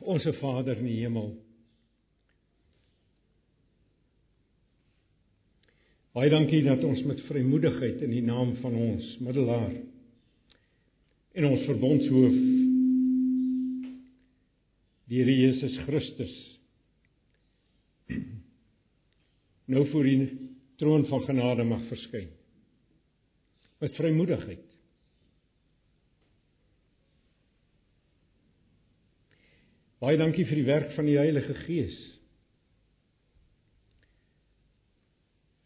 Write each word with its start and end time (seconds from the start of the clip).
Onse 0.00 0.32
Vader 0.38 0.78
in 0.78 0.86
die 0.86 1.00
hemel. 1.02 1.32
Baie 6.16 6.30
dankie 6.32 6.64
dat 6.66 6.82
ons 6.86 7.02
met 7.06 7.20
vrymoedigheid 7.28 8.00
in 8.02 8.10
die 8.10 8.24
naam 8.26 8.56
van 8.62 8.74
ons 8.74 9.10
middelaar 9.22 9.74
en 11.38 11.46
ons 11.46 11.66
verbondshoof 11.68 12.38
die 15.08 15.20
Here 15.20 15.34
Jesus 15.36 15.76
Christus 15.86 16.34
nou 19.68 19.84
voor 19.92 20.08
die 20.08 20.18
troon 20.80 21.06
van 21.12 21.22
genade 21.28 21.66
mag 21.68 21.84
verskyn 21.92 22.32
met 23.84 23.94
vrymoedigheid 24.00 24.67
Baie 29.98 30.18
dankie 30.18 30.46
vir 30.46 30.60
die 30.60 30.68
werk 30.68 30.92
van 30.94 31.08
die 31.08 31.18
Heilige 31.18 31.56
Gees. 31.64 31.96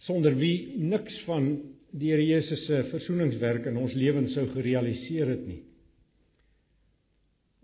Sonder 0.06 0.34
wie 0.40 0.78
niks 0.80 1.18
van 1.26 1.50
die 1.92 2.08
Here 2.08 2.24
Jesus 2.24 2.64
se 2.64 2.80
versoeningswerk 2.88 3.68
in 3.68 3.76
ons 3.76 3.92
lewens 3.94 4.32
sou 4.32 4.46
gerealiseer 4.54 5.34
het 5.34 5.42
nie. 5.46 5.60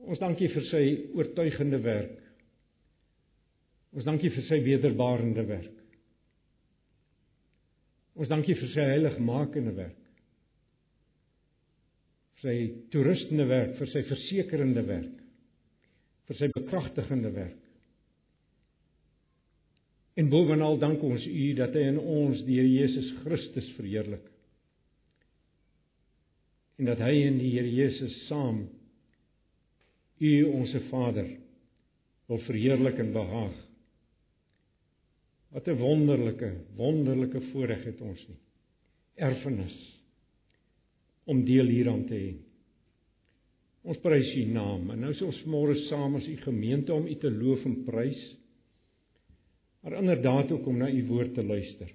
Ons 0.08 0.20
dankie 0.20 0.50
vir 0.52 0.66
sy 0.68 0.82
oortuigende 1.16 1.80
werk. 1.84 2.18
Ons 3.96 4.04
dankie 4.04 4.30
vir 4.34 4.44
sy 4.46 4.58
wederbarende 4.66 5.44
werk. 5.48 5.72
Ons 8.18 8.28
dankie 8.28 8.56
vir 8.58 8.70
sy 8.74 8.84
heiligmakende 8.92 9.72
werk. 9.72 10.04
Vir 12.36 12.44
sy 12.44 12.56
toerustende 12.92 13.48
werk, 13.48 13.74
vir 13.80 13.90
sy 13.94 14.04
versekerende 14.10 14.84
werk 14.84 15.27
vir 16.28 16.36
sy 16.36 16.48
bekragtigende 16.52 17.32
werk. 17.32 17.64
En 20.18 20.28
bovenal 20.32 20.78
dank 20.82 21.02
ons 21.06 21.24
U 21.24 21.44
dat 21.56 21.76
hy 21.78 21.84
in 21.92 22.00
ons 22.00 22.40
die 22.46 22.58
Here 22.58 22.68
Jesus 22.68 23.12
Christus 23.22 23.68
verheerlik. 23.76 24.24
En 26.78 26.90
dat 26.90 27.02
hy 27.02 27.12
en 27.28 27.38
die 27.38 27.52
Here 27.54 27.70
Jesus 27.70 28.16
saam 28.26 28.64
U 30.18 30.32
ons 30.50 30.74
Vader 30.90 31.30
wil 32.28 32.42
verheerlik 32.44 32.98
en 33.00 33.14
behaag. 33.14 33.54
Wat 35.54 35.68
'n 35.68 35.78
wonderlike, 35.80 36.50
wonderlike 36.76 37.40
voorreg 37.52 37.84
het 37.84 38.00
ons 38.00 38.26
nie. 38.28 38.40
Erfenis 39.16 39.76
om 41.24 41.44
deel 41.44 41.66
hieraan 41.66 42.04
te 42.06 42.14
hê. 42.14 42.34
Ons 43.88 44.00
prys 44.04 44.28
U 44.36 44.44
naam. 44.52 44.90
En 44.92 45.00
nou 45.00 45.14
is 45.14 45.24
ons 45.24 45.38
môre 45.48 45.76
saam 45.86 46.18
as 46.18 46.28
U 46.28 46.36
gemeente 46.42 46.92
om 46.92 47.08
U 47.08 47.14
te 47.20 47.30
loof 47.32 47.64
en 47.68 47.78
prys. 47.86 48.20
Maar 49.82 50.00
inderdaad 50.02 50.52
ook 50.52 50.66
om 50.68 50.80
na 50.82 50.90
U 50.92 51.04
woord 51.08 51.34
te 51.38 51.44
luister. 51.44 51.92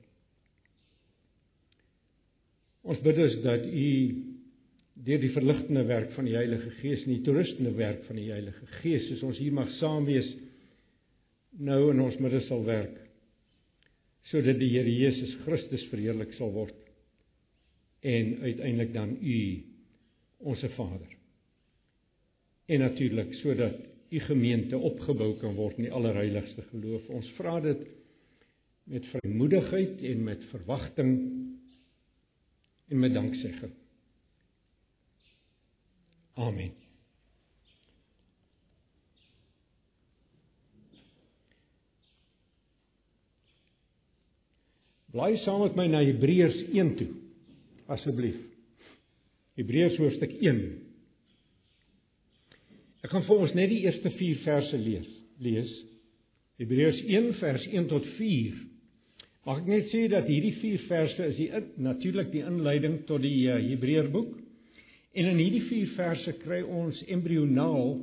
Ons 2.84 3.02
bid 3.06 3.20
dus 3.20 3.36
dat 3.46 3.68
U 3.70 3.90
deur 5.06 5.22
die 5.22 5.34
verligtende 5.34 5.84
werk 5.90 6.12
van 6.18 6.28
die 6.28 6.36
Heilige 6.38 6.70
Gees 6.82 7.06
en 7.06 7.16
die 7.16 7.24
toerustende 7.26 7.72
werk 7.78 8.04
van 8.08 8.20
die 8.20 8.30
Heilige 8.32 8.68
Gees, 8.80 9.08
soos 9.10 9.24
ons 9.30 9.40
hier 9.42 9.56
mag 9.56 9.72
saam 9.80 10.06
wees 10.06 10.28
nou 11.62 11.80
in 11.92 12.02
ons 12.02 12.20
midde 12.22 12.44
sal 12.48 12.64
werk 12.66 13.00
sodat 14.30 14.58
die 14.62 14.70
Here 14.72 14.90
Jesus 14.90 15.34
Christus 15.44 15.84
verheerlik 15.92 16.34
sal 16.38 16.54
word 16.54 16.78
en 18.06 18.38
uiteindelik 18.46 18.94
dan 18.94 19.18
U 19.18 19.42
ons 20.54 20.64
Vader 20.78 21.23
en 22.66 22.80
natuurlik 22.80 23.34
sodat 23.34 23.76
u 24.10 24.20
gemeente 24.20 24.78
opgebou 24.78 25.34
kan 25.42 25.56
word 25.56 25.78
in 25.78 25.88
die 25.88 25.94
allerheiligste 25.94 26.62
geloof. 26.70 27.08
Ons 27.10 27.30
vra 27.38 27.58
dit 27.64 27.82
met 28.84 29.06
vrymoedigheid 29.12 30.02
en 30.12 30.24
met 30.24 30.46
verwagting 30.52 31.12
en 32.88 33.00
met 33.00 33.14
danksegging. 33.14 33.74
Amen. 36.34 36.72
Blaai 45.14 45.38
saam 45.44 45.62
met 45.62 45.76
my 45.78 45.86
na 45.90 46.02
Hebreërs 46.02 46.58
1 46.74 46.96
toe. 46.98 47.12
Asseblief. 47.94 48.40
Hebreërs 49.58 49.98
hoofstuk 50.02 50.34
1 50.42 50.62
Ek 53.04 53.12
gaan 53.12 53.26
vir 53.28 53.42
ons 53.44 53.56
net 53.58 53.70
die 53.70 53.84
eerste 53.84 54.10
4 54.16 54.44
verse 54.46 54.78
lees. 54.80 55.10
Lees 55.44 55.72
Hebreërs 56.62 57.02
1 57.10 57.34
vers 57.40 57.66
1 57.68 57.90
tot 57.90 58.06
4. 58.16 58.62
Mag 59.44 59.60
ek 59.64 59.68
net 59.68 59.90
sê 59.92 60.06
dat 60.12 60.30
hierdie 60.30 60.54
4 60.62 60.88
verse 60.88 61.28
is 61.32 61.38
die 61.40 61.50
natuurlik 61.84 62.32
die 62.32 62.46
inleiding 62.46 63.02
tot 63.10 63.24
die 63.26 63.50
uh, 63.50 63.58
Hebreërboek. 63.60 64.38
En 65.14 65.30
in 65.34 65.42
hierdie 65.42 65.64
4 65.68 65.94
verse 65.98 66.36
kry 66.44 66.62
ons 66.64 67.02
embrionaal 67.12 67.98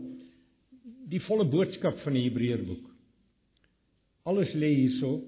die 1.10 1.22
volle 1.25 1.47
boodskap 1.50 2.03
van 2.05 2.19
die 2.19 2.27
Hebreërboek. 2.28 2.84
Alles 4.31 4.53
lê 4.55 4.75
hierso. 4.75 5.21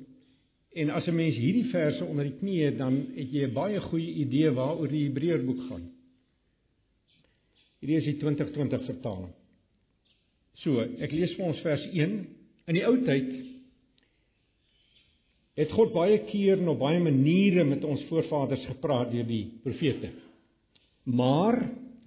En 0.77 0.91
as 0.91 1.07
'n 1.09 1.17
mens 1.17 1.37
hierdie 1.37 1.71
verse 1.71 2.05
onder 2.05 2.25
die 2.25 2.39
knie 2.39 2.65
het, 2.65 2.79
dan 2.79 3.07
het 3.17 3.33
jy 3.33 3.47
'n 3.47 3.55
baie 3.55 3.81
goeie 3.81 4.13
idee 4.25 4.51
waaroor 4.51 4.89
die 4.89 5.07
Hebreërboek 5.09 5.69
gaan. 5.69 5.91
Hierdie 7.81 7.97
is 7.97 8.05
die 8.05 8.19
2020 8.19 8.85
vertaling. 8.85 9.33
So, 10.61 10.85
ek 11.03 11.15
lees 11.15 11.33
vir 11.39 11.49
ons 11.49 11.63
vers 11.65 11.85
1. 11.89 12.13
In 12.69 12.77
die 12.77 12.85
ou 12.87 12.95
tyd 13.07 13.33
het 15.59 15.73
God 15.77 15.93
baie 15.93 16.19
keer 16.31 16.61
en 16.61 16.71
op 16.73 16.81
baie 16.81 17.01
maniere 17.03 17.65
met 17.69 17.83
ons 17.85 18.05
voorvaders 18.09 18.63
gepraat 18.71 19.11
deur 19.13 19.27
die 19.29 19.45
profete. 19.65 20.13
Maar, 21.05 21.59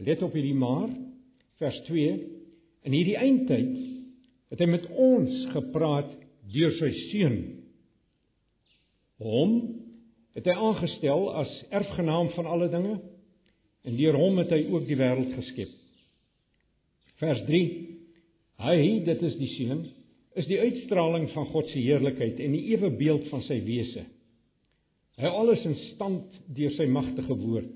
let 0.02 0.24
op 0.26 0.34
hierdie 0.34 0.56
maar, 0.58 0.88
vers 1.62 1.78
2, 1.90 2.16
in 2.86 2.96
hierdie 2.96 3.18
eindtyd 3.20 3.76
het 4.54 4.62
hy 4.62 4.70
met 4.70 4.86
ons 4.92 5.34
gepraat 5.54 6.12
deur 6.54 6.74
sy 6.80 6.92
seun. 7.10 7.38
Hom 9.22 9.56
het 10.36 10.48
hy 10.50 10.56
aangestel 10.56 11.30
as 11.42 11.52
erfgenaam 11.74 12.32
van 12.36 12.50
alle 12.52 12.70
dinge 12.72 12.98
en 13.86 13.98
deur 13.98 14.18
hom 14.20 14.42
het 14.42 14.52
hy 14.54 14.66
ook 14.72 14.88
die 14.90 14.98
wêreld 15.00 15.34
geskep. 15.38 15.72
Vers 17.22 17.46
Hy, 18.64 18.76
dit 19.06 19.24
is 19.28 19.38
die 19.40 19.52
seun, 19.58 19.86
is 20.36 20.48
die 20.50 20.60
uitstraling 20.60 21.30
van 21.34 21.48
God 21.52 21.68
se 21.72 21.80
heerlikheid 21.80 22.40
en 22.44 22.56
die 22.56 22.68
ewe 22.74 22.92
beeld 23.00 23.28
van 23.32 23.44
sy 23.48 23.58
wese. 23.66 24.06
Hy 25.16 25.32
alles 25.32 25.64
in 25.68 25.76
stand 25.94 26.40
deur 26.56 26.74
sy 26.76 26.88
magtige 26.92 27.38
woord. 27.40 27.76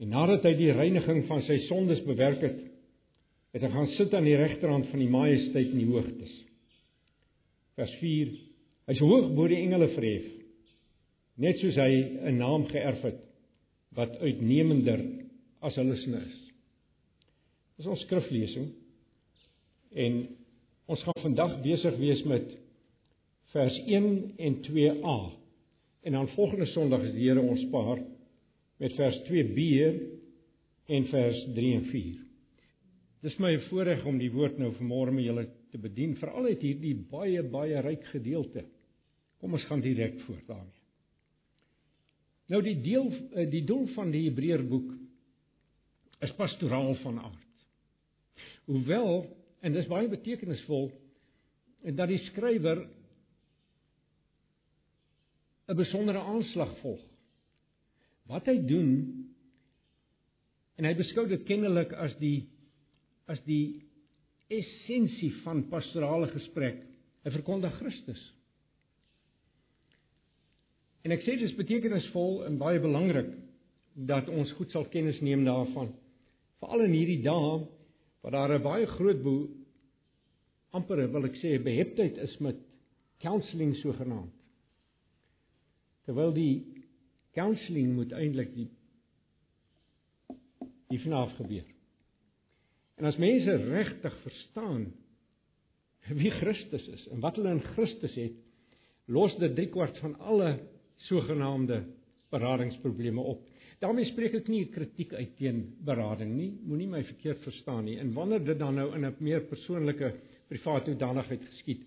En 0.00 0.12
nadat 0.14 0.46
hy 0.48 0.54
die 0.56 0.72
reiniging 0.72 1.26
van 1.28 1.42
sy 1.44 1.58
sondes 1.66 2.00
bewerk 2.06 2.40
het, 2.44 2.60
het 3.52 3.66
hy 3.66 3.70
gaan 3.72 3.90
sit 3.98 4.14
aan 4.16 4.28
die 4.28 4.38
regterhand 4.38 4.88
van 4.92 5.02
die 5.02 5.10
majesteit 5.12 5.72
in 5.74 5.82
die 5.82 5.90
hoogtes. 5.90 6.32
Vers 7.76 7.92
4. 8.00 8.30
Hy 8.88 8.96
is 8.96 9.02
hoog 9.04 9.28
bo 9.36 9.48
die 9.50 9.60
engele 9.60 9.90
verhef, 9.92 10.28
net 11.40 11.60
soos 11.60 11.76
hy 11.78 11.90
'n 12.30 12.38
naam 12.38 12.66
geërf 12.68 13.02
het 13.06 13.20
wat 13.96 14.16
uitnemender 14.20 15.00
as 15.60 15.76
hulle 15.76 15.96
is. 15.96 16.36
Dis 17.76 17.86
ons 17.86 18.00
skriflesing. 18.06 18.70
En 19.90 20.22
ons 20.90 21.02
gaan 21.02 21.22
vandag 21.22 21.60
besig 21.62 21.96
wees 21.98 22.22
met 22.22 22.54
vers 23.54 23.76
1 23.86 24.32
en 24.36 24.58
2a. 24.66 25.18
En 26.02 26.12
dan 26.12 26.28
volgende 26.28 26.66
Sondag 26.66 27.02
is 27.08 27.14
die 27.14 27.28
Here 27.28 27.42
ons 27.42 27.62
spaar 27.66 28.02
met 28.80 28.94
vers 28.96 29.18
2b 29.26 29.60
en 30.86 31.06
vers 31.10 31.40
3 31.54 31.72
en 31.76 31.86
4. 31.90 32.18
Dis 33.20 33.36
my 33.36 33.52
voorreg 33.68 34.04
om 34.08 34.18
die 34.18 34.30
woord 34.32 34.56
nou 34.58 34.70
vanmôre 34.78 35.12
met 35.12 35.26
julle 35.26 35.46
te 35.70 35.78
bedien, 35.78 36.16
veral 36.16 36.48
uit 36.48 36.62
hierdie 36.64 36.94
baie 37.10 37.42
baie 37.44 37.82
ryk 37.84 38.06
gedeelte. 38.14 38.64
Kom 39.40 39.54
ons 39.56 39.66
gaan 39.68 39.82
direk 39.84 40.16
voort 40.24 40.46
daarmee. 40.48 40.78
Nou 42.50 42.62
die 42.64 42.78
deel 42.82 43.10
eh, 43.10 43.46
die 43.50 43.62
doel 43.66 43.86
van 43.94 44.10
die 44.10 44.24
Hebreërboek 44.26 44.88
is 46.24 46.32
pastoraal 46.38 46.96
van 47.04 47.20
aard. 47.28 47.66
Hoewel 48.66 49.22
En 49.60 49.72
dis 49.76 49.88
baie 49.90 50.08
betekenisvol 50.08 50.90
en 51.84 51.96
dat 51.96 52.08
die 52.08 52.20
skrywer 52.30 52.86
'n 55.70 55.76
besondere 55.76 56.18
aanslag 56.18 56.72
volg. 56.80 57.02
Wat 58.26 58.46
hy 58.46 58.58
doen 58.66 58.90
en 60.76 60.84
hy 60.84 60.94
beskou 60.94 61.26
dit 61.28 61.44
kennelik 61.44 61.92
as 61.92 62.16
die 62.18 62.48
as 63.30 63.40
die 63.46 63.86
essensie 64.50 65.30
van 65.44 65.68
pastorale 65.70 66.26
gesprek. 66.32 66.80
Hy 67.22 67.30
verkondig 67.30 67.74
Christus. 67.78 68.22
En 71.04 71.14
ek 71.14 71.22
sê 71.22 71.36
dit 71.38 71.46
is 71.46 71.56
betekenisvol 71.56 72.42
en 72.48 72.58
baie 72.58 72.80
belangrik 72.82 73.30
dat 73.94 74.28
ons 74.28 74.50
goed 74.58 74.72
sal 74.72 74.88
kennis 74.92 75.20
neem 75.24 75.44
daarvan. 75.44 75.92
Veral 76.60 76.84
in 76.88 76.96
hierdie 76.96 77.22
dae 77.24 77.60
waar 78.20 78.32
daar 78.32 78.58
'n 78.58 78.62
baie 78.62 78.86
groot 78.86 79.22
amper 80.70 81.10
wil 81.12 81.24
ek 81.24 81.38
sê 81.42 81.58
beheptheid 81.62 82.18
is 82.18 82.36
met 82.38 82.56
counselling 83.18 83.74
sogenaamd. 83.76 84.34
Terwyl 86.04 86.32
die 86.32 86.84
counselling 87.36 87.94
moet 87.94 88.12
eintlik 88.12 88.54
die 88.54 88.68
die 90.90 90.98
vanaf 91.04 91.36
gebeur. 91.38 91.66
En 92.98 93.06
as 93.06 93.16
mense 93.16 93.56
regtig 93.56 94.16
verstaan 94.24 94.88
wie 96.08 96.30
Christus 96.30 96.88
is 96.88 97.06
en 97.14 97.22
wat 97.22 97.36
hulle 97.38 97.52
in 97.54 97.62
Christus 97.76 98.16
het, 98.18 98.34
los 99.06 99.36
dit 99.38 99.54
3 99.54 99.68
kwart 99.70 99.98
van 100.02 100.16
alle 100.18 100.50
sogenaamde 101.06 101.84
beradingsprobleme 102.30 103.20
op. 103.20 103.46
daarmee 103.80 104.10
spreek 104.10 104.34
ek 104.40 104.48
nie 104.48 104.66
kritiek 104.72 105.12
uit 105.16 105.36
teen 105.38 105.62
berading 105.84 106.34
nie. 106.36 106.50
Moenie 106.68 106.88
my 106.88 107.02
verkeerd 107.04 107.42
verstaan 107.46 107.84
nie. 107.84 107.98
En 107.98 108.12
wanneer 108.12 108.44
dit 108.44 108.58
dan 108.58 108.74
nou 108.74 108.90
in 108.94 109.06
'n 109.06 109.14
meer 109.18 109.40
persoonlike 109.40 110.12
privaat 110.48 110.86
hoedanigheid 110.86 111.44
geskied, 111.44 111.86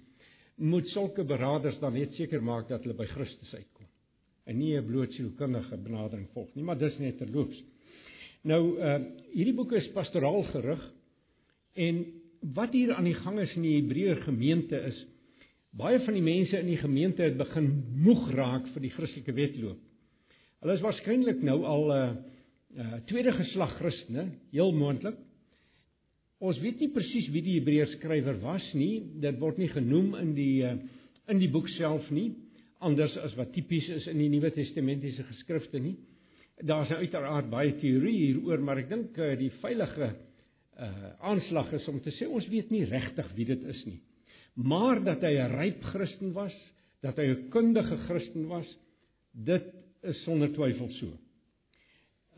moet 0.56 0.88
sulke 0.88 1.24
beraders 1.24 1.80
dan 1.80 1.94
net 1.94 2.14
seker 2.14 2.42
maak 2.42 2.68
dat 2.70 2.84
hulle 2.84 2.98
by 2.98 3.06
Christus 3.06 3.54
uitkom 3.54 3.88
en 4.46 4.58
nie 4.58 4.76
'n 4.78 4.86
bloot 4.86 5.12
sielkundige 5.14 5.78
benadering 5.78 6.28
volg 6.34 6.50
nie, 6.56 6.64
maar 6.64 6.78
dis 6.78 6.98
net 7.00 7.18
terloops. 7.18 7.64
Nou 8.44 8.80
uh 8.80 9.00
hierdie 9.34 9.56
boek 9.56 9.72
is 9.72 9.88
pastoraal 9.96 10.44
gerig 10.44 10.84
en 11.74 12.06
wat 12.54 12.74
hier 12.74 12.94
aan 12.94 13.08
die 13.08 13.16
gang 13.16 13.40
is 13.40 13.56
in 13.56 13.62
die 13.62 13.82
Hebreë 13.82 14.16
gemeente 14.26 14.78
is 14.90 15.06
baie 15.72 16.00
van 16.00 16.14
die 16.14 16.22
mense 16.22 16.60
in 16.60 16.68
die 16.68 16.78
gemeente 16.78 17.24
het 17.24 17.38
begin 17.38 17.70
moeg 18.04 18.30
raak 18.36 18.68
vir 18.74 18.82
die 18.82 18.92
Christelike 18.92 19.34
wedloop. 19.34 19.80
Hulle 20.64 20.78
is 20.78 20.84
waarskynlik 20.84 21.42
nou 21.44 21.58
al 21.68 21.90
'n 21.92 21.92
uh, 21.92 22.12
uh, 22.80 23.00
tweede 23.10 23.34
geslag 23.36 23.74
Christene, 23.82 24.30
heel 24.56 24.72
moontlik. 24.72 25.18
Ons 26.40 26.60
weet 26.64 26.80
nie 26.80 26.88
presies 26.96 27.28
wie 27.36 27.42
die 27.44 27.58
Hebreërs 27.58 27.98
skrywer 27.98 28.40
was 28.40 28.64
nie. 28.74 29.04
Dit 29.20 29.42
word 29.42 29.60
nie 29.60 29.68
genoem 29.68 30.16
in 30.22 30.32
die 30.38 30.64
uh, 30.64 30.78
in 31.28 31.40
die 31.40 31.50
boek 31.52 31.68
self 31.76 32.08
nie, 32.12 32.30
anders 32.80 33.18
as 33.18 33.36
wat 33.36 33.52
tipies 33.52 33.90
is 33.92 34.08
in 34.08 34.18
die 34.20 34.30
Nuwe 34.32 34.54
Testamentiese 34.56 35.28
geskrifte 35.28 35.84
nie. 35.84 35.98
Daar's 36.64 36.90
nou 36.92 37.02
uiteraard 37.04 37.52
baie 37.52 37.76
teorie 37.80 38.16
hieroor, 38.22 38.64
maar 38.64 38.80
ek 38.80 38.90
dink 38.90 39.20
uh, 39.20 39.34
die 39.40 39.52
veilige 39.60 40.14
uh 40.80 41.12
aanslag 41.22 41.76
is 41.76 41.86
om 41.92 42.00
te 42.02 42.12
sê 42.16 42.26
ons 42.26 42.48
weet 42.50 42.72
nie 42.72 42.86
regtig 42.88 43.28
wie 43.36 43.52
dit 43.52 43.64
is 43.68 43.84
nie. 43.86 44.00
Maar 44.56 45.04
dat 45.04 45.28
hy 45.28 45.36
'n 45.44 45.60
ryp 45.60 45.84
Christen 45.92 46.32
was, 46.34 46.56
dat 47.04 47.20
hy 47.20 47.28
'n 47.36 47.50
kundige 47.52 47.98
Christen 48.08 48.48
was, 48.48 48.78
dit 49.34 49.83
is 50.04 50.24
sonder 50.24 50.52
twyfel 50.54 50.90
so. 51.00 51.12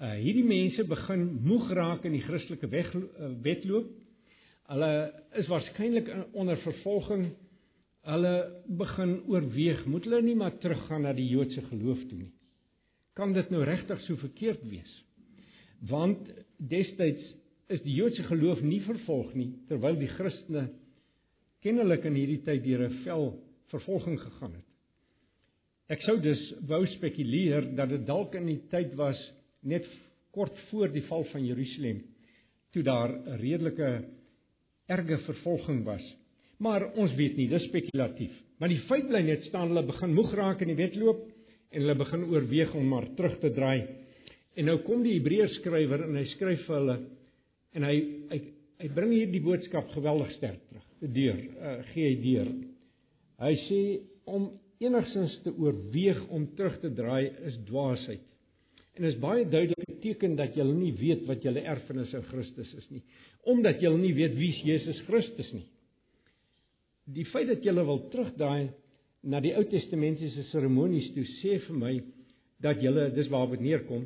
Uh 0.02 0.16
hierdie 0.20 0.46
mense 0.48 0.84
begin 0.90 1.28
moeg 1.46 1.70
raak 1.78 2.06
in 2.08 2.18
die 2.18 2.24
Christelike 2.26 2.68
weg, 2.72 2.92
uh, 2.96 3.32
wedloop. 3.46 3.92
Hulle 4.72 4.92
is 5.40 5.50
waarskynlik 5.52 6.10
onder 6.34 6.60
vervolging. 6.64 7.30
Hulle 8.06 8.34
begin 8.78 9.16
oorweeg, 9.32 9.86
moet 9.90 10.06
hulle 10.06 10.22
nie 10.26 10.36
maar 10.38 10.58
teruggaan 10.62 11.06
na 11.08 11.14
die 11.18 11.28
Joodse 11.30 11.64
geloof 11.72 12.04
toe 12.10 12.20
nie. 12.20 12.34
Kan 13.18 13.34
dit 13.34 13.50
nou 13.54 13.64
regtig 13.66 14.02
so 14.06 14.20
verkeerd 14.20 14.62
wees? 14.70 14.92
Want 15.90 16.30
destyds 16.58 17.24
is 17.74 17.82
die 17.86 17.96
Joodse 17.98 18.26
geloof 18.28 18.62
nie 18.62 18.82
vervolg 18.86 19.34
nie, 19.34 19.54
terwyl 19.70 19.98
die 19.98 20.12
Christene 20.12 20.68
kennelik 21.66 22.06
in 22.06 22.18
hierdie 22.20 22.44
tyd 22.46 22.62
deur 22.66 22.86
'n 22.86 23.02
vel 23.06 23.26
vervolging 23.74 24.20
gegaan 24.22 24.54
het. 24.54 24.65
Ek 25.92 26.02
sou 26.02 26.18
dus 26.18 26.42
wou 26.66 26.82
spekuleer 26.96 27.68
dat 27.78 27.92
dit 27.94 28.06
dalk 28.08 28.34
in 28.40 28.48
die 28.50 28.62
tyd 28.72 28.96
was 28.98 29.20
net 29.62 29.86
kort 30.34 30.58
voor 30.72 30.90
die 30.94 31.06
val 31.10 31.26
van 31.32 31.46
Jerusalem 31.46 32.02
toe 32.74 32.84
daar 32.84 33.12
'n 33.14 33.38
redelike 33.40 34.06
erge 34.88 35.18
vervolging 35.18 35.84
was. 35.84 36.04
Maar 36.58 36.94
ons 36.94 37.14
weet 37.16 37.38
nie, 37.38 37.48
dis 37.48 37.64
spekulatief. 37.64 38.34
Maar 38.60 38.70
die 38.70 38.84
feit 38.88 39.08
bly 39.08 39.22
net 39.22 39.44
staan 39.44 39.68
hulle 39.68 39.86
begin 39.86 40.14
moeg 40.14 40.34
raak 40.34 40.62
in 40.62 40.68
die 40.68 40.80
wedloop 40.80 41.22
en 41.72 41.82
hulle 41.82 41.96
begin 41.96 42.24
oorweeg 42.24 42.74
om 42.76 42.88
maar 42.88 43.08
terug 43.16 43.40
te 43.40 43.52
draai. 43.54 43.88
En 44.56 44.66
nou 44.66 44.78
kom 44.88 45.04
die 45.04 45.18
Hebreërs 45.18 45.58
skrywer 45.60 46.04
en 46.04 46.16
hy 46.16 46.26
skryf 46.26 46.66
vir 46.68 46.76
hulle 46.76 46.98
en 47.76 47.84
hy 47.84 47.96
hy 48.32 48.42
hy 48.80 48.88
bring 48.92 49.12
hier 49.12 49.32
die 49.32 49.40
boodskap 49.44 49.88
geweldig 49.96 50.32
sterk 50.36 50.60
terug. 50.68 50.86
Deur 51.00 51.38
uh, 51.40 51.84
gee 51.94 52.10
hy 52.10 52.16
deur. 52.24 52.50
Hy 53.40 53.54
sê 53.68 53.82
om 54.26 54.50
enigsins 54.84 55.38
te 55.44 55.54
oorweeg 55.54 56.22
om 56.34 56.48
terug 56.58 56.80
te 56.82 56.92
draai 56.94 57.30
is 57.50 57.58
dwaasheid. 57.68 58.24
En 58.96 59.08
is 59.10 59.18
baie 59.20 59.44
duidelike 59.44 60.00
teken 60.04 60.38
dat 60.40 60.56
jy 60.56 60.64
nie 60.70 60.94
weet 60.96 61.26
wat 61.28 61.44
jou 61.44 61.54
erfenis 61.60 62.14
in 62.16 62.24
Christus 62.30 62.72
is 62.80 62.90
nie, 62.94 63.04
omdat 63.44 63.82
jy 63.84 63.92
nie 63.98 64.14
weet 64.16 64.38
wie 64.40 64.54
Jesus 64.64 65.02
Christus 65.08 65.52
nie. 65.54 65.66
Die 67.16 67.28
feit 67.30 67.50
dat 67.52 67.66
jy 67.66 67.76
wil 67.76 68.06
terugdraai 68.12 68.72
na 69.26 69.42
die 69.44 69.54
Ou 69.58 69.66
Testamentiese 69.70 70.46
seremonies 70.52 71.12
toe 71.16 71.26
sê 71.40 71.60
vir 71.68 71.80
my 71.82 71.96
dat 72.64 72.82
jy 72.82 72.94
dis 73.16 73.30
waar 73.34 73.50
dit 73.52 73.66
neerkom 73.66 74.06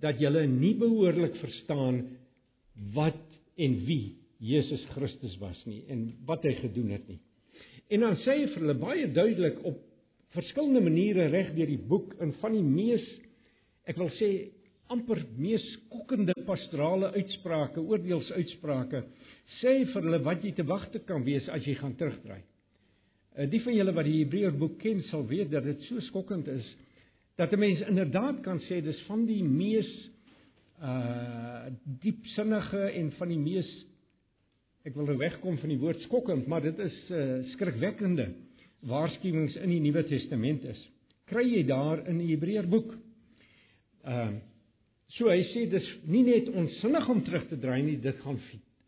dat 0.00 0.20
jy 0.20 0.30
nie 0.48 0.74
behoorlik 0.80 1.36
verstaan 1.42 2.00
wat 2.94 3.20
en 3.60 3.76
wie 3.84 4.16
Jesus 4.40 4.82
Christus 4.94 5.36
was 5.40 5.58
nie 5.68 5.82
en 5.92 6.06
wat 6.28 6.46
hy 6.48 6.54
gedoen 6.62 6.94
het 6.94 7.04
nie. 7.10 7.20
En 7.92 8.06
dan 8.06 8.16
sê 8.22 8.38
hy 8.38 8.46
vir 8.54 8.62
hulle 8.62 8.78
baie 8.80 9.08
duidelik 9.12 9.58
op 9.68 9.76
verskillende 10.34 10.82
maniere 10.84 11.28
reg 11.32 11.54
deur 11.56 11.70
die 11.70 11.82
boek 11.90 12.14
in 12.22 12.32
van 12.40 12.54
die 12.54 12.66
mees 12.66 13.06
ek 13.90 13.98
wil 13.98 14.10
sê 14.18 14.30
amper 14.90 15.22
mees 15.38 15.62
skokkende 15.76 16.34
pastorale 16.46 17.12
uitsprake, 17.14 17.82
oordeelsuitsprake 17.82 19.04
sê 19.60 19.74
vir 19.92 20.06
hulle 20.06 20.22
wat 20.26 20.44
jy 20.44 20.52
te 20.56 20.66
wagte 20.66 21.02
kan 21.06 21.24
wees 21.26 21.46
as 21.50 21.66
jy 21.66 21.76
gaan 21.78 21.96
terugdraai. 21.98 22.42
Uh, 23.36 23.46
die 23.50 23.60
van 23.62 23.76
julle 23.76 23.94
wat 23.94 24.08
die 24.08 24.18
Hebreërboek 24.20 24.78
ken 24.82 25.04
sal 25.10 25.22
weet 25.30 25.52
dat 25.54 25.66
dit 25.66 25.84
so 25.88 26.02
skokkend 26.10 26.50
is 26.50 26.66
dat 27.38 27.52
'n 27.52 27.58
mens 27.58 27.80
inderdaad 27.88 28.42
kan 28.42 28.58
sê 28.68 28.82
dis 28.82 29.00
van 29.08 29.26
die 29.26 29.42
mees 29.42 29.90
uh 30.80 31.68
diepsinnige 32.02 32.90
en 32.96 33.10
van 33.12 33.28
die 33.28 33.38
mees 33.38 33.70
ek 34.84 34.94
wil 34.94 35.06
nou 35.06 35.16
wegkom 35.18 35.58
van 35.58 35.68
die 35.68 35.78
woord 35.78 36.00
skokkend, 36.00 36.46
maar 36.46 36.62
dit 36.62 36.78
is 36.78 36.96
uh 37.10 37.44
skrikwekkende 37.52 38.30
waarskuwings 38.88 39.56
in 39.60 39.72
die 39.72 39.80
Nuwe 39.82 40.04
Testament 40.08 40.64
is. 40.68 40.80
Kry 41.30 41.44
jy 41.46 41.64
daar 41.68 42.04
in 42.10 42.20
die 42.22 42.32
Hebreërboek? 42.34 42.94
Ehm 44.06 44.40
so 45.10 45.26
hy 45.26 45.40
sê 45.50 45.64
dis 45.66 45.86
nie 46.06 46.20
net 46.22 46.46
onsinnig 46.54 47.08
om 47.10 47.18
terug 47.26 47.48
te 47.50 47.56
draai 47.58 47.80
nie, 47.82 47.96
dit 47.98 48.18
gaan 48.22 48.36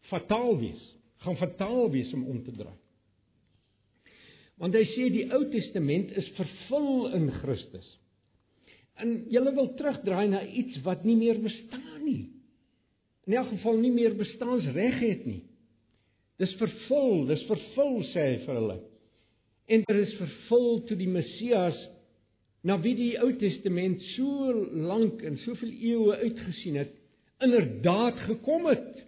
fataal 0.07 0.53
wees. 0.61 0.83
Gaan 1.25 1.35
fataal 1.41 1.89
wees 1.91 2.13
om 2.15 2.21
om 2.31 2.37
te 2.47 2.55
draai. 2.55 2.77
Want 4.63 4.79
hy 4.79 4.85
sê 4.93 5.09
die 5.11 5.25
Ou 5.35 5.41
Testament 5.51 6.13
is 6.15 6.29
vervul 6.37 7.09
in 7.19 7.27
Christus. 7.41 7.89
En 9.03 9.17
jy 9.35 9.43
wil 9.49 9.73
terugdraai 9.75 10.29
na 10.31 10.45
iets 10.47 10.79
wat 10.87 11.03
nie 11.03 11.19
meer 11.19 11.43
bestaan 11.43 12.05
nie. 12.07 12.31
In 13.27 13.35
elk 13.41 13.51
geval 13.57 13.83
nie 13.83 13.91
meer 13.91 14.15
bestaansreg 14.15 15.03
het 15.03 15.27
nie. 15.27 15.43
Dis 16.39 16.55
vervul, 16.63 17.27
dis 17.35 17.43
vervul 17.51 17.99
sê 18.13 18.29
hy 18.31 18.39
vir 18.47 18.61
hulle 18.61 18.79
en 19.67 19.85
dit 19.87 20.01
is 20.03 20.15
vervul 20.19 20.83
toe 20.89 20.97
die 20.99 21.11
Messias 21.11 21.79
na 22.67 22.79
wie 22.83 22.95
die 22.99 23.13
Ou 23.19 23.33
Testament 23.41 24.03
so 24.15 24.53
lank 24.87 25.23
en 25.27 25.39
soveel 25.43 25.73
eeue 25.73 26.19
uitgesien 26.23 26.79
het, 26.79 26.93
inderdaad 27.43 28.21
gekom 28.29 28.69
het. 28.71 29.03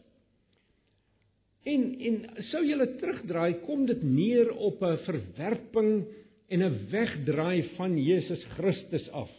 En 1.64 1.84
en 2.10 2.18
sou 2.50 2.64
jy 2.66 2.88
terugdraai, 3.00 3.60
kom 3.64 3.86
dit 3.86 4.02
neer 4.02 4.50
op 4.52 4.82
'n 4.82 4.98
verwerping 5.06 6.04
en 6.48 6.62
'n 6.62 6.78
wegdraai 6.90 7.62
van 7.76 7.96
Jesus 7.98 8.44
Christus 8.56 9.08
af. 9.10 9.30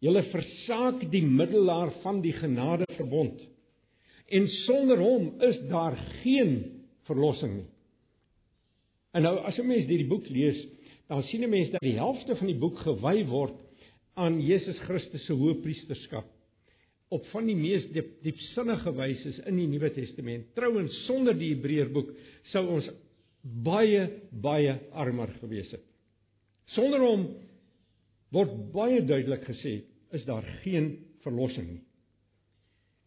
Julle 0.00 0.22
versaak 0.22 1.10
die 1.10 1.22
middelaar 1.22 1.92
van 2.02 2.20
die 2.20 2.32
genadeverbond. 2.32 3.40
En 4.28 4.48
sonder 4.48 4.98
hom 4.98 5.34
is 5.40 5.60
daar 5.68 5.96
geen 6.22 6.82
verlossing 7.06 7.54
nie. 7.54 7.70
En 9.12 9.22
nou 9.22 9.36
as 9.44 9.58
'n 9.58 9.66
mens 9.66 9.86
hierdie 9.86 10.08
boek 10.08 10.28
lees, 10.28 10.58
dan 11.08 11.22
sien 11.22 11.44
'n 11.44 11.50
mens 11.50 11.70
dat 11.70 11.80
die 11.80 11.98
helfte 11.98 12.36
van 12.36 12.46
die 12.46 12.58
boek 12.58 12.78
gewy 12.78 13.24
word 13.26 13.54
aan 14.14 14.40
Jesus 14.40 14.78
Christus 14.78 15.24
se 15.26 15.32
hoëpriesterskap 15.32 16.28
op 17.12 17.26
van 17.26 17.46
die 17.46 17.56
mees 17.56 17.84
diep, 17.92 18.22
diepsinnige 18.24 18.92
wyse 18.96 19.34
in 19.46 19.56
die 19.56 19.68
Nuwe 19.68 19.90
Testament. 19.92 20.54
Trouwens 20.56 20.94
sonder 21.06 21.36
die 21.36 21.52
Hebreërboek 21.52 22.12
sou 22.52 22.66
ons 22.78 22.88
baie 23.42 24.06
baie 24.30 24.78
armer 24.92 25.28
gewees 25.40 25.70
het. 25.74 25.84
Sonder 26.72 27.00
hom 27.04 27.26
word 28.32 28.72
baie 28.72 29.02
duidelik 29.04 29.44
gesê 29.44 29.82
is 30.16 30.24
daar 30.24 30.46
geen 30.62 30.94
verlossing 31.24 31.68
nie. 31.68 31.82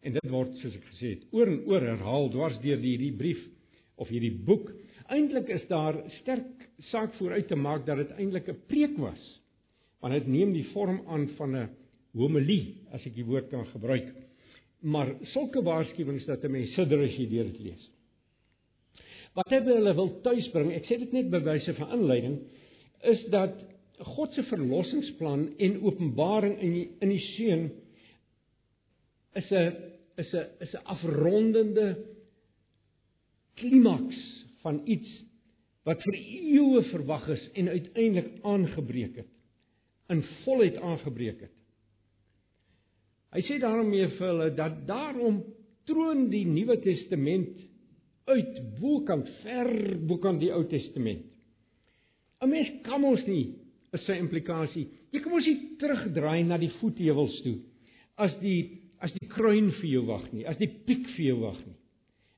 En 0.06 0.14
dit 0.14 0.30
word 0.30 0.54
soos 0.60 0.76
ek 0.78 0.86
gesê 0.92 1.16
het 1.16 1.26
oor 1.34 1.50
en 1.50 1.62
oor 1.66 1.82
herhaal 1.82 2.30
dwars 2.30 2.60
deur 2.62 2.78
hierdie 2.78 3.14
brief 3.16 3.42
of 3.98 4.10
hierdie 4.12 4.36
boek 4.46 4.70
Eintlik 5.08 5.48
is 5.54 5.66
daar 5.70 5.98
sterk 6.20 6.68
saak 6.90 7.14
vooruit 7.14 7.48
te 7.48 7.56
maak 7.56 7.86
dat 7.86 7.96
dit 7.96 8.14
eintlik 8.18 8.48
'n 8.48 8.62
preek 8.66 8.96
was. 8.98 9.40
Want 10.00 10.14
dit 10.14 10.26
neem 10.26 10.52
die 10.52 10.66
vorm 10.72 11.02
aan 11.06 11.28
van 11.36 11.56
'n 11.56 11.68
homilie, 12.12 12.86
as 12.92 13.06
ek 13.06 13.14
die 13.14 13.24
woord 13.24 13.48
kan 13.48 13.66
gebruik. 13.66 14.12
Maar 14.80 15.14
sulke 15.22 15.62
waarskuwings 15.62 16.24
dat 16.24 16.44
'n 16.44 16.50
mens 16.50 16.74
sidder 16.74 17.02
as 17.02 17.16
jy 17.16 17.28
dit 17.28 17.58
lees. 17.58 17.90
Wat 19.34 19.48
hy 19.50 19.60
hulle 19.60 19.94
wil 19.94 20.20
tuisbring, 20.20 20.72
ek 20.72 20.84
sê 20.84 20.98
dit 20.98 21.12
net 21.12 21.30
by 21.30 21.38
wyse 21.38 21.74
van 21.74 21.90
inleiding, 21.92 22.38
is 23.02 23.24
dat 23.30 23.52
God 23.98 24.32
se 24.32 24.42
verlossingsplan 24.42 25.56
en 25.58 25.82
openbaring 25.82 26.58
in 26.60 26.72
die, 26.72 26.88
in 27.00 27.08
die 27.08 27.24
seun 27.36 27.70
is 29.34 29.50
'n 29.52 29.72
is 30.16 30.34
'n 30.34 30.46
is 30.60 30.74
'n 30.74 30.84
afrondende 30.84 31.96
klimaks 33.54 34.35
van 34.66 34.82
iets 34.90 35.10
wat 35.86 36.02
vir 36.02 36.18
eeue 36.18 36.82
verwag 36.90 37.28
is 37.36 37.44
en 37.54 37.70
uiteindelik 37.70 38.32
aangebreek 38.42 39.22
het 39.22 39.32
in 40.10 40.22
volheid 40.44 40.76
aangebreek 40.78 41.40
het. 41.46 41.54
Hy 43.34 43.42
sê 43.46 43.58
daarmee 43.62 44.06
vir 44.14 44.26
hulle 44.28 44.50
dat 44.54 44.84
daarom 44.88 45.40
troon 45.86 46.28
die 46.30 46.44
Nuwe 46.46 46.78
Testament 46.82 47.58
uit 48.26 48.58
bokant 48.80 49.28
ver 49.42 49.70
bokant 50.06 50.40
die 50.42 50.52
Ou 50.54 50.64
Testament. 50.70 51.26
'n 52.42 52.50
Mens 52.50 52.70
kan 52.86 53.04
ons 53.04 53.26
nie 53.26 53.54
is 53.94 54.06
sy 54.06 54.18
implikasie. 54.18 54.86
Jy 55.12 55.20
kan 55.20 55.32
mos 55.32 55.46
nie 55.46 55.76
terugdraai 55.80 56.44
na 56.44 56.58
die 56.58 56.72
voetheuwels 56.80 57.42
toe 57.42 57.58
as 58.16 58.34
die 58.40 58.82
as 59.00 59.12
die 59.12 59.28
kruin 59.28 59.70
vir 59.76 59.88
jou 59.90 60.06
wag 60.06 60.32
nie, 60.32 60.46
as 60.48 60.56
die 60.56 60.70
piek 60.86 61.04
vir 61.16 61.24
jou 61.26 61.40
wag 61.42 61.58
nie. 61.66 61.76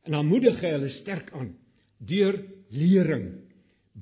En 0.05 0.13
dan 0.13 0.27
moedig 0.27 0.59
hy 0.61 0.73
hulle 0.75 0.91
sterk 0.99 1.31
aan 1.33 1.53
deur 1.99 2.39
lering, 2.71 3.29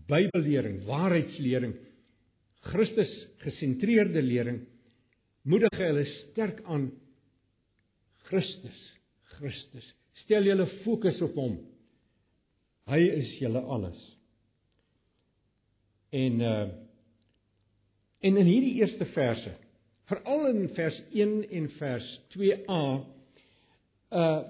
Bybellering, 0.06 0.82
waarheidslering, 0.84 1.74
Christus 2.66 3.12
gesentreerde 3.44 4.22
lering, 4.22 4.60
moedig 5.46 5.78
hulle 5.78 6.04
sterk 6.10 6.60
aan 6.66 6.90
Christus, 8.26 8.80
Christus. 9.36 9.86
Stel 10.24 10.48
julle 10.48 10.66
fokus 10.82 11.20
op 11.24 11.36
hom. 11.38 11.56
Hy 12.90 13.00
is 13.20 13.36
julle 13.40 13.62
alles. 13.62 14.02
En 16.14 16.42
uh 16.42 16.66
en 18.26 18.38
in 18.40 18.48
hierdie 18.48 18.80
eerste 18.80 19.04
verse, 19.12 19.50
veral 20.08 20.46
in 20.48 20.64
vers 20.74 20.96
1 21.14 21.34
en 21.54 21.66
vers 21.76 22.06
2a, 22.32 22.78
uh 24.18 24.40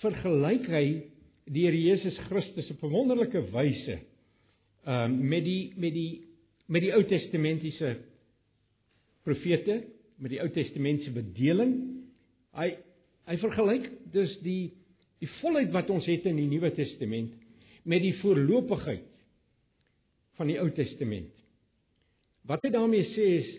vergelyk 0.00 0.68
hy 0.72 0.84
die 1.50 1.64
Here 1.66 1.78
Jesus 1.78 2.18
Christus 2.28 2.70
op 2.70 2.82
'n 2.82 2.90
wonderlike 2.90 3.50
wyse 3.50 3.98
uh 4.86 5.06
met 5.08 5.44
die 5.44 5.72
met 5.76 5.94
die 5.94 6.26
met 6.66 6.82
die 6.82 6.92
Ou 6.92 7.04
Testamentiese 7.04 7.96
profete, 9.22 9.84
met 10.16 10.30
die 10.30 10.40
Ou 10.40 10.48
Testamentiese 10.50 11.12
bedeling. 11.12 11.74
Hy 12.52 12.76
hy 13.26 13.36
vergelyk 13.38 13.90
dus 14.12 14.38
die 14.42 14.72
die 15.22 15.30
volheid 15.40 15.70
wat 15.72 15.90
ons 15.90 16.06
het 16.06 16.24
in 16.26 16.36
die 16.36 16.48
Nuwe 16.50 16.72
Testament 16.74 17.34
met 17.86 18.02
die 18.02 18.14
voorlopigheid 18.18 19.06
van 20.38 20.50
die 20.50 20.58
Ou 20.58 20.70
Testament. 20.74 21.30
Wat 22.46 22.62
hy 22.62 22.70
daarmee 22.74 23.06
sê 23.14 23.28
is 23.38 23.52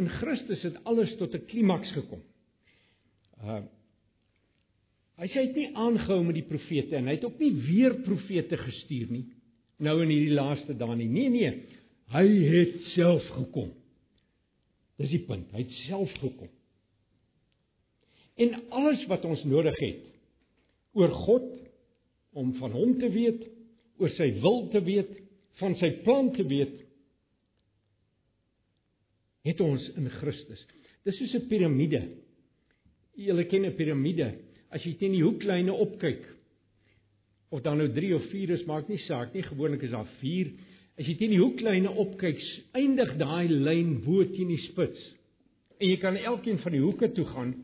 in 0.00 0.08
Christus 0.08 0.62
het 0.62 0.78
alles 0.84 1.12
tot 1.16 1.34
'n 1.34 1.44
klimaks 1.46 1.92
gekom. 1.92 2.22
Uh 3.42 3.62
hy 5.20 5.28
sê 5.28 5.36
hy 5.40 5.46
het 5.48 5.56
nie 5.56 5.70
aangehou 5.76 6.22
met 6.24 6.38
die 6.38 6.48
profete 6.48 6.96
en 6.96 7.06
hy 7.10 7.18
het 7.18 7.24
ook 7.28 7.38
nie 7.38 7.52
weer 7.68 7.98
profete 8.06 8.56
gestuur 8.56 9.12
nie 9.12 9.26
nou 9.84 9.96
in 10.04 10.12
hierdie 10.12 10.36
laaste 10.36 10.76
dae 10.76 10.96
nie. 10.96 11.08
Nee 11.10 11.32
nee, 11.32 11.52
hy 12.12 12.24
het 12.50 12.76
self 12.94 13.26
gekom. 13.36 13.70
Dis 15.00 15.12
die 15.14 15.22
punt, 15.24 15.48
hy 15.54 15.64
het 15.64 15.76
self 15.86 16.12
gekom. 16.20 16.50
En 18.40 18.56
alles 18.76 19.02
wat 19.08 19.24
ons 19.28 19.42
nodig 19.48 19.76
het 19.80 20.06
oor 20.96 21.12
God 21.24 21.48
om 22.36 22.52
van 22.58 22.74
hom 22.74 22.96
te 23.00 23.08
weet, 23.12 23.42
oor 24.00 24.12
sy 24.16 24.30
wil 24.42 24.64
te 24.72 24.80
weet, 24.84 25.10
van 25.60 25.74
sy 25.80 25.90
plan 26.04 26.30
te 26.34 26.44
weet, 26.48 26.76
het 29.48 29.60
ons 29.64 29.86
in 29.96 30.08
Christus. 30.20 30.60
Dis 31.04 31.16
soos 31.16 31.34
'n 31.34 31.48
piramide. 31.48 32.02
Julle 33.16 33.44
ken 33.44 33.64
'n 33.66 33.76
piramide. 33.76 34.34
As 34.70 34.84
jy 34.86 34.94
teen 34.98 35.16
die 35.16 35.24
hoeklyne 35.24 35.74
opkyk, 35.74 36.22
of 37.50 37.64
dan 37.64 37.80
nou 37.82 37.88
3 37.90 38.12
of 38.14 38.26
4 38.30 38.52
is, 38.54 38.66
maak 38.68 38.88
nie 38.88 39.00
saak 39.08 39.34
nie. 39.34 39.42
Gewoonlik 39.42 39.82
is 39.82 39.94
daar 39.94 40.08
4. 40.20 40.52
As 41.00 41.08
jy 41.08 41.16
teen 41.18 41.34
die 41.34 41.40
hoeklyne 41.42 41.90
opkyk, 41.98 42.38
eindig 42.78 43.16
daai 43.18 43.50
lyn 43.50 43.96
bo 44.04 44.22
teen 44.30 44.52
die 44.52 44.60
spits. 44.68 45.00
En 45.80 45.88
jy 45.88 45.98
kan 46.02 46.18
elkeen 46.18 46.60
van 46.62 46.76
die 46.76 46.82
hoeke 46.84 47.10
toe 47.16 47.26
gaan. 47.32 47.54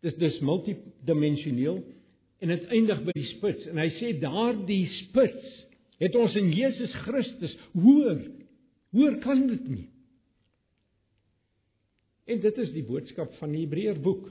Dis 0.00 0.16
dis 0.16 0.38
multidimensioneel 0.46 1.82
en 2.40 2.52
dit 2.54 2.68
eindig 2.72 3.02
by 3.04 3.14
die 3.16 3.28
spits. 3.34 3.66
En 3.68 3.80
hy 3.82 3.88
sê 3.98 4.14
daardie 4.22 4.86
spits 5.02 5.56
het 6.00 6.16
ons 6.16 6.36
in 6.40 6.48
Jesus 6.56 6.92
Christus 7.04 7.56
hoor. 7.74 8.22
Hoor 8.96 9.18
kan 9.20 9.42
dit 9.50 9.66
nie. 9.68 9.88
En 12.30 12.40
dit 12.40 12.60
is 12.62 12.70
die 12.72 12.86
boodskap 12.86 13.34
van 13.40 13.52
die 13.52 13.66
Hebreërboek. 13.66 14.30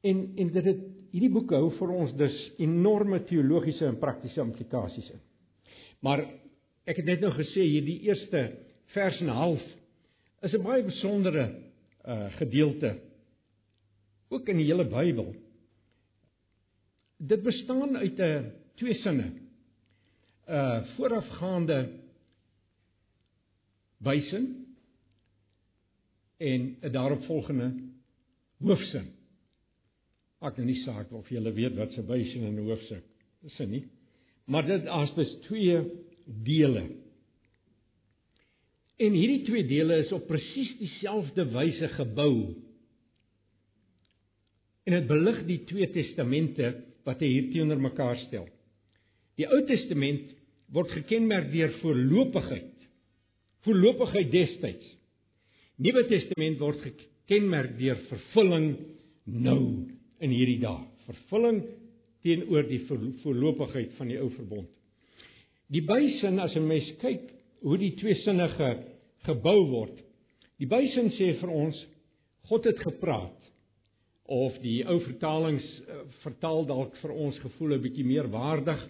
En 0.00 0.32
en 0.36 0.52
dit 0.52 0.64
het 0.64 0.80
hierdie 1.10 1.32
boek 1.32 1.50
hou 1.50 1.70
vir 1.76 1.92
ons 1.92 2.12
dus 2.16 2.36
enorme 2.62 3.20
teologiese 3.28 3.86
en 3.86 3.98
praktiese 3.98 4.40
implikasies 4.40 5.10
in. 5.10 5.20
Maar 6.00 6.24
ek 6.88 7.02
het 7.02 7.08
net 7.08 7.20
nou 7.24 7.32
gesê 7.36 7.66
hierdie 7.66 8.00
eerste 8.08 8.44
vers 8.94 9.20
en 9.20 9.26
'n 9.26 9.40
half 9.42 9.64
is 10.42 10.54
'n 10.54 10.62
baie 10.62 10.82
besondere 10.82 11.44
uh 12.04 12.32
gedeelte 12.38 12.98
ook 14.30 14.48
in 14.48 14.56
die 14.56 14.66
hele 14.66 14.84
Bybel. 14.88 15.34
Dit 17.18 17.42
bestaan 17.42 17.96
uit 17.96 18.18
'n 18.18 18.22
uh, 18.22 18.44
twee 18.74 18.94
sinne. 18.94 19.32
Uh 20.48 20.86
voorafgaande 20.96 21.90
bysin 23.98 24.76
en 26.38 26.76
'n 26.80 26.92
daaropvolgende 26.92 27.74
hoofsin. 28.58 29.19
Ek 30.40 30.56
nou 30.56 30.66
nie 30.70 30.80
saak 30.86 31.10
of 31.12 31.28
jy 31.28 31.40
weet 31.52 31.76
wat 31.76 31.92
se 31.92 32.02
bysin 32.06 32.46
en 32.48 32.62
hoofsin 32.64 33.02
is 33.44 33.58
nie. 33.68 33.84
Maar 34.50 34.66
dit 34.68 34.88
as 34.88 35.12
bes 35.16 35.30
twee 35.46 35.76
dele. 36.46 36.86
En 39.00 39.16
hierdie 39.16 39.44
twee 39.46 39.64
dele 39.68 40.00
is 40.02 40.12
op 40.12 40.26
presies 40.28 40.72
dieselfde 40.80 41.46
wyse 41.54 41.88
gebou. 41.96 42.34
En 44.88 44.96
dit 44.96 45.06
belig 45.08 45.44
die 45.48 45.60
twee 45.68 45.88
testamente 45.92 46.72
wat 47.08 47.20
hy 47.22 47.30
hier 47.30 47.52
teenoor 47.54 47.80
mekaar 47.80 48.18
stel. 48.26 48.48
Die 49.40 49.48
Ou 49.48 49.60
Testament 49.68 50.32
word 50.74 50.92
gekenmerk 50.98 51.48
deur 51.52 51.72
voorlopigheid. 51.80 52.74
Voorlopigheid 53.64 54.32
destyds. 54.32 54.88
Nuwe 55.80 56.04
Testament 56.10 56.60
word 56.60 56.82
gekenmerk 56.84 57.76
deur 57.80 58.00
vervulling 58.10 58.70
nou 59.30 59.62
in 60.20 60.32
hierdie 60.34 60.60
dae. 60.62 60.84
Vervulling 61.06 61.62
teenoor 62.24 62.68
die 62.68 62.82
voorlopigheid 63.22 63.96
van 63.98 64.10
die 64.12 64.18
ou 64.20 64.28
verbond. 64.36 64.68
Die 65.70 65.82
bysin 65.86 66.40
as 66.42 66.54
'n 66.56 66.66
mens 66.66 66.88
kyk 67.00 67.30
hoe 67.62 67.78
die 67.78 67.94
twee 67.96 68.14
sinne 68.24 68.48
ge, 68.48 68.70
gebou 69.24 69.66
word. 69.70 69.96
Die 70.58 70.66
bysin 70.66 71.10
sê 71.10 71.32
vir 71.40 71.50
ons 71.50 71.76
God 72.48 72.64
het 72.64 72.78
gepraat 72.78 73.36
of 74.30 74.56
die 74.62 74.84
ou 74.86 74.98
vertalings 75.00 75.64
uh, 75.80 76.02
vertaal 76.22 76.66
dalk 76.66 76.96
vir 77.02 77.10
ons 77.10 77.38
gevoel 77.38 77.74
'n 77.74 77.82
bietjie 77.82 78.04
meer 78.04 78.28
waardig 78.28 78.88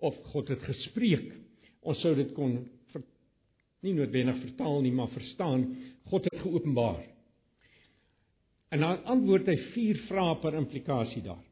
of 0.00 0.16
God 0.32 0.48
het 0.48 0.62
gespreek. 0.62 1.32
Ons 1.82 2.00
sou 2.00 2.14
dit 2.14 2.32
kon 2.34 2.68
ver, 2.92 3.02
nie 3.82 3.94
noodwendig 3.94 4.40
vertaal 4.40 4.82
nie, 4.82 4.92
maar 4.92 5.08
verstaan, 5.08 5.76
God 6.10 6.24
het 6.24 6.40
geopenbaar. 6.42 7.17
En 8.68 8.82
dan 8.84 9.04
antwoord 9.08 9.48
hy 9.48 9.56
vier 9.72 10.00
vrae 10.08 10.36
per 10.42 10.56
implikasie 10.58 11.22
daar. 11.24 11.44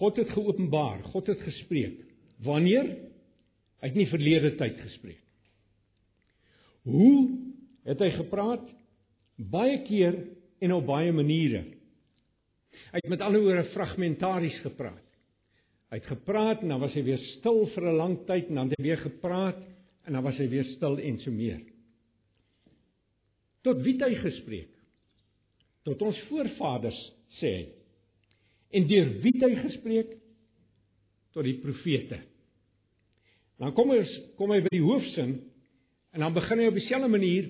God 0.00 0.18
het 0.22 0.30
geopenbaar, 0.34 1.02
God 1.10 1.30
het 1.30 1.42
gespreek. 1.42 2.02
Wanneer? 2.46 2.88
Hy 3.80 3.88
het 3.88 3.98
nie 3.98 4.08
verlede 4.10 4.54
tyd 4.58 4.78
gespreek. 4.82 5.22
Hoe 6.86 7.28
het 7.88 8.00
hy 8.00 8.10
gepraat? 8.16 8.66
Baie 9.50 9.80
keer 9.86 10.16
en 10.60 10.74
op 10.76 10.86
baie 10.88 11.12
maniere. 11.12 11.64
Hy 12.90 13.00
het 13.00 13.10
met 13.12 13.22
ander 13.24 13.42
woorde 13.42 13.70
fragmentaries 13.74 14.58
gepraat. 14.64 15.06
Hy 15.90 15.98
het 15.98 16.06
gepraat 16.06 16.62
en 16.62 16.70
dan 16.70 16.82
was 16.82 16.94
hy 16.94 17.02
weer 17.02 17.20
stil 17.36 17.64
vir 17.74 17.88
'n 17.90 17.96
lang 17.96 18.16
tyd 18.26 18.48
en 18.48 18.60
dan 18.60 18.68
het 18.68 18.78
hy 18.78 18.84
weer 18.84 19.02
gepraat 19.02 19.58
en 20.06 20.12
dan 20.12 20.22
was 20.22 20.38
hy 20.38 20.48
weer 20.48 20.64
stil 20.76 20.98
en 20.98 21.18
so 21.18 21.30
meer. 21.30 21.60
Tot 23.62 23.82
wie 23.82 23.96
het 23.98 24.06
hy 24.08 24.14
gespreek? 24.14 24.79
Tot 25.86 26.02
ons 26.04 26.24
voorvaders 26.28 26.98
sê 27.38 27.52
hy. 27.54 27.68
En 28.76 28.86
deur 28.90 29.08
wie 29.22 29.32
het 29.34 29.46
hy 29.46 29.54
gespreek? 29.64 30.12
Tot 31.34 31.46
die 31.46 31.58
profete. 31.62 32.20
Dan 33.60 33.74
kom 33.76 33.92
ons 33.94 34.10
kom 34.38 34.52
hy 34.54 34.60
by 34.64 34.72
die 34.72 34.84
hoofsin 34.84 35.36
en 36.14 36.24
dan 36.24 36.34
begin 36.34 36.62
hy 36.62 36.68
op 36.70 36.78
dieselfde 36.78 37.10
manier. 37.12 37.48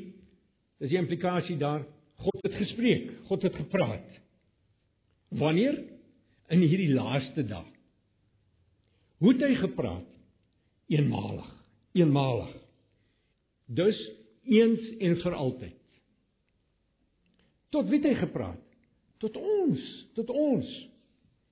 Dis 0.81 0.93
die 0.93 1.01
implikasie 1.01 1.59
daar. 1.61 1.85
God 2.21 2.45
het 2.45 2.57
gespreek, 2.61 3.13
God 3.29 3.45
het 3.47 3.57
gepraat. 3.57 4.17
Wanneer? 5.41 5.79
In 6.51 6.65
hierdie 6.67 6.91
laaste 6.93 7.45
dag. 7.47 7.69
Hoe 9.21 9.33
het 9.33 9.45
hy 9.45 9.55
gepraat? 9.61 10.09
Eenmalig, 10.91 11.47
eenmalig. 11.95 12.51
Dus 13.71 13.99
eens 14.51 14.89
en 14.99 15.17
vir 15.23 15.37
altyd. 15.39 15.80
Tot 17.71 17.87
wie 17.91 18.01
het 18.01 18.09
hy 18.11 18.17
gepraat? 18.19 18.63
Tot 19.23 19.37
ons, 19.37 19.83
tot 20.17 20.31
ons. 20.33 20.69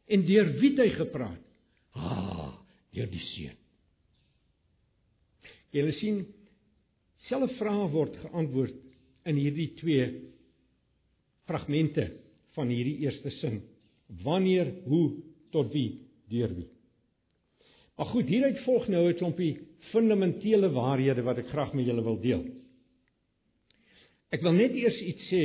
En 0.08 0.24
deur 0.26 0.50
wie 0.58 0.72
het 0.72 0.82
hy 0.82 0.90
gepraat? 0.96 1.44
Ah, 1.98 2.56
deur 2.94 3.10
die 3.10 3.22
Seun. 3.34 3.56
Julle 5.74 5.92
sien, 5.98 6.22
selfe 7.28 7.58
vrae 7.58 7.88
word 7.92 8.16
geantwoord 8.22 8.76
in 9.28 9.36
hierdie 9.36 9.68
twee 9.76 10.06
fragmente 11.48 12.06
van 12.56 12.72
hierdie 12.72 13.02
eerste 13.04 13.32
sin. 13.38 13.60
Wanneer, 14.24 14.70
hoe, 14.88 15.18
tot 15.52 15.68
wie, 15.74 16.00
deur 16.32 16.54
wie. 16.56 16.68
Maar 17.98 18.12
goed, 18.14 18.30
hieruit 18.30 18.60
volg 18.64 18.88
nou 18.88 19.08
'n 19.08 19.18
klompie 19.18 19.58
fundamentele 19.90 20.70
waarhede 20.70 21.22
wat 21.22 21.38
ek 21.38 21.50
graag 21.52 21.74
met 21.74 21.86
julle 21.86 22.02
wil 22.02 22.20
deel. 22.20 22.44
Ek 24.30 24.42
wil 24.42 24.52
net 24.52 24.72
eers 24.72 25.00
iets 25.00 25.28
sê 25.32 25.42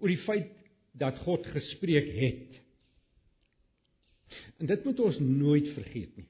oor 0.00 0.12
die 0.12 0.22
feit 0.24 0.52
dat 0.96 1.18
God 1.24 1.46
gespreek 1.52 2.08
het. 2.16 2.62
En 4.58 4.66
dit 4.66 4.84
moet 4.84 5.00
ons 5.00 5.18
nooit 5.20 5.68
vergeet 5.76 6.16
nie. 6.16 6.28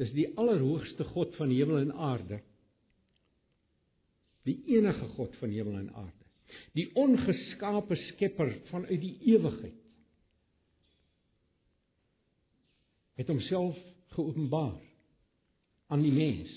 Dis 0.00 0.12
die 0.16 0.30
allerhoogste 0.38 1.04
God 1.12 1.34
van 1.36 1.52
hemel 1.52 1.82
en 1.82 1.92
aarde. 1.92 2.40
Die 4.48 4.56
enige 4.76 5.10
God 5.16 5.34
van 5.42 5.52
hemel 5.52 5.76
en 5.82 5.90
aarde. 5.92 6.26
Die 6.74 6.88
ongeskaapte 6.98 7.98
skepper 8.08 8.54
vanuit 8.70 9.00
die 9.02 9.16
ewigheid. 9.34 9.76
Het 13.20 13.28
homself 13.28 13.76
geopenbaar 14.14 14.80
aan 15.92 16.02
die 16.02 16.14
mens. 16.14 16.50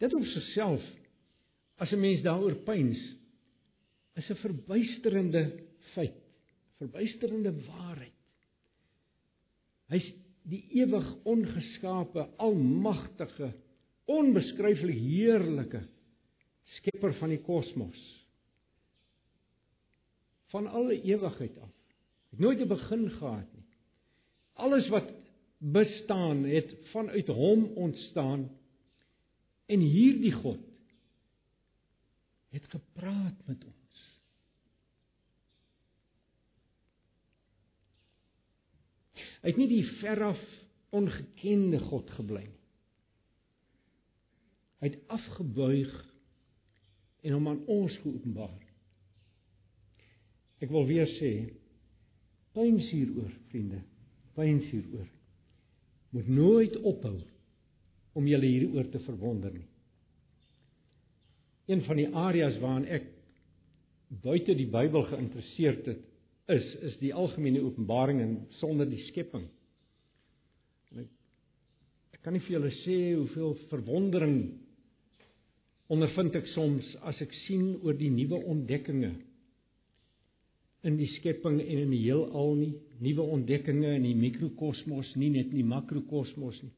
Dit 0.00 0.14
op 0.14 0.24
sigself 0.24 0.84
as 1.76 1.90
'n 1.92 2.00
mens 2.00 2.22
daaroor 2.22 2.54
pyns 2.54 3.00
is 4.20 4.30
'n 4.30 4.40
verbuisterende 4.42 5.42
feit, 5.94 6.18
verbuisterende 6.78 7.52
waarheid. 7.66 8.16
Hy's 9.90 10.12
die 10.50 10.62
ewig 10.80 11.06
ongeskape, 11.28 12.26
almagtige, 12.36 13.52
onbeskryflik 14.10 14.98
heerlike 14.98 15.82
skepper 16.76 17.14
van 17.18 17.32
die 17.34 17.40
kosmos. 17.42 18.00
Van 20.50 20.66
alle 20.66 20.96
ewigheid 21.02 21.58
af. 21.58 21.72
Het 22.30 22.38
nooit 22.38 22.60
'n 22.60 22.68
begin 22.68 23.10
gehad 23.10 23.52
nie. 23.54 23.66
Alles 24.54 24.88
wat 24.88 25.10
bestaan 25.58 26.44
het 26.44 26.76
vanuit 26.92 27.26
hom 27.26 27.64
ontstaan 27.64 28.50
en 29.66 29.80
hierdie 29.80 30.32
God 30.32 30.60
het 32.50 32.64
gepraat 32.64 33.46
met 33.46 33.64
ons. 33.64 33.79
Hy 39.40 39.52
het 39.52 39.60
nie 39.60 39.70
die 39.70 39.84
veraf 40.00 40.40
ongekende 40.96 41.80
God 41.88 42.10
gebly 42.18 42.44
nie. 42.44 42.56
Hy 44.80 44.88
het 44.88 45.00
afgebuig 45.12 45.92
en 47.20 47.34
hom 47.36 47.48
aan 47.50 47.64
ons 47.68 47.96
geopenbaar. 48.00 48.60
Ek 50.60 50.72
wil 50.72 50.86
weer 50.88 51.08
sê, 51.18 51.32
pyns 52.56 52.88
hieroor, 52.92 53.32
vriende, 53.52 53.82
pyns 54.36 54.66
hieroor. 54.72 55.08
Moet 56.16 56.30
nooit 56.32 56.76
ophou 56.80 57.18
om 58.16 58.26
julle 58.28 58.48
hieroor 58.48 58.88
te 58.92 59.00
verwonder 59.04 59.52
nie. 59.54 59.68
Een 61.70 61.84
van 61.86 62.00
die 62.00 62.08
areas 62.08 62.56
waaraan 62.58 62.88
ek 62.90 63.06
buite 64.24 64.56
die 64.58 64.68
Bybel 64.68 65.04
geïnteresseerd 65.12 65.86
het, 65.92 66.06
is 66.50 66.66
is 66.90 66.98
die 67.02 67.12
algemene 67.14 67.62
openbaring 67.62 68.20
en 68.22 68.34
sonder 68.58 68.88
die 68.88 69.02
skepping. 69.08 69.46
En 70.90 71.04
ek 71.04 71.10
ek 72.16 72.24
kan 72.24 72.36
nie 72.36 72.42
vir 72.44 72.58
julle 72.58 72.72
sê 72.82 72.98
hoeveel 73.14 73.56
verwondering 73.70 74.36
ondervind 75.90 76.36
ek 76.38 76.50
soms 76.54 76.86
as 77.08 77.20
ek 77.24 77.32
sien 77.46 77.72
oor 77.80 77.96
die 77.98 78.10
nuwe 78.14 78.38
ontdekkinge 78.52 79.14
in 80.86 80.96
die 80.96 81.08
skepping 81.18 81.58
en 81.60 81.80
in 81.84 81.90
die 81.92 82.02
heelal 82.06 82.54
nie, 82.56 82.72
nuwe 83.04 83.24
ontdekkinge 83.36 83.96
in 83.98 84.06
die 84.06 84.16
mikrokosmos 84.16 85.10
nie, 85.20 85.28
net 85.34 85.50
in 85.50 85.58
die 85.60 85.66
makrokosmos 85.68 86.60
nie. 86.64 86.72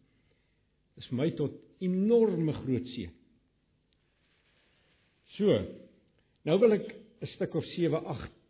Vir 1.03 1.19
my 1.19 1.29
tot 1.39 1.55
enorme 1.83 2.55
groot 2.63 2.89
seën. 2.95 3.13
So. 5.37 5.55
Nou 6.47 6.59
wil 6.61 6.75
ek 6.79 6.89
'n 7.23 7.27
stuk 7.35 7.55
of 7.55 7.65
7, 7.65 8.03
8 8.05 8.42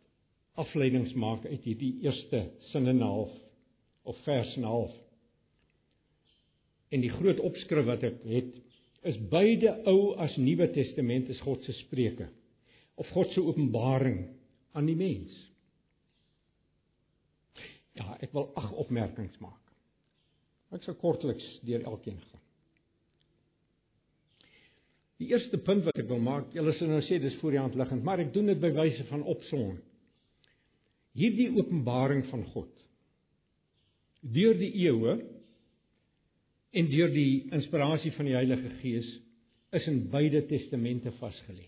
afleidings 0.59 1.13
maak 1.17 1.45
uit 1.45 1.63
hierdie 1.65 1.93
eerste 2.05 2.43
sin 2.71 2.87
en 2.87 2.97
'n 2.97 3.07
half 3.07 3.31
of 4.03 4.17
vers 4.25 4.55
en 4.55 4.61
'n 4.61 4.69
half. 4.69 4.93
En 6.89 7.01
die 7.01 7.09
groot 7.09 7.39
opskrif 7.39 7.85
wat 7.85 8.03
ek 8.03 8.21
het 8.23 8.53
is 9.01 9.17
beide 9.29 9.81
Ou 9.85 10.15
as 10.15 10.35
Nuwe 10.37 10.71
Testament 10.71 11.29
is 11.29 11.41
God 11.41 11.63
se 11.63 11.73
spreuke 11.73 12.29
of 12.95 13.09
God 13.09 13.31
se 13.31 13.41
openbaring 13.41 14.27
aan 14.71 14.85
die 14.85 14.95
mens. 14.95 15.33
Ja, 17.93 18.17
ek 18.21 18.31
wil 18.31 18.51
ag 18.55 18.71
opmerkings 18.71 19.37
maak. 19.39 19.59
Ek 20.73 20.83
sou 20.83 20.95
kortliks 20.97 21.59
deur 21.61 21.83
elkeen 21.83 22.21
gaan. 22.21 22.41
Die 25.21 25.29
eerste 25.29 25.57
punt 25.57 25.85
wat 25.85 25.97
ek 26.01 26.07
wil 26.09 26.19
maak, 26.19 26.53
julle 26.53 26.73
sal 26.73 26.89
nou 26.89 27.01
sê 27.05 27.19
dis 27.21 27.35
voor 27.41 27.51
die 27.51 27.61
hand 27.61 27.75
liggend, 27.75 28.03
maar 28.03 28.19
ek 28.19 28.33
doen 28.33 28.49
dit 28.49 28.61
by 28.61 28.71
wyse 28.75 29.05
van 29.11 29.23
opsomming. 29.23 29.77
Hierdie 31.13 31.51
openbaring 31.53 32.25
van 32.31 32.45
God 32.53 32.71
deur 34.23 34.55
die 34.55 34.71
eeue 34.85 35.17
en 36.73 36.87
deur 36.87 37.11
die 37.11 37.43
inspirasie 37.51 38.13
van 38.15 38.29
die 38.29 38.37
Heilige 38.37 38.69
Gees 38.79 39.09
is 39.75 39.87
in 39.91 40.05
beide 40.13 40.45
testamente 40.47 41.11
vasgelê. 41.19 41.67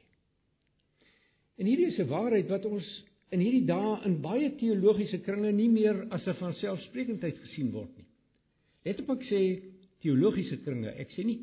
En 1.59 1.67
hierdie 1.67 1.89
is 1.91 1.99
'n 1.99 2.07
waarheid 2.07 2.47
wat 2.49 2.65
ons 2.65 2.87
in 3.31 3.39
hierdie 3.39 3.65
dae 3.67 3.99
in 4.05 4.21
baie 4.21 4.49
teologiese 4.59 5.19
kringe 5.25 5.51
nie 5.51 5.69
meer 5.69 6.07
as 6.11 6.27
'n 6.27 6.39
vanselfsprekendheid 6.39 7.37
gesien 7.43 7.71
word 7.71 7.91
nie. 7.97 8.07
Let 8.85 9.01
op 9.01 9.09
ek 9.09 9.23
sê 9.29 9.41
teologiese 10.01 10.57
kringe, 10.63 10.89
ek 10.89 11.11
sê 11.11 11.25
nie 11.25 11.39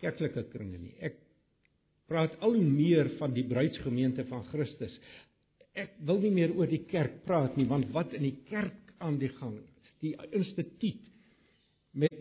kerklike 0.00 0.44
kringe 0.52 0.78
nie. 0.78 0.94
Ek 1.00 1.16
praat 2.08 2.38
al 2.40 2.54
hoe 2.54 2.64
meer 2.64 3.10
van 3.18 3.34
die 3.34 3.44
bruidsgemeente 3.44 4.24
van 4.30 4.44
Christus. 4.44 4.94
Ek 5.74 5.94
wil 6.08 6.20
nie 6.20 6.32
meer 6.34 6.54
oor 6.56 6.66
die 6.66 6.84
kerk 6.90 7.24
praat 7.26 7.56
nie, 7.56 7.66
want 7.68 7.90
wat 7.92 8.12
in 8.12 8.22
die 8.22 8.38
kerk 8.48 8.94
aan 8.98 9.18
die 9.18 9.30
gang 9.38 9.56
is, 9.58 9.92
die 10.02 10.14
instituut 10.32 11.04
met 11.98 12.14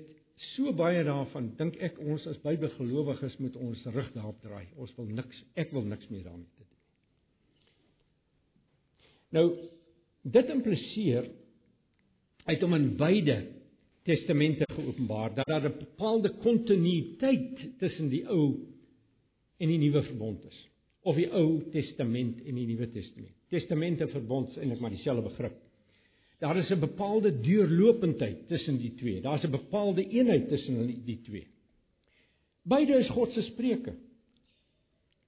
so 0.55 0.71
baie 0.77 1.03
daarvan 1.05 1.51
dink 1.57 1.77
ek 1.83 1.97
ons 2.01 2.25
as 2.29 2.37
Bybelgelowiges 2.43 3.37
moet 3.41 3.55
ons 3.61 3.83
rug 3.93 4.09
daarop 4.13 4.39
draai. 4.43 4.65
Ons 4.77 4.93
wil 4.97 5.09
niks, 5.17 5.41
ek 5.57 5.73
wil 5.73 5.85
niks 5.85 6.09
meer 6.13 6.25
daarmee 6.27 6.49
te 6.57 6.63
doen. 6.63 6.73
Nou 9.37 9.47
dit 10.27 10.49
impliseer 10.51 11.29
uit 12.47 12.63
om 12.63 12.75
in 12.77 12.89
beide 12.99 13.37
testamente 14.07 14.67
geopenbaar 14.71 15.35
dat 15.35 15.47
daar 15.47 15.65
'n 15.69 15.77
bepaalde 15.79 16.29
kontinuïteit 16.43 17.79
tussen 17.79 18.09
die 18.09 18.25
Ou 18.27 18.55
en 19.57 19.67
die 19.67 19.77
Nuwe 19.77 20.03
Verbond 20.03 20.45
is 20.45 20.67
of 21.01 21.15
die 21.15 21.29
Ou 21.31 21.61
Testament 21.71 22.41
en 22.45 22.55
die 22.55 22.67
Nuwe 22.67 22.91
Testament. 22.91 23.36
Testamente 23.49 24.07
verbond 24.11 24.49
is 24.49 24.57
eintlik 24.57 24.79
maar 24.83 24.93
dieselfde 24.93 25.29
begrip. 25.29 25.55
Daar 26.39 26.57
is 26.57 26.69
'n 26.69 26.79
bepaalde 26.79 27.39
deurlopendheid 27.39 28.47
tussen 28.47 28.77
die 28.77 28.93
twee. 28.95 29.21
Daar's 29.21 29.43
'n 29.43 29.51
bepaalde 29.51 30.07
eenheid 30.07 30.47
tussen 30.47 31.03
die 31.05 31.21
twee. 31.21 31.47
Beide 32.61 32.99
is 32.99 33.09
God 33.09 33.31
se 33.31 33.41
spreuke. 33.41 33.93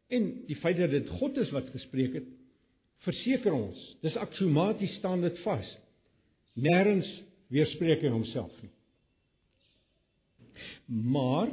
En 0.08 0.46
die 0.46 0.56
feit 0.56 0.78
dat 0.78 0.90
dit 0.90 1.10
God 1.10 1.38
is 1.38 1.50
wat 1.50 1.70
gespreek 1.70 2.14
het, 2.14 2.28
verseker 2.98 3.54
ons, 3.54 3.98
dis 4.02 4.16
aksiomaties 4.16 4.96
staan 4.98 5.22
dit 5.22 5.40
vas. 5.40 5.78
Nêrens 6.60 7.08
weerspreek 7.48 8.02
hy 8.02 8.12
homself 8.14 8.62
nie. 8.62 8.72
Maar 10.88 11.52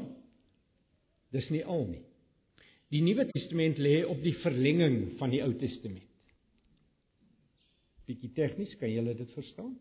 dis 1.37 1.49
nie 1.53 1.63
al 1.65 1.87
nie. 1.91 2.03
Die 2.95 3.03
Nuwe 3.03 3.29
Testament 3.31 3.79
lê 3.83 4.01
op 4.07 4.23
die 4.23 4.35
verlenging 4.43 5.19
van 5.21 5.31
die 5.31 5.43
Ou 5.45 5.53
Testament. 5.61 6.06
Bietjie 8.07 8.31
tegnies, 8.35 8.77
kan 8.81 8.91
julle 8.91 9.15
dit 9.15 9.31
verstaan? 9.35 9.75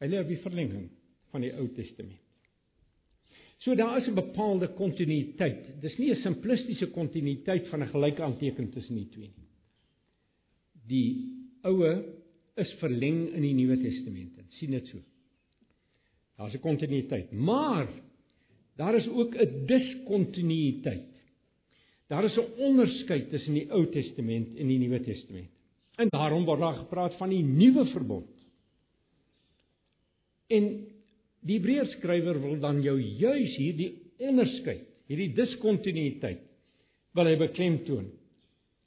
Hy 0.00 0.06
lê 0.06 0.20
op 0.20 0.28
die 0.28 0.40
verlenging 0.42 0.88
van 1.32 1.44
die 1.44 1.52
Ou 1.52 1.68
Testament. 1.76 2.20
So 3.58 3.74
daar 3.74 3.98
is 3.98 4.06
'n 4.08 4.14
bepaalde 4.14 4.68
kontinuïteit. 4.74 5.80
Dis 5.80 5.98
nie 5.98 6.10
'n 6.10 6.22
simplistiese 6.22 6.86
kontinuïteit 6.86 7.68
van 7.68 7.82
'n 7.82 7.92
gelyke 7.92 8.22
aanteken 8.22 8.70
tussen 8.70 8.96
die 8.96 9.08
twee 9.08 9.32
nie 9.36 9.48
die 10.88 11.08
oue 11.68 11.92
is 12.58 12.70
verleng 12.80 13.28
in 13.36 13.44
die 13.44 13.54
Nuwe 13.54 13.78
Testament. 13.82 14.34
sien 14.58 14.72
dit 14.72 14.86
so. 14.88 14.98
Daar's 16.38 16.54
'n 16.54 16.60
kontinuïteit, 16.60 17.32
maar 17.32 17.88
daar 18.76 18.94
is 18.96 19.06
ook 19.08 19.34
'n 19.34 19.66
diskontinuïteit. 19.66 21.14
Daar 22.08 22.24
is 22.24 22.36
'n 22.36 22.52
onderskeid 22.58 23.30
tussen 23.30 23.54
die 23.54 23.70
Ou 23.70 23.86
Testament 23.90 24.56
en 24.56 24.66
die 24.66 24.78
Nuwe 24.78 25.00
Testament. 25.00 25.50
En 25.98 26.10
daarom 26.12 26.44
word 26.46 26.62
daar 26.62 26.78
gepraat 26.84 27.16
van 27.18 27.32
die 27.34 27.42
nuwe 27.42 27.84
verbond. 27.92 28.30
En 30.48 30.68
die 31.44 31.58
Hebreërskrywer 31.58 32.38
wil 32.42 32.60
dan 32.62 32.80
jou 32.84 32.96
juis 33.00 33.56
hierdie 33.58 33.90
onderskeid, 34.22 34.86
hierdie 35.10 35.32
diskontinuïteit 35.36 36.44
wil 37.16 37.28
hy 37.30 37.34
beklemtoon. 37.40 38.06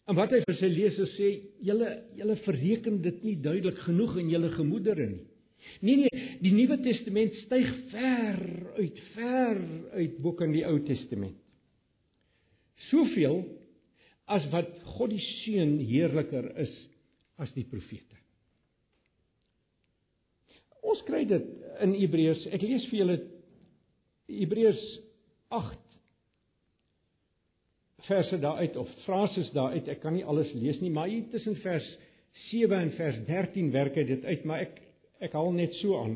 En 0.10 0.18
wat 0.18 0.34
hy 0.34 0.42
vir 0.44 0.58
sy 0.60 0.70
lesers 0.72 1.12
sê, 1.18 1.30
julle 1.64 1.92
julle 2.18 2.38
verreken 2.46 3.02
dit 3.04 3.22
nie 3.28 3.38
duidelik 3.44 3.80
genoeg 3.86 4.18
in 4.24 4.32
julle 4.34 4.50
gemoedere 4.56 5.08
nie. 5.12 5.26
Nee 5.86 6.00
nee, 6.02 6.22
die 6.42 6.54
Nuwe 6.56 6.80
Testament 6.82 7.36
styg 7.44 7.70
ver 7.92 8.40
uit, 8.80 9.02
ver 9.14 9.60
uit 9.94 10.18
boeke 10.24 10.48
in 10.48 10.56
die 10.56 10.66
Ou 10.66 10.80
Testament. 10.88 11.38
Soveel 12.90 13.44
as 14.32 14.48
wat 14.54 14.72
God 14.96 15.14
die 15.14 15.22
Seun 15.44 15.78
heerliker 15.86 16.50
is 16.64 16.74
as 17.42 17.52
die 17.58 17.66
profete. 17.68 18.18
Ons 20.82 21.02
kry 21.08 21.24
dit 21.30 21.48
in 21.84 21.94
Hebreërs. 21.98 22.48
Ek 22.54 22.64
lees 22.66 22.88
vir 22.90 23.02
julle 23.04 23.18
Hebreërs 24.32 24.84
8 25.52 25.92
verse 28.08 28.40
daaruit 28.40 28.76
of 28.82 28.90
frases 29.06 29.52
daaruit. 29.56 29.88
Ek 29.92 30.02
kan 30.04 30.16
nie 30.16 30.26
alles 30.26 30.52
lees 30.58 30.80
nie, 30.82 30.92
maar 30.94 31.10
hier 31.12 31.28
tussen 31.32 31.58
vers 31.62 31.88
7 32.50 32.78
en 32.80 32.94
vers 32.98 33.20
13 33.28 33.72
werk 33.76 33.98
hy 34.00 34.06
dit 34.10 34.26
uit, 34.26 34.46
maar 34.48 34.66
ek 34.68 34.80
ek 35.22 35.36
haal 35.38 35.52
net 35.54 35.76
so 35.78 36.00
aan. 36.02 36.16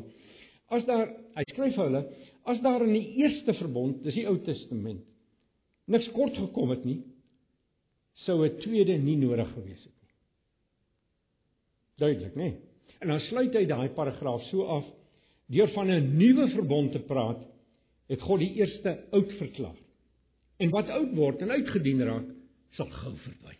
As 0.74 0.82
daar 0.88 1.12
hy 1.36 1.44
skryf 1.52 1.76
vir 1.76 1.84
hulle, 1.84 2.00
as 2.50 2.62
daar 2.64 2.82
in 2.82 2.94
die 2.96 3.20
eerste 3.22 3.54
verbond, 3.54 4.00
dis 4.02 4.16
die 4.18 4.26
Ou 4.26 4.34
Testament, 4.42 5.04
niks 5.86 6.08
kort 6.16 6.34
gekom 6.34 6.72
het 6.74 6.82
nie, 6.88 7.04
sou 8.26 8.42
'n 8.42 8.58
tweede 8.64 8.98
nie 8.98 9.16
nodig 9.20 9.52
gewees 9.54 9.84
het. 9.84 9.95
Duidelik, 11.96 12.34
nê? 12.36 12.52
En 13.00 13.12
dan 13.12 13.20
sluit 13.28 13.54
hy 13.56 13.64
daai 13.68 13.88
paragraaf 13.96 14.44
so 14.50 14.66
af 14.78 14.86
deur 15.52 15.70
van 15.74 15.90
'n 15.90 16.16
nuwe 16.18 16.48
verbond 16.54 16.92
te 16.92 16.98
praat, 16.98 17.42
het 18.08 18.20
God 18.20 18.40
die 18.40 18.54
eerste 18.60 19.04
oud 19.10 19.32
verklaar. 19.38 19.78
En 20.58 20.70
wat 20.70 20.88
oud 20.88 21.14
word 21.14 21.42
en 21.42 21.50
uitgedien 21.50 22.02
raak, 22.02 22.28
sal 22.76 22.90
gou 22.90 23.14
verdwyn. 23.16 23.58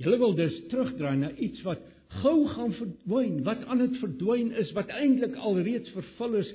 Julle 0.00 0.18
wil 0.18 0.34
dus 0.34 0.56
terugdraai 0.68 1.16
na 1.16 1.30
iets 1.36 1.62
wat 1.62 1.80
gou 2.22 2.48
gaan 2.48 2.72
verdwyn, 2.72 3.42
wat 3.44 3.64
aan 3.64 3.78
dit 3.78 3.96
verdwyn 4.00 4.52
is, 4.52 4.72
wat 4.72 4.88
eintlik 4.88 5.36
alreeds 5.36 5.90
vervul 5.94 6.34
is. 6.40 6.52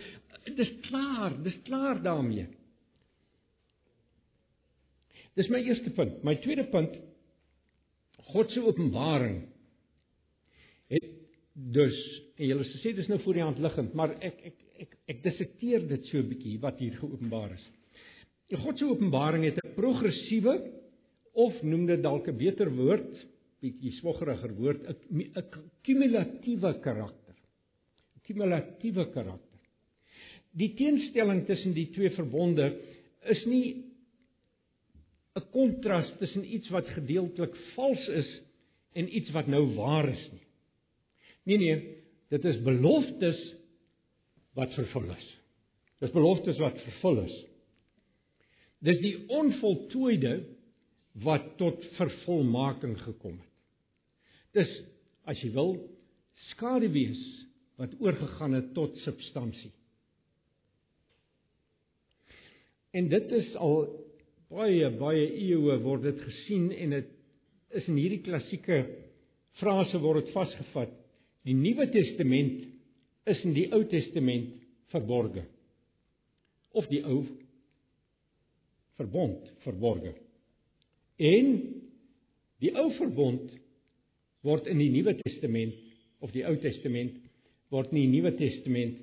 Dis 0.57 0.71
klaar, 0.89 1.35
dis 1.43 1.55
klaar 1.63 2.01
daarmee. 2.03 2.47
Dis 5.35 5.49
my 5.49 5.59
eerste 5.59 5.91
punt. 5.91 6.23
My 6.23 6.35
tweede 6.35 6.65
punt 6.71 6.95
God 8.31 8.51
se 8.51 8.61
openbaring 8.61 9.43
dus 11.55 11.95
en 12.35 12.49
julle 12.49 12.65
sê 12.81 12.91
dis 12.95 13.07
nou 13.07 13.19
voor 13.23 13.37
die 13.37 13.45
hand 13.45 13.59
liggend, 13.63 13.93
maar 13.95 14.15
ek 14.19 14.41
ek 14.51 14.57
ek 14.83 14.97
ek 15.13 15.23
dissekteer 15.23 15.87
dit 15.87 16.05
so 16.09 16.19
'n 16.19 16.29
bietjie 16.29 16.59
wat 16.59 16.79
hier 16.79 16.97
geopenbaar 16.99 17.53
is. 17.55 17.65
God 18.51 18.77
se 18.77 18.85
openbaring 18.85 19.45
het 19.45 19.57
'n 19.63 19.75
progressiewe 19.75 20.55
of 21.33 21.63
noem 21.63 21.85
dit 21.85 22.01
dalk 22.01 22.27
'n 22.27 22.37
beter 22.37 22.69
woord, 22.69 23.25
bietjie 23.61 23.91
swoggeriger 24.01 24.53
woord, 24.55 24.83
'n 24.83 25.43
kumulatiewe 25.83 26.73
karakter. 26.81 27.35
'n 28.15 28.21
Kumulatiewe 28.27 29.11
karakter. 29.13 29.59
Die 30.51 30.73
teenstelling 30.75 31.45
tussen 31.45 31.73
die 31.73 31.91
twee 31.91 32.09
verbonde 32.09 32.75
is 33.23 33.45
nie 33.45 33.85
'n 35.35 35.49
kontras 35.51 36.11
tussen 36.19 36.43
iets 36.43 36.69
wat 36.69 36.87
gedeeltelik 36.87 37.55
vals 37.75 38.07
is 38.07 38.41
en 38.93 39.15
iets 39.17 39.31
wat 39.31 39.47
nou 39.47 39.75
waar 39.75 40.09
is 40.09 40.31
nie. 40.31 40.44
Nee 41.45 41.57
nee, 41.61 41.79
dit 42.33 42.45
is 42.45 42.61
beloftes 42.65 43.41
wat 44.57 44.73
vervul 44.77 45.11
is. 45.13 45.27
Dis 46.01 46.13
beloftes 46.15 46.59
wat 46.61 46.79
vervul 46.83 47.21
is. 47.25 47.35
Dis 48.85 48.99
die 49.01 49.15
onvoltooide 49.33 50.39
wat 51.23 51.55
tot 51.59 51.83
vervolmaking 51.95 52.97
gekom 53.03 53.37
het. 53.39 53.51
Dis 54.55 54.71
as 55.29 55.39
jy 55.43 55.51
wil 55.55 55.75
skaduwees 56.51 57.21
wat 57.79 57.95
oorgegaan 58.03 58.55
het 58.55 58.73
tot 58.75 58.95
substansie. 59.03 59.71
En 62.95 63.09
dit 63.11 63.31
is 63.35 63.55
al 63.59 63.89
baie 64.51 64.89
baie 64.99 65.25
eeue 65.35 65.75
word 65.83 66.05
dit 66.07 66.21
gesien 66.23 66.69
en 66.71 66.95
dit 66.95 67.09
is 67.75 67.89
in 67.91 67.97
hierdie 67.99 68.21
klassieke 68.23 68.77
frase 69.59 69.99
word 70.03 70.23
dit 70.23 70.35
vasgevat. 70.35 70.93
Die 71.45 71.53
Nuwe 71.53 71.87
Testament 71.93 72.65
is 73.29 73.41
in 73.45 73.53
die 73.53 73.67
Ou 73.73 73.83
Testament 73.89 74.53
verborge. 74.93 75.45
Of 76.73 76.87
die 76.89 77.03
Ou 77.05 77.23
verbond 78.97 79.45
verborge. 79.65 80.15
En 81.21 81.51
die 82.63 82.73
Ou 82.73 82.89
verbond 82.97 83.53
word 84.45 84.67
in 84.71 84.81
die 84.81 84.91
Nuwe 84.93 85.15
Testament 85.21 85.77
of 86.25 86.33
die 86.33 86.45
Ou 86.47 86.57
Testament 86.61 87.21
word 87.73 87.93
in 87.93 88.01
die 88.01 88.11
Nuwe 88.17 88.33
Testament 88.39 89.01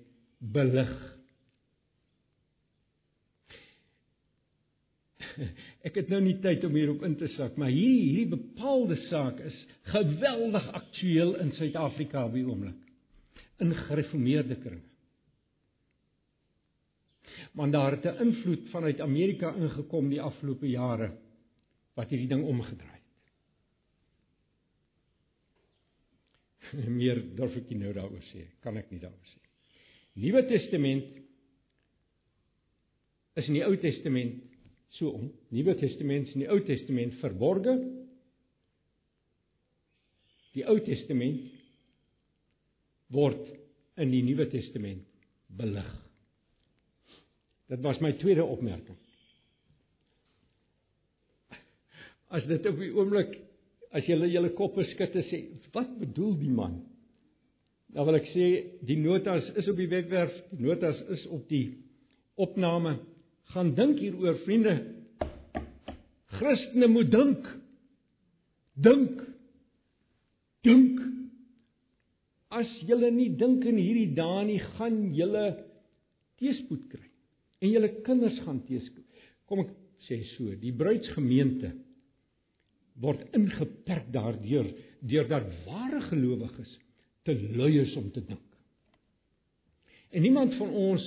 belig 0.52 0.90
ek 5.86 5.96
het 6.00 6.08
nou 6.12 6.20
nie 6.24 6.38
tyd 6.44 6.64
om 6.68 6.76
hierop 6.76 7.02
in 7.06 7.16
te 7.20 7.28
sak, 7.36 7.56
maar 7.60 7.72
hierdie 7.72 8.08
hierdie 8.08 8.30
bepaalde 8.36 8.96
saak 9.08 9.40
is 9.40 9.58
geweldig 9.92 10.68
aktueel 10.78 11.36
in 11.42 11.52
Suid-Afrika 11.58 12.26
op 12.28 12.34
die 12.36 12.46
oomblik 12.46 12.80
in 13.62 13.74
gereformeerde 13.86 14.56
kringe. 14.58 14.88
Want 17.58 17.72
daar 17.72 17.96
het 17.96 18.04
'n 18.06 18.22
invloed 18.26 18.68
vanuit 18.70 19.00
Amerika 19.00 19.54
ingekom 19.54 20.08
die 20.08 20.20
afgelope 20.20 20.68
jare 20.68 21.12
wat 21.94 22.08
hierdie 22.08 22.28
ding 22.28 22.44
omgedraai 22.44 23.00
het. 23.00 23.02
Meer 26.98 27.20
durf 27.36 27.56
ek 27.56 27.68
nie 27.68 27.78
nou 27.78 27.92
daaroor 27.92 28.24
sê, 28.32 28.46
kan 28.60 28.76
ek 28.76 28.90
nie 28.90 29.00
daaroor 29.00 29.28
sê. 29.28 29.38
Nuwe 30.14 30.46
Testament 30.46 31.04
is 33.34 33.46
in 33.48 33.54
die 33.54 33.64
Ou 33.64 33.76
Testament 33.76 34.51
so 34.98 35.12
om. 35.16 35.28
Nuwe 35.52 35.74
Testament 35.80 36.32
en 36.32 36.44
die 36.44 36.50
Ou 36.52 36.60
Testament 36.66 37.16
verborge. 37.22 37.76
Die 40.56 40.64
Ou 40.68 40.80
Testament 40.84 41.48
word 43.12 43.46
in 44.00 44.12
die 44.12 44.22
Nuwe 44.24 44.48
Testament 44.52 45.04
belig. 45.56 45.88
Dit 47.72 47.80
was 47.84 48.00
my 48.04 48.12
tweede 48.20 48.44
opmerking. 48.44 48.98
As 52.32 52.44
dit 52.48 52.64
op 52.68 52.78
die 52.80 52.92
oomblik 52.92 53.36
as 53.92 54.06
jy 54.08 54.16
julle 54.32 54.54
koppe 54.56 54.84
skud 54.88 55.16
en 55.20 55.26
sê 55.28 55.42
wat 55.74 55.90
bedoel 56.00 56.36
die 56.40 56.52
man? 56.52 56.78
Dan 57.92 58.08
wil 58.08 58.16
ek 58.16 58.28
sê 58.32 58.46
die 58.88 58.96
notas 58.96 59.50
is 59.60 59.68
op 59.68 59.76
die 59.76 59.88
webwerf, 59.90 60.32
die 60.52 60.64
notas 60.64 61.00
is 61.12 61.26
op 61.28 61.44
die 61.50 61.66
opname 62.40 62.96
gaan 63.52 63.74
dink 63.74 63.98
hieroor 64.00 64.38
vriende. 64.46 64.76
Christene 66.38 66.88
moet 66.88 67.10
dink. 67.12 67.48
Dink. 68.74 69.20
Dink. 70.62 71.00
As 72.52 72.68
julle 72.86 73.10
nie 73.12 73.30
dink 73.36 73.64
in 73.68 73.80
hierdie 73.80 74.12
dae 74.16 74.44
nie, 74.48 74.60
gaan 74.76 74.98
julle 75.16 75.46
teëspoed 76.40 76.84
kry. 76.92 77.08
En 77.62 77.72
julle 77.72 77.92
kinders 78.06 78.38
gaan 78.46 78.60
teëspoed. 78.66 79.06
Kom 79.48 79.64
ek 79.64 79.72
sê 80.06 80.22
so, 80.34 80.52
die 80.58 80.72
bruidsgemeente 80.76 81.72
word 83.02 83.22
ingeperk 83.36 84.10
daardeur 84.12 84.68
deurdat 85.00 85.48
ware 85.66 86.02
gelowiges 86.10 86.72
te 87.24 87.34
lui 87.56 87.78
is 87.80 87.94
om 87.96 88.10
te 88.12 88.20
dink. 88.26 88.48
En 90.12 90.22
niemand 90.22 90.54
van 90.58 90.72
ons 90.76 91.04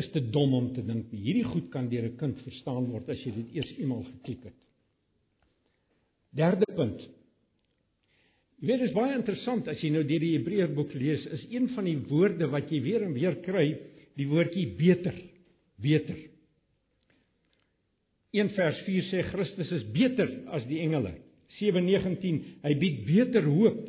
is 0.00 0.10
te 0.12 0.20
dom 0.34 0.54
om 0.54 0.72
te 0.74 0.82
dink 0.82 1.10
nie. 1.12 1.22
Hierdie 1.28 1.46
goed 1.48 1.70
kan 1.70 1.88
deur 1.88 2.04
'n 2.08 2.16
kind 2.16 2.38
verstaan 2.42 2.90
word 2.90 3.08
as 3.08 3.24
jy 3.24 3.32
dit 3.34 3.56
eers 3.56 3.72
eenmal 3.78 4.04
geklik 4.04 4.44
het. 4.44 4.58
Derde 6.34 6.66
punt. 6.74 7.00
Jy 8.60 8.66
weet 8.66 8.80
dit 8.80 8.88
is 8.88 8.96
baie 8.96 9.14
interessant 9.14 9.68
as 9.68 9.80
jy 9.82 9.90
nou 9.90 10.02
deur 10.02 10.20
die 10.20 10.36
Hebreërboek 10.38 10.94
lees, 10.94 11.26
is 11.26 11.46
een 11.50 11.68
van 11.74 11.84
die 11.84 11.98
woorde 12.08 12.46
wat 12.46 12.70
jy 12.70 12.80
weer 12.80 13.02
en 13.02 13.12
weer 13.12 13.36
kry, 13.42 13.76
die 14.16 14.26
woordjie 14.26 14.66
beter. 14.78 15.14
Beter. 15.76 16.16
1 18.34 18.50
vers 18.56 18.80
4 18.86 19.08
sê 19.10 19.22
Christus 19.30 19.70
is 19.70 19.84
beter 19.94 20.30
as 20.56 20.64
die 20.66 20.80
engele. 20.80 21.14
7:19 21.60 22.40
hy 22.64 22.74
bied 22.74 23.04
beter 23.06 23.44
hoop. 23.46 23.84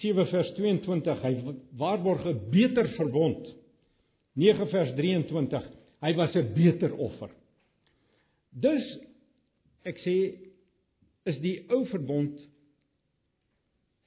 7 0.00 0.26
vers 0.26 0.52
22 0.56 1.22
hy 1.22 1.34
waarborg 1.78 2.26
'n 2.26 2.50
beter 2.50 2.88
verbond. 2.96 3.59
9 4.40 4.68
vers 4.72 4.94
23. 4.96 5.68
Hy 6.00 6.12
was 6.16 6.34
'n 6.34 6.52
beter 6.56 6.94
offer. 6.96 7.30
Dus 8.50 8.86
ek 9.84 10.00
sê 10.00 10.16
is 11.28 11.38
die 11.44 11.56
ou 11.70 11.84
verbond 11.86 12.38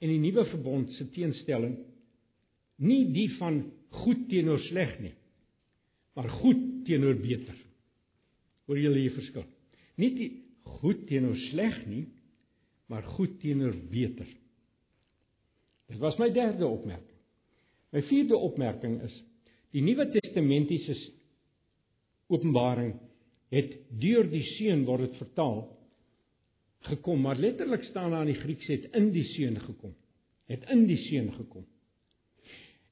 en 0.02 0.10
die 0.10 0.20
nuwe 0.20 0.46
verbond 0.50 0.92
se 0.98 1.06
teenstelling 1.14 1.78
nie 2.84 3.06
die 3.14 3.30
van 3.38 3.62
goed 4.04 4.26
teenoor 4.30 4.60
sleg 4.68 4.98
nie, 5.00 5.14
maar 6.18 6.30
goed 6.42 6.86
teenoor 6.88 7.16
beter. 7.22 7.56
Hoor 8.66 8.80
julle 8.80 9.00
hier 9.00 9.16
verskil? 9.16 9.46
Nie 10.02 10.12
die 10.18 10.30
goed 10.80 11.06
teenoor 11.08 11.38
sleg 11.52 11.86
nie, 11.88 12.08
maar 12.90 13.06
goed 13.16 13.40
teenoor 13.40 13.76
beter. 13.92 14.28
Dit 15.88 16.00
was 16.02 16.18
my 16.18 16.30
derde 16.34 16.66
opmerking. 16.66 17.20
My 17.94 18.02
vierde 18.10 18.36
opmerking 18.36 18.98
is 19.06 19.16
die 19.74 19.82
Nuwe 19.82 20.06
Testamentiese 20.14 20.96
Openbaring 22.32 22.94
het 23.54 23.74
deur 24.02 24.26
die 24.30 24.44
seun 24.56 24.86
word 24.88 25.08
dit 25.08 25.20
vertaal 25.22 25.66
gekom, 26.88 27.22
maar 27.24 27.40
letterlik 27.40 27.86
staan 27.90 28.12
daar 28.12 28.26
in 28.26 28.34
die 28.34 28.42
Grieks 28.42 28.70
het 28.72 28.90
in 28.98 29.12
die 29.14 29.26
seun 29.34 29.60
gekom. 29.62 29.94
Het 30.52 30.66
in 30.74 30.86
die 30.90 30.98
seun 31.06 31.30
gekom. 31.36 31.66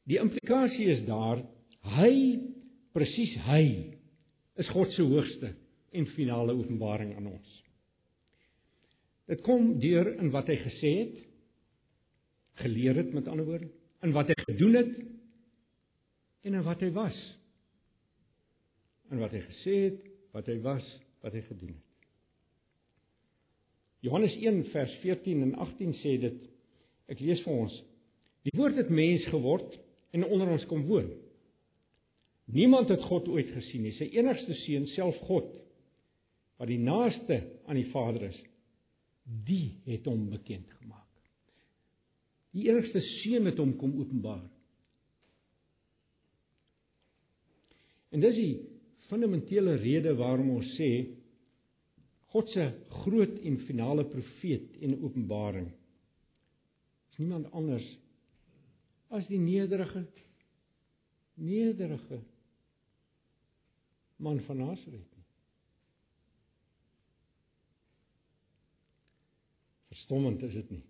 Die 0.07 0.19
implikasie 0.21 0.87
is 0.93 1.03
daar 1.07 1.41
hy 1.97 2.13
presies 2.95 3.33
hy 3.47 3.65
is 4.59 4.69
God 4.71 4.93
se 4.95 5.03
hoogste 5.05 5.53
en 5.91 6.07
finale 6.15 6.55
openbaring 6.55 7.15
aan 7.17 7.29
ons. 7.33 7.57
Dit 9.31 9.43
kom 9.45 9.77
deur 9.79 10.13
in 10.17 10.31
wat 10.33 10.49
hy 10.51 10.57
gesê 10.59 10.91
het, 11.01 11.17
geleer 12.61 12.99
het 12.99 13.13
met 13.15 13.29
ander 13.31 13.47
woorde, 13.47 13.69
in 14.03 14.13
wat 14.15 14.31
hy 14.31 14.37
gedoen 14.43 14.77
het 14.79 14.95
en 16.41 16.58
in 16.58 16.65
wat 16.65 16.82
hy 16.84 16.89
was. 16.95 17.17
In 19.12 19.21
wat 19.21 19.34
hy 19.36 19.41
gesê 19.45 19.77
het, 19.89 20.04
wat 20.36 20.47
hy 20.49 20.58
was, 20.63 20.86
wat 21.21 21.36
hy 21.36 21.43
gedoen 21.45 21.75
het. 21.75 21.88
Johannes 24.01 24.34
1 24.39 24.63
vers 24.73 24.93
14 25.04 25.43
en 25.45 25.56
18 25.62 25.93
sê 26.01 26.15
dit. 26.21 26.38
Ek 27.12 27.19
lees 27.21 27.41
vir 27.45 27.54
ons. 27.54 27.73
Die 28.47 28.54
woord 28.58 28.80
het 28.80 28.89
mens 28.89 29.27
geword 29.30 29.75
en 30.15 30.25
onder 30.25 30.49
ons 30.56 30.65
kom 30.69 30.88
woon. 30.89 31.12
Niemand 32.51 32.89
het 32.89 33.04
God 33.08 33.30
ooit 33.32 33.51
gesien 33.54 33.86
nie. 33.86 33.93
Sy 33.95 34.10
enigste 34.17 34.56
seun, 34.63 34.88
self 34.95 35.19
God, 35.27 35.51
wat 36.60 36.71
die 36.71 36.82
naaste 36.82 37.38
aan 37.69 37.77
die 37.80 37.88
Vader 37.93 38.25
is, 38.32 38.39
die 39.45 39.77
het 39.86 40.08
hom 40.10 40.25
bekend 40.34 40.67
gemaak. 40.80 41.08
Die 42.51 42.67
enigste 42.67 42.99
seun 43.21 43.47
het 43.47 43.62
hom 43.62 43.75
kom 43.80 43.93
openbaar. 44.01 44.43
En 48.12 48.24
dis 48.24 48.36
die 48.36 48.54
fundamentele 49.08 49.78
rede 49.80 50.13
waarom 50.19 50.58
ons 50.58 50.71
sê 50.78 50.91
God 52.32 52.47
se 52.54 52.65
groot 53.04 53.39
en 53.43 53.58
finale 53.67 54.06
profeet 54.08 54.78
en 54.84 55.00
openbaring 55.04 55.67
is 57.12 57.19
niemand 57.19 57.50
anders 57.52 57.88
as 59.12 59.28
die 59.28 59.39
nederige 59.39 60.06
nederige 61.36 62.21
man 64.21 64.39
van 64.45 64.58
Nasaret 64.62 65.08
nie. 65.17 65.26
Verstommend 69.91 70.43
is 70.45 70.54
dit 70.54 70.69
nie. 70.69 70.84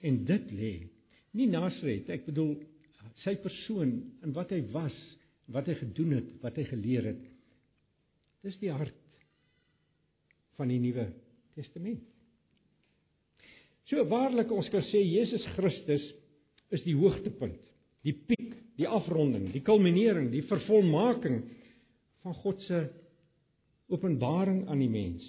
En 0.00 0.22
dit 0.26 0.54
lê 0.56 0.72
nie 1.36 1.48
Nasaret, 1.52 2.08
ek 2.10 2.24
bedoel 2.30 2.56
sy 3.20 3.34
persoon 3.42 3.92
en 4.24 4.34
wat 4.36 4.52
hy 4.54 4.62
was, 4.72 4.94
wat 5.52 5.68
hy 5.68 5.76
gedoen 5.80 6.16
het, 6.16 6.30
wat 6.42 6.56
hy 6.58 6.64
geleer 6.70 7.10
het. 7.12 7.22
Dis 8.42 8.56
die 8.62 8.72
hart 8.72 8.96
van 10.58 10.72
die 10.72 10.80
Nuwe 10.82 11.08
Testament. 11.56 12.02
So 13.90 14.02
waarlik 14.08 14.50
ons 14.54 14.70
kan 14.72 14.84
sê 14.88 15.02
Jesus 15.02 15.44
Christus 15.56 16.04
is 16.72 16.84
die 16.86 16.96
hoogtepunt, 16.96 17.60
die 18.06 18.14
piek, 18.16 18.54
die 18.78 18.88
afronding, 18.88 19.50
die 19.52 19.62
kulminering, 19.64 20.30
die 20.32 20.44
vervolmaking 20.48 21.42
van 22.22 22.36
God 22.40 22.62
se 22.64 22.80
openbaring 23.92 24.64
aan 24.70 24.80
die 24.80 24.90
mens. 24.90 25.24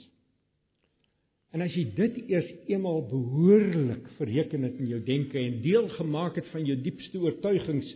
En 1.53 1.61
as 1.61 1.75
jy 1.77 1.83
dit 1.93 2.15
eers 2.31 2.47
eenmal 2.71 3.03
behoorlik 3.11 4.07
verreken 4.17 4.65
het 4.65 4.79
in 4.81 4.89
jou 4.89 4.99
denke 5.05 5.37
en 5.37 5.59
deel 5.61 5.85
gemaak 5.99 6.39
het 6.39 6.47
van 6.49 6.65
jou 6.65 6.75
diepste 6.81 7.19
oortuigings, 7.21 7.91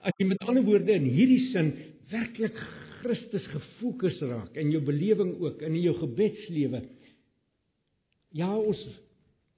as 0.00 0.16
jy 0.16 0.28
met 0.30 0.44
ander 0.48 0.64
woorde 0.64 0.94
in 0.96 1.08
hierdie 1.12 1.42
sin 1.50 1.74
werklik 2.08 2.56
Christus 3.02 3.44
gefokus 3.52 4.16
raak 4.24 4.56
in 4.56 4.70
jou 4.72 4.80
belewing 4.84 5.34
ook 5.42 5.60
in 5.66 5.76
jou 5.82 5.92
gebedslewe. 5.98 6.80
Ja, 8.36 8.48
ons 8.56 8.80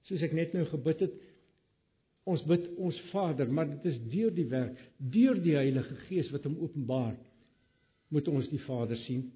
soos 0.09 0.25
ek 0.25 0.35
net 0.35 0.51
nou 0.57 0.65
gebid 0.67 1.05
het, 1.07 1.15
ons 2.29 2.43
bid 2.49 2.67
ons 2.77 2.97
Vader, 3.13 3.47
maar 3.47 3.69
dit 3.71 3.87
is 3.93 4.01
deur 4.11 4.35
die 4.35 4.49
werk, 4.51 4.75
deur 4.99 5.39
die 5.39 5.55
Heilige 5.55 5.95
Gees 6.09 6.27
wat 6.33 6.43
hom 6.45 6.59
openbaar, 6.59 7.15
moet 8.11 8.27
ons 8.27 8.51
die 8.51 8.61
Vader 8.67 8.99
sien. 9.07 9.29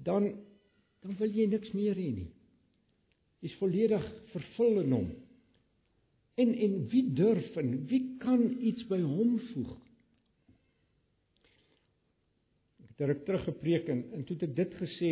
Dan 0.00 0.32
dan 1.04 1.14
wil 1.20 1.30
jy 1.30 1.44
niks 1.46 1.70
meer 1.76 1.94
hê 1.94 2.08
nie 2.10 2.30
is 3.46 3.56
volledig 3.60 4.04
vervul 4.34 4.82
in 4.82 4.94
hom. 4.94 5.08
En 6.36 6.52
en 6.52 6.78
wie 6.92 7.04
durf 7.16 7.56
en 7.56 7.74
wie 7.88 8.02
kan 8.20 8.42
iets 8.60 8.84
by 8.90 9.00
hom 9.00 9.36
voeg? 9.52 9.74
Ek 12.96 13.04
het 13.12 13.26
terug 13.28 13.44
gepreek 13.44 13.90
en, 13.92 14.02
en 14.16 14.24
toe 14.24 14.38
het 14.38 14.46
ek 14.48 14.56
dit 14.56 14.78
gesê, 14.80 15.10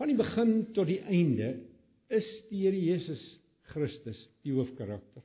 van 0.00 0.08
die 0.08 0.16
begin 0.16 0.54
tot 0.76 0.88
die 0.88 1.02
einde 1.04 1.54
is 2.12 2.28
die 2.48 2.64
Here 2.64 2.78
Jesus 2.78 3.20
Christus 3.72 4.18
die 4.44 4.54
hoofkarakter. 4.56 5.24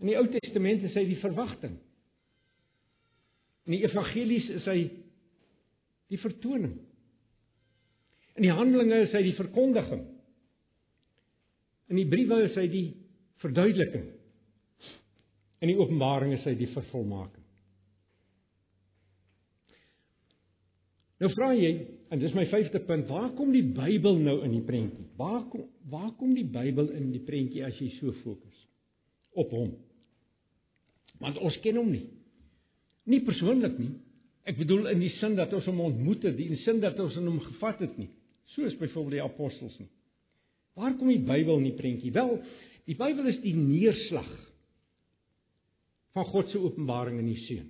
In 0.00 0.08
die 0.08 0.16
Ou 0.16 0.24
Testament 0.32 0.84
is 0.88 0.96
hy 0.96 1.04
die 1.08 1.20
verwagting. 1.20 1.76
In 3.68 3.76
die 3.76 3.84
evangelies 3.84 4.48
is 4.56 4.68
hy 4.68 4.78
die 6.10 6.20
vertoning. 6.20 6.78
In 8.40 8.46
die 8.46 8.56
Handelinge 8.56 9.02
is 9.04 9.12
hy 9.12 9.20
die 9.20 9.36
verkondiging. 9.36 10.06
In 11.92 11.98
die 11.98 12.06
briewe 12.08 12.38
is 12.46 12.54
hy 12.56 12.64
die 12.72 12.86
verduideliking. 13.42 14.06
In 15.60 15.68
die 15.68 15.76
Openbaring 15.76 16.32
is 16.32 16.46
hy 16.48 16.54
die 16.56 16.70
vervolmaking. 16.72 17.44
Nou 21.20 21.28
vra 21.34 21.50
jy, 21.52 21.74
en 22.08 22.22
dis 22.22 22.32
my 22.32 22.46
vyfde 22.48 22.80
punt, 22.86 23.10
waar 23.12 23.34
kom 23.36 23.50
die 23.52 23.66
Bybel 23.76 24.16
nou 24.24 24.38
in 24.46 24.54
die 24.54 24.62
prentjie? 24.64 25.04
Waar 25.20 25.42
kom 25.52 25.66
waar 25.92 26.14
kom 26.16 26.30
die 26.32 26.46
Bybel 26.48 26.88
in 26.96 27.10
die 27.12 27.20
prentjie 27.26 27.66
as 27.66 27.76
jy 27.76 27.90
so 27.98 28.14
fokus 28.22 28.62
op 29.36 29.52
hom? 29.52 29.74
Want 31.20 31.36
ons 31.44 31.58
ken 31.60 31.76
hom 31.76 31.92
nie. 31.92 32.06
Nie 33.04 33.20
persoonlik 33.26 33.76
nie. 33.76 33.90
Ek 34.48 34.56
bedoel 34.62 34.94
in 34.94 35.04
die 35.04 35.12
sin 35.18 35.36
dat 35.36 35.52
ons 35.52 35.68
hom 35.68 35.84
ontmoet 35.90 36.24
het, 36.24 36.40
in 36.40 36.56
die 36.56 36.62
sin 36.64 36.80
dat 36.80 36.96
ons 37.04 37.20
in 37.20 37.28
hom 37.28 37.42
gevat 37.50 37.84
het 37.84 38.00
nie 38.00 38.08
soos 38.54 38.76
byvoorbeeld 38.78 39.18
die 39.18 39.24
apostels 39.24 39.76
nie. 39.80 39.90
Waar 40.78 40.94
kom 40.98 41.10
die 41.10 41.22
Bybel 41.22 41.60
in 41.60 41.68
die 41.68 41.76
prentjie? 41.76 42.12
Wel, 42.14 42.38
die 42.88 42.96
Bybel 42.98 43.28
is 43.30 43.40
die 43.42 43.54
neerslag 43.56 44.30
van 46.16 46.26
God 46.32 46.50
se 46.50 46.58
openbaring 46.58 47.20
in 47.22 47.28
die 47.30 47.42
Seun. 47.44 47.68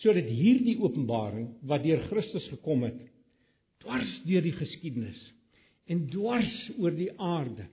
Sodat 0.00 0.28
hierdie 0.28 0.76
openbaring 0.84 1.48
wat 1.68 1.84
deur 1.84 2.02
Christus 2.10 2.46
gekom 2.52 2.84
het, 2.86 2.98
dwars 3.84 4.10
deur 4.28 4.44
die 4.44 4.56
geskiedenis 4.56 5.20
en 5.92 6.06
dwars 6.12 6.52
oor 6.78 6.94
die 6.96 7.10
aarde 7.20 7.66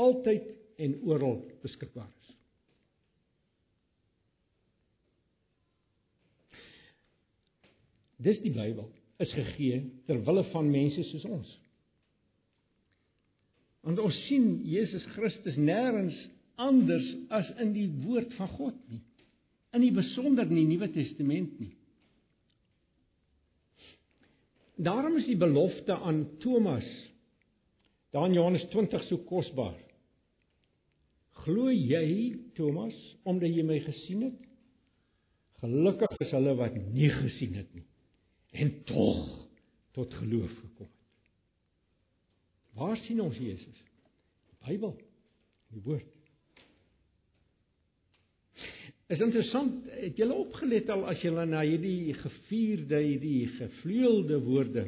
altyd 0.00 0.46
en 0.80 0.94
oral 1.04 1.42
beskikbaar 1.64 2.08
is. 2.08 2.21
Dis 8.22 8.38
die 8.42 8.52
Bybel 8.54 8.86
is 9.22 9.32
gegee 9.34 9.82
ter 10.06 10.20
wille 10.26 10.44
van 10.52 10.70
mense 10.70 11.04
soos 11.10 11.26
ons. 11.28 11.50
Want 13.82 13.98
ons 14.02 14.18
sien 14.28 14.60
Jesus 14.66 15.04
Christus 15.16 15.58
nêrens 15.58 16.16
anders 16.62 17.06
as 17.34 17.48
in 17.62 17.72
die 17.74 17.88
woord 18.04 18.34
van 18.38 18.50
God 18.54 18.78
nie. 18.92 19.02
In 19.74 19.82
die 19.82 19.94
besonder 19.94 20.46
in 20.46 20.58
die 20.58 20.68
Nuwe 20.68 20.90
Testament 20.94 21.56
nie. 21.62 21.72
Daarom 24.82 25.16
is 25.20 25.28
die 25.28 25.38
belofte 25.38 25.96
aan 25.98 26.24
Thomas 26.42 26.86
daar 28.12 28.26
in 28.28 28.36
Johannes 28.36 28.66
20 28.70 29.06
so 29.08 29.22
kosbaar. 29.24 29.78
Glo 31.42 31.70
jy 31.72 32.36
Thomas 32.58 32.96
omdat 33.24 33.54
jy 33.54 33.64
my 33.66 33.78
gesien 33.86 34.26
het? 34.28 34.42
Gelukkig 35.62 36.18
is 36.20 36.34
hulle 36.36 36.52
wat 36.58 36.76
nie 36.92 37.08
gesien 37.22 37.56
het 37.56 37.70
nie 37.72 37.86
en 38.52 38.72
tog 38.84 39.20
tot 39.96 40.14
geloof 40.14 40.50
gekom 40.50 40.88
het. 40.88 40.98
Waar 42.76 42.96
sien 43.04 43.20
ons 43.20 43.36
Jesus? 43.36 43.84
Die 44.48 44.58
Bybel, 44.66 44.94
die 45.72 45.82
woord. 45.84 46.08
Is 49.12 49.20
interessant, 49.20 49.84
het 49.92 50.16
julle 50.16 50.36
opgelet 50.40 50.88
al 50.92 51.04
as 51.10 51.20
julle 51.20 51.44
na 51.48 51.60
hierdie 51.66 52.14
gevierde, 52.16 53.00
hierdie 53.02 53.50
gevleuelde 53.58 54.38
woorde 54.44 54.86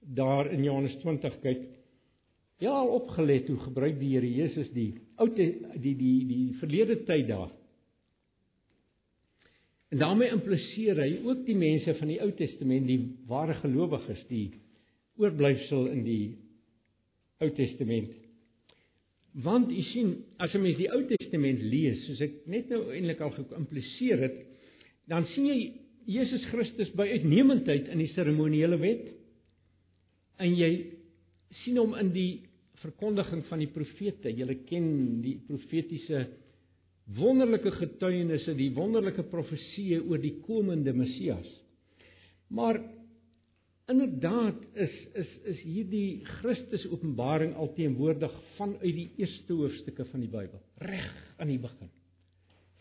daar 0.00 0.50
in 0.54 0.62
Johannes 0.64 0.94
20 1.02 1.38
kyk? 1.42 1.64
Ja, 2.60 2.76
opgelet 2.84 3.48
hoe 3.48 3.58
gebruik 3.64 3.98
die 3.98 4.12
Here 4.14 4.28
Jesus 4.28 4.68
die 4.74 4.92
ou 5.20 5.26
die 5.32 5.52
die 5.80 5.94
die 5.96 6.18
die 6.28 6.44
verlede 6.60 7.00
tyd 7.08 7.28
daar. 7.30 7.50
En 9.90 9.98
daarmee 9.98 10.30
impliseer 10.30 11.00
hy 11.02 11.10
ook 11.26 11.42
die 11.46 11.56
mense 11.58 11.94
van 11.98 12.10
die 12.12 12.20
Ou 12.22 12.30
Testament, 12.38 12.86
die 12.86 13.00
ware 13.30 13.56
gelowiges, 13.58 14.22
die 14.30 14.52
oorblyfsel 15.18 15.88
in 15.90 16.04
die 16.06 16.24
Ou 17.42 17.50
Testament. 17.56 18.12
Want 19.42 19.70
u 19.70 19.82
sien, 19.90 20.14
as 20.38 20.54
'n 20.54 20.62
mens 20.62 20.78
die 20.78 20.90
Ou 20.90 21.02
Testament 21.06 21.62
lees, 21.62 22.06
soos 22.06 22.20
ek 22.20 22.46
net 22.46 22.68
nou 22.68 22.92
eintlik 22.92 23.20
al 23.20 23.30
geïmpliseer 23.30 24.18
het, 24.18 24.38
dan 25.06 25.26
sien 25.26 25.46
jy 25.46 25.72
Jesus 26.06 26.44
Christus 26.50 26.90
by 26.96 27.08
uitnemendheid 27.10 27.88
in 27.88 27.98
die 27.98 28.10
seremoniele 28.14 28.78
wet. 28.78 29.10
En 30.38 30.54
jy 30.56 30.86
sien 31.64 31.76
hom 31.76 31.94
in 31.94 32.12
die 32.12 32.42
verkondiging 32.80 33.44
van 33.50 33.58
die 33.58 33.70
profete. 33.70 34.30
Jy 34.32 34.56
ken 34.68 35.20
die 35.22 35.36
profetiese 35.46 36.26
wonderlike 37.16 37.72
getuienisse, 37.74 38.54
die 38.54 38.70
wonderlike 38.74 39.24
profeseë 39.32 40.00
oor 40.04 40.20
die 40.22 40.36
komende 40.46 40.92
Messias. 40.94 41.48
Maar 42.54 42.78
Inderdaad 43.90 44.54
is 44.72 44.92
is 45.18 45.30
is 45.50 45.62
hierdie 45.66 46.20
Christus 46.38 46.84
Openbaring 46.94 47.56
alteenoordig 47.58 48.34
vanuit 48.54 48.94
die 48.94 49.08
eerste 49.18 49.56
hoofstukke 49.58 50.04
van 50.12 50.22
die 50.22 50.30
Bybel, 50.30 50.60
reg 50.86 51.16
aan 51.42 51.50
die 51.50 51.58
begin. 51.58 51.90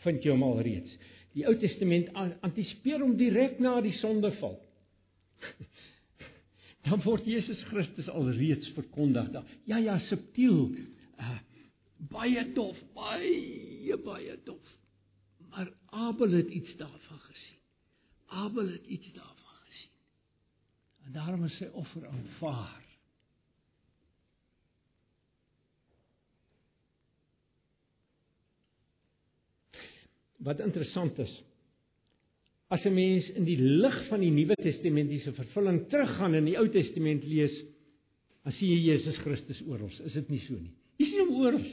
Vind 0.04 0.26
jy 0.26 0.36
hom 0.36 0.46
al 0.46 0.62
reeds? 0.66 0.92
Die 1.34 1.48
Ou 1.50 1.56
Testament 1.62 2.12
antisipeer 2.46 3.02
hom 3.02 3.16
direk 3.18 3.58
na 3.64 3.80
die 3.82 3.96
sondeval. 3.98 4.60
Dan 6.86 7.02
word 7.06 7.26
Jesus 7.28 7.60
Christus 7.72 8.10
al 8.14 8.30
reeds 8.38 8.70
verkondig. 8.78 9.34
Ja 9.70 9.82
ja, 9.82 9.98
subtiel. 10.12 10.68
Baie 12.00 12.46
dof, 12.54 12.78
baie 12.94 13.98
baie 14.04 14.40
dof. 14.44 14.78
Maar 15.50 15.74
Abel 15.86 16.32
het 16.32 16.50
iets 16.50 16.76
daarvan 16.78 17.20
gesien. 17.20 17.60
Abel 18.26 18.68
het 18.68 18.86
iets 18.86 19.12
daarvan 19.14 19.40
En 21.10 21.16
daarom 21.16 21.46
is 21.48 21.56
sy 21.58 21.66
offer 21.74 22.04
aanvaar. 22.06 22.84
Wat 30.46 30.62
interessant 30.62 31.18
is, 31.20 31.32
as 32.70 32.86
'n 32.86 32.94
mens 32.94 33.26
in 33.34 33.44
die 33.44 33.58
lig 33.58 33.98
van 34.08 34.22
die 34.22 34.30
Nuwe 34.30 34.56
Testamentiese 34.56 35.34
vervulling 35.34 35.88
teruggaan 35.90 36.38
in 36.38 36.46
die 36.46 36.58
Ou 36.58 36.70
Testament 36.70 37.26
lees, 37.26 37.58
dan 38.44 38.54
sien 38.54 38.70
jy 38.70 38.94
Jesus 38.94 39.18
Christus 39.18 39.62
oral. 39.66 39.90
Is 40.06 40.14
dit 40.14 40.30
nie 40.30 40.40
so 40.46 40.54
nie? 40.54 40.72
Jy 40.98 41.06
sien 41.06 41.26
hom 41.26 41.42
oral. 41.42 41.66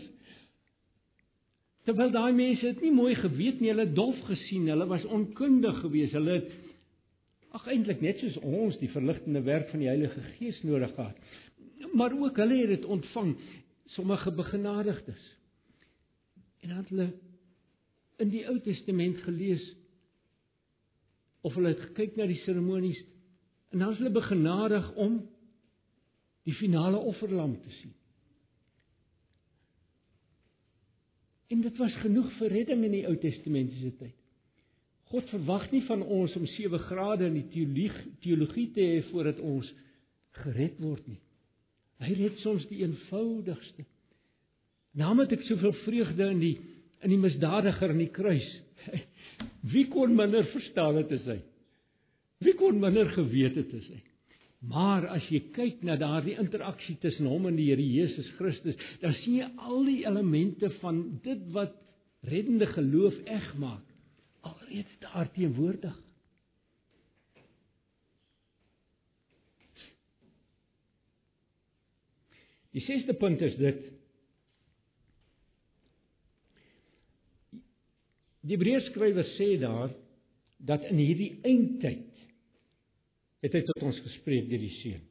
Terwyl 1.87 2.11
daai 2.11 2.33
mense 2.35 2.67
dit 2.67 2.81
nie 2.83 2.95
mooi 2.95 3.15
geweet 3.15 3.61
nie, 3.63 3.71
hulle 3.71 3.87
het 3.87 3.95
dof 3.95 4.19
gesien, 4.27 4.67
hulle 4.73 4.89
was 4.91 5.05
onkundig 5.07 5.79
geweest, 5.85 6.17
hulle 6.19 6.41
het 6.41 6.49
ag 7.57 7.69
eintlik 7.73 8.03
net 8.05 8.19
soos 8.21 8.37
ons 8.43 8.77
die 8.81 8.91
verligtende 8.93 9.41
werk 9.47 9.71
van 9.71 9.85
die 9.85 9.89
Heilige 9.89 10.21
Gees 10.35 10.59
nodig 10.67 10.91
gehad. 10.97 11.17
Maar 11.95 12.13
ook 12.19 12.37
hulle 12.43 12.59
het 12.59 12.73
dit 12.75 12.85
ontvang, 12.91 13.37
sommige 13.95 14.33
begenadigdes. 14.35 15.23
En 16.61 16.69
dan 16.69 16.83
het 16.83 16.91
hulle 16.91 17.09
in 18.19 18.33
die 18.35 18.43
Ou 18.51 18.59
Testament 18.61 19.23
gelees 19.23 19.65
of 21.47 21.55
hulle 21.55 21.71
het 21.77 21.85
gekyk 21.93 22.17
na 22.19 22.27
die 22.27 22.41
seremonies 22.43 22.99
en 23.71 23.79
dan 23.79 23.93
is 23.95 24.01
hulle 24.03 24.15
begenadig 24.15 24.89
om 24.99 25.21
die 26.49 26.55
finale 26.55 26.99
offerlam 26.99 27.55
te 27.63 27.71
sien. 27.79 27.95
En 31.53 31.61
dit 31.63 31.77
was 31.79 31.95
genoeg 32.03 32.31
vir 32.41 32.55
redding 32.55 32.85
in 32.87 32.95
die 32.97 33.05
Ou 33.07 33.15
Testamentiese 33.23 33.93
tyd. 34.01 34.15
God 35.13 35.29
verwag 35.31 35.69
nie 35.71 35.85
van 35.87 36.03
ons 36.03 36.35
om 36.39 36.47
7 36.51 36.81
grade 36.89 37.29
in 37.29 37.37
die 37.39 37.47
teologie, 37.53 38.15
teologie 38.25 38.71
te 38.75 38.83
hê 38.83 39.03
voordat 39.13 39.39
ons 39.39 39.69
gered 40.43 40.81
word 40.83 41.05
nie. 41.07 41.21
Hy 42.03 42.17
red 42.19 42.41
soms 42.43 42.67
die 42.69 42.83
eenvoudigste. 42.83 43.87
Naam 44.99 45.23
het 45.23 45.37
ek 45.37 45.45
soveel 45.47 45.77
vreugde 45.85 46.33
in 46.33 46.43
die 46.43 46.57
in 47.05 47.13
die 47.13 47.21
misdadiger 47.21 47.93
in 47.93 48.01
die 48.01 48.11
kruis. 48.11 48.47
Wie 49.73 49.85
kon 49.93 50.15
minder 50.17 50.47
verstaan 50.51 50.97
het 50.99 51.13
as 51.13 51.27
hy? 51.29 51.37
Wie 52.43 52.55
kon 52.59 52.81
minder 52.83 53.11
geweet 53.15 53.59
het 53.61 53.75
as 53.77 53.87
hy? 53.93 54.01
Maar 54.67 55.07
as 55.15 55.27
jy 55.31 55.41
kyk 55.55 55.83
na 55.87 55.95
daardie 56.01 56.35
interaksie 56.43 56.97
tussen 57.03 57.29
hom 57.31 57.47
en 57.47 57.59
die 57.59 57.69
Here 57.71 57.83
Jesus 57.83 58.29
Christus, 58.39 58.79
dan 59.03 59.15
sien 59.21 59.41
jy 59.41 59.51
al 59.63 59.85
die 59.87 60.01
elemente 60.09 60.73
van 60.81 61.05
dit 61.23 61.45
wat 61.55 61.77
reddende 62.27 62.67
geloof 62.73 63.15
eg 63.31 63.53
maak 63.63 63.85
alreeds 64.47 64.99
daar 65.03 65.31
teenwoordig. 65.35 65.95
Die 72.77 72.83
sesde 72.85 73.15
punt 73.17 73.41
is 73.43 73.55
dit 73.61 73.87
Die 78.47 78.55
Hebreërskrywer 78.55 79.27
sê 79.35 79.57
daar 79.59 79.91
dat 80.69 80.85
in 80.87 81.01
hierdie 81.03 81.33
eindtyd 81.43 82.06
het 83.47 83.55
hy 83.55 83.63
tot 83.69 83.87
ons 83.87 84.03
gespreek 84.05 84.51
deur 84.51 84.63
die 84.63 84.75
seun. 84.81 85.03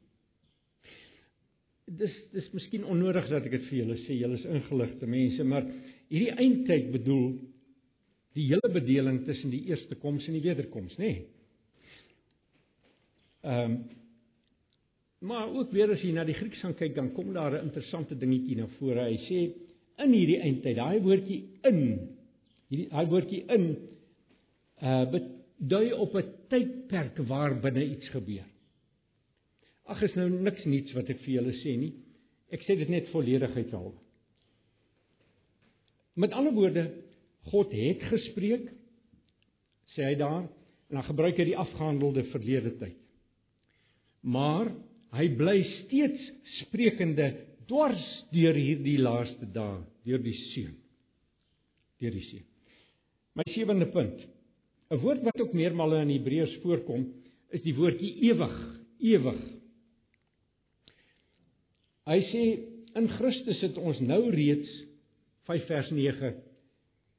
Dis 1.86 2.14
dis 2.34 2.48
miskien 2.52 2.84
onnodig 2.84 3.28
dat 3.30 3.46
ek 3.46 3.58
dit 3.58 3.68
vir 3.68 3.78
julle 3.80 3.98
sê, 4.04 4.16
julle 4.18 4.38
is 4.40 4.48
ingeligte 4.50 5.06
mense, 5.08 5.44
maar 5.46 5.68
hierdie 6.10 6.34
eindtyd 6.34 6.90
bedoel 6.94 7.28
die 8.36 8.48
hele 8.50 8.70
bedeling 8.72 9.22
tussen 9.24 9.52
die 9.54 9.64
eerste 9.70 9.96
koms 10.02 10.26
en 10.28 10.36
die 10.36 10.44
wederkoms, 10.44 10.98
nê? 11.00 11.12
Nee. 11.14 11.24
Ehm 13.46 13.78
um, 13.78 13.78
maar 15.26 15.48
ook 15.48 15.70
weer 15.72 15.90
as 15.90 16.02
jy 16.04 16.10
na 16.12 16.26
die 16.28 16.34
Grieks 16.36 16.60
gaan 16.60 16.74
kyk, 16.76 16.92
dan 16.94 17.08
kom 17.16 17.32
daar 17.32 17.54
'n 17.56 17.64
interessante 17.66 18.14
dingetjie 18.14 18.56
na 18.56 18.66
vore. 18.78 19.06
Hy 19.08 19.16
sê 19.26 19.38
in 20.04 20.12
hierdie 20.12 20.40
eindtyd, 20.40 20.76
daai 20.76 21.00
woordjie 21.00 21.38
in, 21.64 21.80
hierdie 22.68 22.88
daai 22.90 23.06
woordjie 23.06 23.44
in 23.48 23.64
uh 24.82 25.20
dui 25.58 25.92
op 25.92 26.14
'n 26.14 26.35
tydperk 26.50 27.18
waar 27.28 27.56
binne 27.62 27.84
iets 27.84 28.08
gebeur. 28.14 28.46
Ag 29.86 30.02
is 30.02 30.16
nou 30.18 30.26
niks 30.30 30.64
niets 30.66 30.94
wat 30.96 31.10
ek 31.12 31.22
vir 31.22 31.38
julle 31.38 31.54
sê 31.60 31.76
nie. 31.78 31.92
Ek 32.54 32.62
sê 32.66 32.76
dit 32.78 32.90
net 32.90 33.10
volledigheidshalwe. 33.12 33.94
Met 36.16 36.34
ander 36.34 36.54
woorde, 36.56 36.86
God 37.50 37.74
het 37.76 38.02
gespreek 38.10 38.70
sê 39.94 40.08
hy 40.08 40.14
daar 40.18 40.46
en 40.46 40.98
dan 40.98 41.06
gebruik 41.06 41.38
hy 41.38 41.48
die 41.50 41.58
afgehandelde 41.58 42.24
verlede 42.32 42.72
tyd. 42.80 42.96
Maar 44.26 44.72
hy 45.16 45.26
bly 45.38 45.56
steeds 45.70 46.22
sprekende 46.60 47.30
dwars 47.70 48.06
deur 48.34 48.56
hierdie 48.58 48.98
laaste 49.02 49.46
dae 49.54 49.82
deur 50.06 50.22
die 50.22 50.36
seun. 50.52 50.74
Deur 52.02 52.14
die 52.14 52.24
seun. 52.30 52.46
My 53.36 53.46
sewende 53.52 53.88
punt. 53.92 54.22
'n 54.90 54.98
Woord 55.02 55.22
wat 55.22 55.40
ook 55.40 55.52
meermale 55.52 56.00
in 56.00 56.14
Hebreërs 56.14 56.58
voorkom, 56.62 57.06
is 57.50 57.62
die 57.62 57.74
woordjie 57.74 58.12
ewig, 58.30 58.56
ewig. 58.98 59.40
Hy 62.06 62.20
sê 62.30 62.42
in 62.96 63.08
Christus 63.18 63.60
het 63.66 63.78
ons 63.78 63.98
nou 64.00 64.30
reeds 64.30 64.70
5 65.50 65.66
vers 65.66 65.90
9 65.90 66.34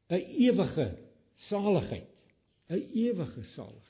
'n 0.08 0.24
ewige 0.48 0.88
saligheid, 1.50 2.10
'n 2.70 2.84
ewige 2.94 3.44
saligheid. 3.56 3.88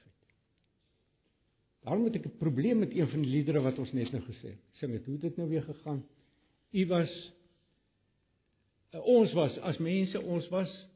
Daarom 1.85 2.03
het 2.03 2.15
ek 2.15 2.25
'n 2.25 2.37
probleem 2.37 2.79
met 2.79 2.93
een 2.93 3.07
van 3.07 3.21
die 3.21 3.31
liedere 3.31 3.61
wat 3.61 3.79
ons 3.79 3.93
net 3.93 4.11
nou 4.11 4.23
gesê 4.23 4.49
het. 4.49 4.63
Sing 4.71 4.91
dit, 4.91 5.05
hoe 5.05 5.13
het 5.13 5.21
dit 5.21 5.37
nou 5.37 5.49
weer 5.49 5.63
gegaan? 5.63 6.05
U 6.71 6.85
was 6.85 7.33
ons 8.91 9.33
was 9.33 9.57
as 9.57 9.77
mense, 9.77 10.21
ons 10.21 10.47
was 10.49 10.87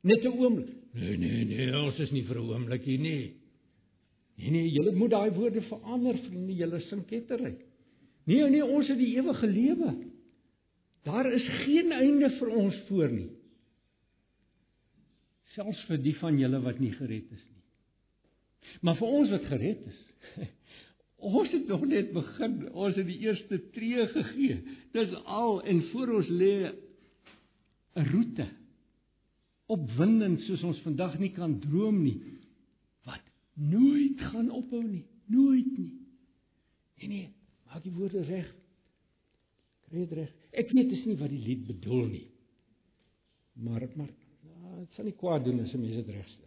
net 0.00 0.24
'n 0.24 0.38
oomblik. 0.38 0.77
Nee, 0.94 1.16
nee, 1.16 1.44
nee, 1.44 1.72
ons 1.76 1.98
is 1.98 2.10
nie 2.10 2.24
vir 2.24 2.38
'n 2.38 2.50
oomblik 2.50 2.84
hier 2.84 2.98
nie. 2.98 3.34
Nee, 4.38 4.50
nee, 4.50 4.68
julle 4.70 4.92
moet 4.92 5.10
daai 5.10 5.30
woorde 5.30 5.62
verander, 5.62 6.18
vriende, 6.18 6.54
julle 6.54 6.80
sing 6.80 7.06
kettery. 7.06 7.56
Nee, 8.24 8.50
nee, 8.50 8.64
ons 8.64 8.88
het 8.88 8.98
die 8.98 9.16
ewige 9.16 9.46
lewe. 9.46 9.94
Daar 11.04 11.32
is 11.32 11.48
geen 11.64 11.92
einde 11.92 12.30
vir 12.38 12.48
ons 12.48 12.76
voor 12.88 13.08
nie 13.08 13.30
selfs 15.58 15.80
vir 15.88 16.02
die 16.02 16.14
van 16.20 16.38
julle 16.38 16.60
wat 16.64 16.78
nie 16.82 16.92
gered 16.94 17.30
is 17.34 17.42
nie. 17.42 17.62
Maar 18.84 18.98
vir 19.00 19.14
ons 19.20 19.32
wat 19.34 19.50
gered 19.50 19.90
is, 19.90 20.04
Ons 21.18 21.50
het 21.50 21.64
nog 21.66 21.80
net 21.90 22.12
begin. 22.14 22.52
Ons 22.78 22.94
het 22.94 23.08
die 23.08 23.16
eerste 23.24 23.56
tree 23.74 24.04
gegee. 24.12 24.60
Dis 24.94 25.16
al 25.26 25.56
en 25.66 25.80
voor 25.90 26.12
ons 26.20 26.28
lê 26.30 26.70
'n 26.70 28.04
roete. 28.12 28.46
Opwindend 29.68 30.40
soos 30.46 30.62
ons 30.64 30.80
vandag 30.80 31.18
nie 31.20 31.30
kan 31.36 31.58
droom 31.60 32.00
nie. 32.00 32.16
Wat 33.04 33.24
nooit 33.60 34.20
gaan 34.30 34.48
ophou 34.54 34.80
nie. 34.80 35.04
Nooit 35.28 35.68
nie. 35.76 35.92
Nee 36.98 37.10
nee, 37.12 37.28
maak 37.68 37.84
die 37.84 37.92
woorde 37.92 38.24
reg. 38.26 38.48
Kry 39.88 40.04
dit 40.06 40.14
reg. 40.22 40.32
Ek 40.56 40.72
weet 40.72 40.88
dis 40.92 41.04
nie 41.08 41.18
wat 41.20 41.32
die 41.32 41.42
lied 41.44 41.66
bedoel 41.68 42.06
nie. 42.14 42.26
Maar 43.60 43.88
maar 43.98 44.10
nou, 44.10 44.78
dit 44.80 44.96
sal 44.96 45.08
nie 45.08 45.16
kwaad 45.20 45.44
doen 45.44 45.60
as 45.60 45.74
'n 45.74 45.80
mens 45.80 45.96
dit 46.00 46.14
regstel. 46.16 46.46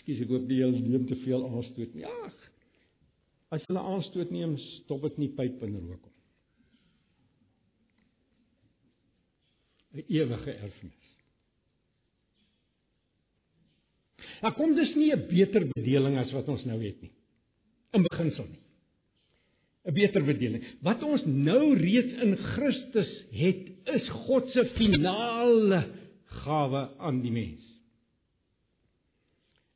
Skus 0.00 0.20
ek 0.20 0.32
hoop 0.32 0.48
die 0.48 0.62
hele 0.62 0.80
neem 0.80 1.06
te 1.06 1.16
veel 1.26 1.44
aanstoot 1.44 1.94
nie. 1.94 2.06
Ag. 2.06 2.36
As 3.50 3.64
hulle 3.66 3.82
aanstoot 3.82 4.30
neem, 4.30 4.56
stop 4.58 5.02
dit 5.02 5.18
nie 5.18 5.28
pyp 5.28 5.62
en 5.62 5.76
rook 5.76 6.09
'n 9.94 10.04
Ewige 10.06 10.52
erfenis. 10.52 11.06
Nou 14.40 14.52
kom 14.54 14.74
dis 14.74 14.94
nie 14.94 15.12
'n 15.12 15.26
beter 15.28 15.66
bedeling 15.74 16.18
as 16.18 16.32
wat 16.32 16.48
ons 16.48 16.64
nou 16.64 16.82
het 16.82 17.00
nie. 17.02 17.12
In 17.92 18.02
beginsel 18.02 18.46
nie. 18.46 18.62
'n 19.84 19.94
Beter 19.94 20.24
bedeling. 20.24 20.64
Wat 20.80 21.02
ons 21.02 21.24
nou 21.24 21.74
reeds 21.74 22.12
in 22.12 22.36
Christus 22.36 23.24
het, 23.30 23.66
is 23.84 24.08
God 24.08 24.48
se 24.50 24.64
finale 24.76 25.84
gawe 26.44 26.88
aan 26.98 27.20
die 27.22 27.32
mens 27.32 27.70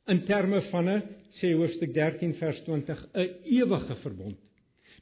in 0.07 0.25
terme 0.25 0.61
van 0.71 0.89
'n 0.89 1.03
sê 1.41 1.53
hoofstuk 1.53 1.95
13 1.95 2.35
vers 2.35 2.61
20 2.63 3.09
'n 3.13 3.29
ewige 3.45 3.97
verbond. 3.97 4.39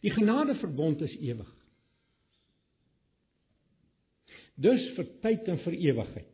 Die 0.01 0.11
genadeverbond 0.11 1.01
is 1.01 1.17
ewig. 1.17 1.55
Dus 4.61 4.83
vir 4.97 5.09
tyd 5.25 5.49
en 5.49 5.61
vir 5.65 5.79
ewigheid. 5.79 6.29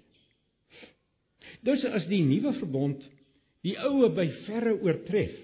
Dus 1.66 1.84
as 1.90 2.06
die 2.10 2.22
nuwe 2.26 2.54
verbond 2.58 3.02
die 3.66 3.76
oue 3.82 4.10
by 4.14 4.26
verre 4.46 4.76
oortref, 4.78 5.34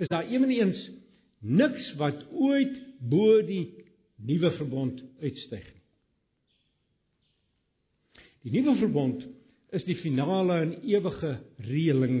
is 0.00 0.10
daar 0.10 0.28
eweneens 0.30 0.78
niks 1.40 1.92
wat 2.00 2.24
ooit 2.32 2.74
bo 3.00 3.40
die 3.46 3.66
nuwe 4.26 4.50
verbond 4.58 5.00
uitstyg 5.22 5.64
nie. 5.64 5.76
Die 8.44 8.54
nuwe 8.56 8.76
verbond 8.80 9.24
is 9.76 9.84
die 9.86 9.98
finale 10.00 10.62
en 10.64 10.76
ewige 10.88 11.34
reëling 11.68 12.20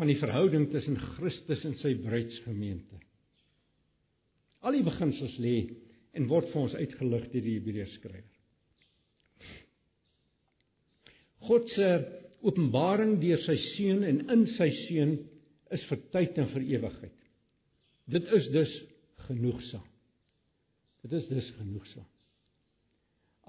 van 0.00 0.08
die 0.08 0.18
verhouding 0.20 0.68
tussen 0.72 0.98
Christus 1.16 1.64
en 1.68 1.76
sy 1.80 1.94
bruidsgemeente. 2.00 3.00
Al 4.64 4.76
die 4.76 4.84
beginsels 4.84 5.36
lê 5.40 5.56
en 6.16 6.28
word 6.28 6.50
vir 6.52 6.62
ons 6.66 6.76
uitgelig 6.76 7.26
deur 7.32 7.46
die 7.46 7.56
Hebreërs 7.58 7.96
skrywer. 7.98 8.39
God 11.48 11.68
se 11.74 11.88
openbaring 12.46 13.18
deur 13.20 13.40
sy 13.44 13.56
seun 13.74 14.04
en 14.06 14.22
in 14.32 14.46
sy 14.56 14.70
seun 14.86 15.16
is 15.74 15.84
vir 15.88 16.00
tyd 16.14 16.38
en 16.40 16.48
vir 16.54 16.66
ewigheid. 16.76 17.18
Dit 18.10 18.26
is 18.36 18.48
dus 18.54 18.72
genoegsaam. 19.28 19.86
Dit 21.04 21.14
is 21.20 21.28
dus 21.30 21.52
genoegsaam. 21.58 22.08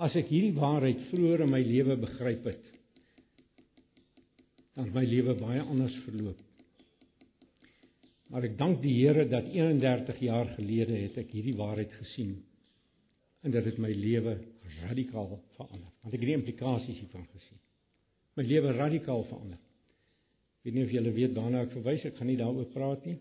As 0.02 0.16
ek 0.18 0.30
hierdie 0.32 0.56
waarheid 0.58 1.02
vroeër 1.10 1.44
in 1.46 1.52
my 1.52 1.62
lewe 1.66 1.98
begryp 2.00 2.46
het, 2.50 2.70
dan 4.78 4.94
my 4.96 5.04
lewe 5.06 5.36
baie 5.40 5.62
anders 5.62 5.96
verloop. 6.06 6.40
Maar 8.32 8.48
ek 8.48 8.56
dank 8.60 8.80
die 8.82 8.94
Here 9.02 9.26
dat 9.28 9.50
31 9.52 10.22
jaar 10.24 10.54
gelede 10.56 10.96
het 10.96 11.18
ek 11.20 11.34
hierdie 11.36 11.58
waarheid 11.60 11.92
gesien 12.00 12.38
en 13.42 13.52
dit 13.52 13.66
het 13.68 13.82
my 13.82 13.92
lewe 13.92 14.38
radikaal 14.86 15.34
verander. 15.58 15.92
Want 16.02 16.14
ek 16.14 16.22
het 16.22 16.30
die 16.30 16.38
implikasies 16.38 17.02
hiervan 17.02 17.28
gesien. 17.34 17.60
My 18.38 18.46
lewe 18.48 18.72
radikaal 18.78 19.26
verander. 19.28 19.60
Ek 20.62 20.70
weet 20.70 20.78
nie 20.78 20.86
of 20.86 20.94
julle 20.94 21.12
weet 21.16 21.36
waarna 21.36 21.66
ek 21.66 21.76
verwys, 21.76 22.06
ek 22.06 22.18
gaan 22.20 22.30
nie 22.30 22.40
daaroor 22.40 22.70
praat 22.74 23.06
nie. 23.10 23.18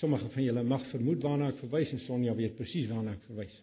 Sommige 0.00 0.28
van 0.34 0.44
julle 0.46 0.64
mag 0.66 0.84
vermoed 0.90 1.22
waarna 1.22 1.52
ek 1.52 1.60
verwys 1.62 1.92
en 1.94 2.02
Sonja 2.06 2.34
weet 2.38 2.56
presies 2.58 2.88
waarna 2.90 3.14
ek 3.16 3.24
verwys. 3.28 3.54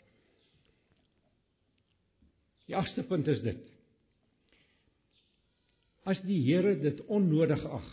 Die 2.68 2.76
eerste 2.76 3.04
punt 3.08 3.28
is 3.32 3.41
dit 3.43 3.68
as 6.08 6.18
die 6.26 6.39
Here 6.41 6.74
dit 6.82 6.97
onnodig 7.14 7.62
ag 7.70 7.89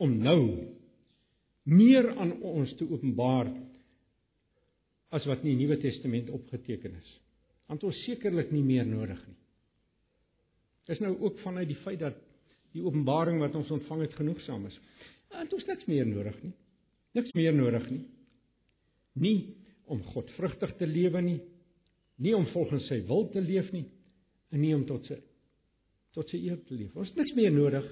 om 0.00 0.14
nou 0.24 0.40
meer 1.68 2.08
aan 2.16 2.32
ons 2.44 2.70
te 2.78 2.86
openbaar 2.88 3.50
as 5.14 5.26
wat 5.28 5.44
in 5.44 5.52
die 5.52 5.58
Nuwe 5.60 5.76
Testament 5.82 6.30
opgeteken 6.34 6.96
is. 6.98 7.10
Want 7.68 7.84
ons 7.86 8.00
sekerlik 8.06 8.50
nie 8.52 8.64
meer 8.64 8.86
nodig 8.88 9.20
nie. 9.28 9.38
Dis 10.88 11.00
nou 11.00 11.14
ook 11.20 11.38
vanuit 11.44 11.68
die 11.70 11.80
feit 11.84 12.00
dat 12.02 12.18
die 12.74 12.82
openbaring 12.82 13.40
wat 13.42 13.54
ons 13.58 13.70
ontvang 13.74 14.04
het 14.06 14.16
genoegsaam 14.18 14.66
is. 14.68 14.76
Want 15.32 15.52
ons 15.54 15.66
niks 15.70 15.86
meer 15.90 16.06
nodig 16.08 16.36
nie. 16.42 16.54
Niks 17.14 17.34
meer 17.38 17.54
nodig 17.54 17.86
nie. 17.90 18.02
Nie 19.14 19.38
om 19.90 20.02
godvrugtig 20.14 20.74
te 20.78 20.88
lewe 20.88 21.20
nie, 21.22 21.38
nie 22.24 22.32
om 22.34 22.46
volgens 22.52 22.86
sy 22.88 23.00
wil 23.08 23.28
te 23.30 23.42
leef 23.42 23.70
nie, 23.74 23.84
en 24.54 24.62
nie 24.62 24.72
om 24.74 24.84
tot 24.88 25.06
sy 25.10 25.20
tot 26.14 26.30
sy 26.30 26.38
eer 26.46 26.60
te 26.62 26.76
leef. 26.78 26.92
Ons 26.94 27.10
niks 27.18 27.32
meer 27.34 27.50
nodig 27.50 27.86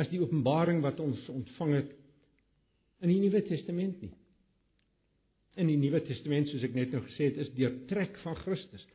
as 0.00 0.08
die 0.08 0.20
openbaring 0.22 0.78
wat 0.80 1.00
ons 1.04 1.20
ontvang 1.28 1.74
het 1.76 1.90
in 3.04 3.10
die 3.12 3.18
Nuwe 3.20 3.42
Testament 3.44 4.00
nie. 4.00 4.14
In 5.60 5.68
die 5.68 5.76
Nuwe 5.76 6.00
Testament, 6.06 6.48
soos 6.48 6.64
ek 6.64 6.72
net 6.74 6.94
nou 6.96 7.02
gesê 7.04 7.28
het, 7.28 7.42
is 7.44 7.52
deurtrek 7.54 8.16
van 8.22 8.38
Christus. 8.40 8.86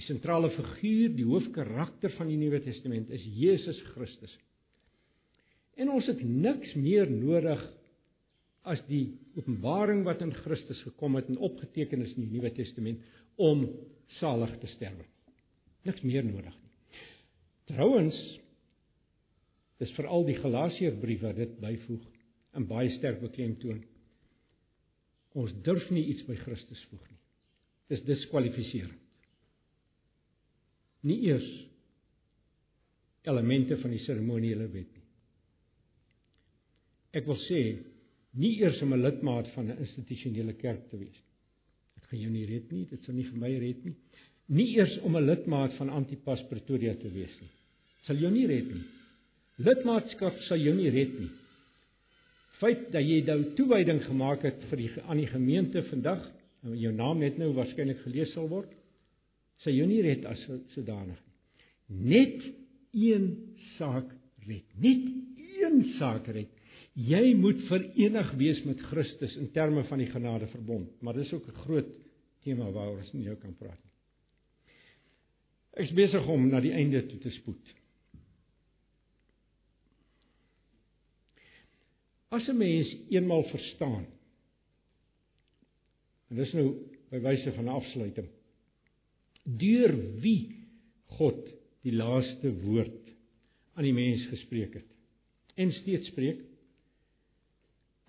Die 0.00 0.06
sentrale 0.06 0.48
figuur, 0.54 1.10
die 1.12 1.26
hoofkarakter 1.28 2.14
van 2.16 2.30
die 2.30 2.38
Nuwe 2.40 2.62
Testament 2.64 3.10
is 3.12 3.24
Jesus 3.36 3.76
Christus. 3.92 4.32
En 5.76 5.90
ons 5.92 6.06
het 6.08 6.22
niks 6.24 6.72
meer 6.80 7.10
nodig 7.12 7.60
as 8.64 8.80
die 8.88 9.10
openbaring 9.36 10.00
wat 10.06 10.22
in 10.24 10.32
Christus 10.32 10.80
gekom 10.86 11.18
het 11.18 11.28
en 11.28 11.40
opgeteken 11.44 12.06
is 12.06 12.14
in 12.16 12.24
die 12.24 12.38
Nuwe 12.38 12.52
Testament 12.56 13.04
om 13.36 13.66
salig 14.16 14.54
te 14.62 14.70
sterwe. 14.72 15.04
Niks 15.84 16.00
meer 16.04 16.24
nodig 16.24 16.56
nie. 16.56 17.04
Trouwens 17.68 18.16
is 19.84 19.92
veral 19.98 20.24
die 20.24 20.38
Galasiërbrief 20.40 21.28
wat 21.28 21.36
dit 21.42 21.52
byvoeg 21.60 22.08
en 22.56 22.68
baie 22.72 22.88
sterk 22.96 23.20
beklemtoon. 23.20 23.84
Ons 25.36 25.52
durf 25.68 25.92
nie 25.92 26.08
iets 26.14 26.24
by 26.24 26.40
Christus 26.40 26.88
voeg 26.88 27.04
nie. 27.04 27.20
Dis 27.92 28.04
diskwalifiserend. 28.08 29.09
Nie 31.06 31.18
eers 31.28 31.48
elemente 33.28 33.76
van 33.80 33.94
die 33.94 34.02
seremoniele 34.04 34.66
wet 34.72 34.90
nie. 34.96 35.06
Ek 37.20 37.26
wil 37.26 37.38
sê 37.46 37.60
nie 38.40 38.56
eers 38.60 38.80
om 38.82 38.92
'n 38.94 39.02
lidmaat 39.02 39.48
van 39.54 39.70
'n 39.70 39.78
institusionele 39.78 40.54
kerk 40.54 40.88
te 40.90 40.96
wees. 40.96 41.20
Dit 41.94 42.04
gaan 42.08 42.20
jou 42.20 42.30
nie 42.30 42.46
red 42.46 42.72
nie, 42.72 42.84
dit 42.86 43.04
sal 43.04 43.14
nie 43.14 43.24
vir 43.24 43.38
my 43.38 43.58
red 43.58 43.84
nie. 43.84 43.94
Nie 44.48 44.76
eers 44.76 44.98
om 44.98 45.16
'n 45.16 45.26
lidmaat 45.26 45.74
van 45.74 45.90
Antipas 45.90 46.42
Pretoria 46.48 46.94
te 46.94 47.10
wees 47.10 47.40
nie 47.40 47.50
sal 48.06 48.20
jou 48.20 48.30
nie 48.32 48.46
red 48.48 48.68
nie. 48.72 48.82
Lidmaatskap 49.60 50.40
sal 50.48 50.60
jou 50.62 50.74
nie 50.76 50.90
red 50.92 51.16
nie. 51.20 51.30
Feit 52.60 52.88
dat 52.92 53.04
jy 53.04 53.20
nou 53.26 53.38
toewyding 53.56 54.02
gemaak 54.06 54.44
het 54.44 54.62
vir 54.70 54.82
die 54.82 54.90
aan 55.06 55.20
die 55.20 55.28
gemeente 55.30 55.82
vandag 55.88 56.26
jou 56.76 56.92
naam 56.92 57.22
net 57.22 57.38
nou 57.40 57.52
waarskynlik 57.56 58.02
gelees 58.04 58.32
sal 58.34 58.48
word, 58.50 58.68
sal 59.64 59.76
jou 59.76 59.86
nie 59.86 60.02
red 60.02 60.24
as 60.28 60.40
sodanig 60.74 61.18
nie. 61.18 61.30
Net 61.90 62.44
een 62.94 63.26
saak 63.76 64.10
red. 64.46 64.66
Net 64.78 65.06
een 65.60 65.82
saak 65.98 66.28
red. 66.30 66.50
Jy 66.98 67.34
moet 67.38 67.60
verenig 67.68 68.32
wees 68.38 68.62
met 68.66 68.80
Christus 68.90 69.36
in 69.38 69.50
terme 69.54 69.84
van 69.88 69.98
die 70.02 70.10
genadeverbond, 70.10 71.02
maar 71.02 71.14
dis 71.14 71.32
ook 71.32 71.46
'n 71.46 71.62
groot 71.64 71.92
tema 72.42 72.70
waaroor 72.70 72.98
ons 72.98 73.12
nie 73.12 73.24
nou 73.24 73.36
kan 73.36 73.54
praat 73.56 73.78
nie. 73.84 73.90
Ek 75.72 75.84
is 75.86 75.94
besig 75.94 76.26
om 76.26 76.48
na 76.48 76.60
die 76.60 76.72
einde 76.72 77.06
toe 77.06 77.18
te 77.18 77.30
spoed. 77.30 77.74
As 82.28 82.48
'n 82.48 82.56
mens 82.56 82.96
eenmal 83.10 83.42
verstaan. 83.42 84.06
En 86.28 86.36
dis 86.36 86.52
nou 86.52 86.74
by 87.10 87.18
wyse 87.18 87.52
van 87.52 87.68
afsluiting. 87.68 88.28
Deur 89.58 89.94
wie 90.22 90.52
God 91.16 91.40
die 91.82 91.94
laaste 91.96 92.52
woord 92.62 93.10
aan 93.74 93.86
die 93.86 93.96
mens 93.96 94.26
gespreek 94.30 94.76
het 94.78 94.86
en 95.60 95.72
steeds 95.74 96.08
spreek, 96.12 96.38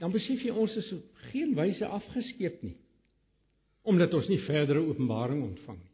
dan 0.01 0.13
besef 0.13 0.43
jy 0.43 0.53
ons 0.53 0.75
is 0.79 0.91
op 0.95 1.25
geen 1.31 1.55
wyse 1.57 1.87
afgeskeep 1.87 2.61
nie 2.65 2.77
omdat 3.81 4.13
ons 4.13 4.27
nie 4.29 4.41
verdere 4.45 4.83
openbaring 4.85 5.39
ontvang 5.41 5.79
nie. 5.79 5.91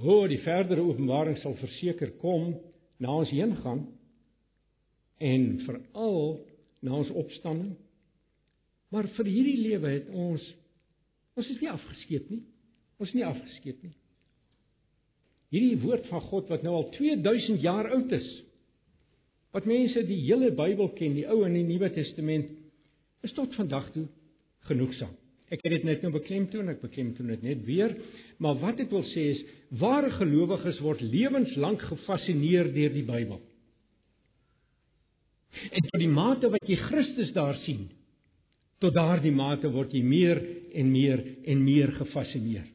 Hoe 0.00 0.28
die 0.30 0.38
verdere 0.44 0.84
openbaring 0.86 1.40
sal 1.40 1.56
verseker 1.58 2.12
kom 2.22 2.52
na 3.02 3.16
ons 3.18 3.32
heen 3.34 3.56
gaan 3.64 3.82
en 5.18 5.48
veral 5.66 6.20
na 6.86 6.94
ons 7.00 7.10
opstanding. 7.18 7.74
Maar 8.94 9.10
vir 9.18 9.28
hierdie 9.28 9.58
lewe 9.58 9.94
het 9.98 10.08
ons 10.14 10.44
ons 11.38 11.50
is 11.50 11.60
nie 11.62 11.70
afgeskeep 11.72 12.30
nie. 12.30 12.42
Ons 13.00 13.12
nie 13.16 13.24
afgeskeep 13.24 13.80
nie. 13.84 13.94
Hierdie 15.50 15.80
woord 15.82 16.06
van 16.12 16.22
God 16.28 16.50
wat 16.52 16.62
nou 16.62 16.76
al 16.78 16.88
2000 16.94 17.62
jaar 17.64 17.88
oud 17.96 18.12
is. 18.14 18.28
Wat 19.54 19.66
mense 19.66 20.04
die 20.06 20.20
hele 20.28 20.52
Bybel 20.54 20.92
ken, 20.98 21.16
die 21.16 21.26
Ou 21.26 21.40
en 21.46 21.56
die 21.56 21.66
Nuwe 21.66 21.90
Testament, 21.94 22.52
is 23.26 23.34
tot 23.34 23.56
vandag 23.58 23.88
toe 23.96 24.06
genoegsaam. 24.70 25.16
Ek 25.50 25.64
het 25.64 25.72
dit 25.74 25.86
net 25.88 26.04
nou 26.04 26.12
beklemtoon, 26.14 26.68
ek 26.70 26.82
beklemtoon 26.84 27.32
dit 27.32 27.46
net 27.48 27.62
weer, 27.66 27.96
maar 28.38 28.60
wat 28.60 28.78
ek 28.84 28.92
wil 28.94 29.02
sê 29.10 29.32
is 29.32 29.40
ware 29.80 30.12
gelowiges 30.14 30.78
word 30.84 31.02
lewenslank 31.02 31.82
gefassineer 31.88 32.70
deur 32.70 32.92
die 32.94 33.06
Bybel. 33.08 33.40
En 35.74 35.88
tot 35.88 35.98
die 35.98 36.12
mate 36.12 36.52
wat 36.52 36.68
jy 36.70 36.78
Christus 36.78 37.32
daar 37.34 37.58
sien, 37.64 37.88
tot 38.80 38.94
daardie 38.94 39.34
mate 39.34 39.68
word 39.74 39.90
jy 39.92 40.04
meer 40.06 40.38
en 40.78 40.92
meer 40.94 41.24
en 41.50 41.64
meer 41.66 41.90
gefassineer. 41.98 42.68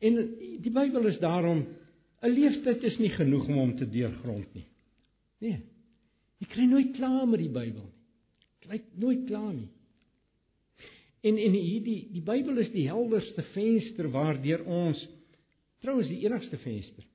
En 0.00 0.18
die 0.62 0.70
Bybel 0.70 1.06
is 1.10 1.18
daarom 1.18 1.66
'n 2.22 2.30
leeftyd 2.30 2.82
is 2.82 2.98
nie 2.98 3.10
genoeg 3.10 3.48
om 3.48 3.54
hom 3.54 3.76
te 3.76 3.88
deurgrond 3.88 4.54
nie. 4.54 4.66
Nee. 5.40 5.60
Jy 6.38 6.46
kry 6.46 6.64
nooit 6.64 6.94
klaar 6.96 7.26
met 7.28 7.40
die 7.40 7.52
Bybel 7.52 7.84
nie. 7.84 7.98
Kry 8.66 8.82
nooit 8.94 9.26
klaar 9.26 9.52
nie. 9.54 9.68
En 11.22 11.38
en 11.38 11.52
hierdie 11.52 12.08
die 12.12 12.22
Bybel 12.22 12.58
is 12.58 12.70
die 12.70 12.88
helderste 12.88 13.42
venster 13.54 14.10
waardeur 14.10 14.64
ons 14.64 15.08
trouens 15.82 16.08
die 16.08 16.24
enigste 16.26 16.58
venster 16.58 17.06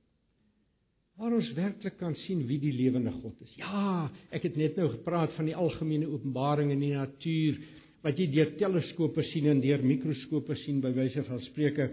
waar 1.14 1.34
ons 1.36 1.52
werklik 1.54 1.94
kan 2.00 2.16
sien 2.24 2.40
wie 2.48 2.58
die 2.58 2.72
lewende 2.74 3.12
God 3.20 3.38
is. 3.44 3.52
Ja, 3.60 4.08
ek 4.34 4.48
het 4.48 4.56
net 4.58 4.78
nou 4.80 4.88
gepraat 4.96 5.34
van 5.36 5.46
die 5.46 5.54
algemene 5.54 6.08
openbaring 6.10 6.72
in 6.74 6.82
die 6.82 6.94
natuur 6.94 7.60
wat 8.02 8.18
jy 8.18 8.26
deur 8.32 8.50
teleskope 8.58 9.22
sien 9.30 9.46
en 9.52 9.62
deur 9.62 9.84
mikroskope 9.86 10.56
sien 10.64 10.80
by 10.82 10.90
wyse 10.96 11.22
van 11.28 11.40
spreuke. 11.46 11.86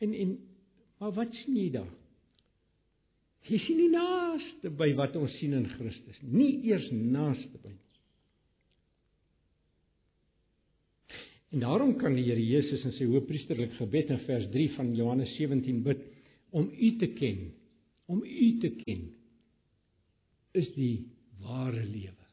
En 0.00 0.14
en 0.14 0.38
maar 1.00 1.12
wat 1.16 1.32
sien 1.32 1.56
jy 1.56 1.70
daar? 1.72 1.92
Jy 3.48 3.58
sien 3.64 3.78
nie 3.80 3.92
naaste 3.92 4.72
by 4.76 4.90
wat 4.98 5.14
ons 5.16 5.32
sien 5.40 5.54
in 5.56 5.68
Christus 5.78 6.18
nie, 6.22 6.34
nie 6.42 6.50
eers 6.68 6.90
naaste 6.92 7.56
by 7.62 7.72
nie. 7.72 7.86
En 11.50 11.64
daarom 11.64 11.96
kan 11.98 12.14
die 12.14 12.28
Here 12.28 12.42
Jesus 12.42 12.84
in 12.86 12.92
sy 12.94 13.08
hoëpriesterlik 13.10 13.72
gebed 13.78 14.12
in 14.14 14.20
vers 14.26 14.46
3 14.52 14.68
van 14.76 14.92
Johannes 14.94 15.32
17 15.34 15.80
bid 15.86 16.04
om 16.54 16.68
U 16.70 16.90
te 17.00 17.08
ken. 17.16 17.48
Om 18.06 18.22
U 18.22 18.50
te 18.62 18.70
ken 18.84 19.08
is 20.54 20.70
die 20.76 21.08
ware 21.42 21.82
lewe. 21.82 22.28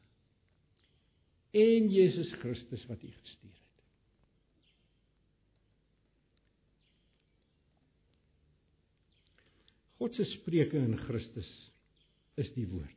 En 1.58 1.90
Jesus 1.90 2.30
Christus 2.42 2.84
wat 2.86 3.02
U 3.02 3.10
gestuur 3.10 3.50
het. 3.50 3.68
God 9.98 10.14
se 10.14 10.24
spreuke 10.24 10.78
in 10.78 10.94
Christus 11.08 11.48
is 12.38 12.50
die 12.54 12.66
woord. 12.70 12.94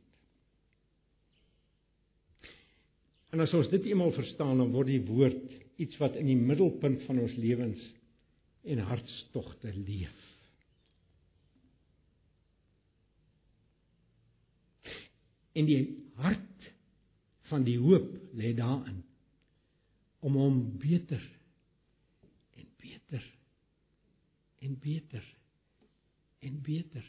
En 3.32 3.40
as 3.42 3.54
ons 3.56 3.70
dit 3.72 3.88
eenmal 3.88 4.12
verstaan, 4.14 4.60
dan 4.60 4.74
word 4.74 4.90
die 4.92 5.02
woord 5.08 5.54
iets 5.80 5.96
wat 5.98 6.18
in 6.20 6.28
die 6.28 6.38
middelpunt 6.38 7.02
van 7.08 7.22
ons 7.22 7.34
lewens 7.40 7.80
en 8.68 8.82
hartstogte 8.86 9.72
leef. 9.74 10.18
En 15.58 15.66
die 15.68 15.80
hart 16.20 16.68
van 17.50 17.64
die 17.66 17.78
hoop 17.80 18.12
lê 18.36 18.52
daarin 18.56 19.02
om 20.22 20.36
hom 20.38 20.60
beter 20.80 21.22
en 22.56 22.68
beter 22.80 23.24
en 24.62 24.76
beter 24.80 25.24
en 26.42 26.60
beter 26.62 27.06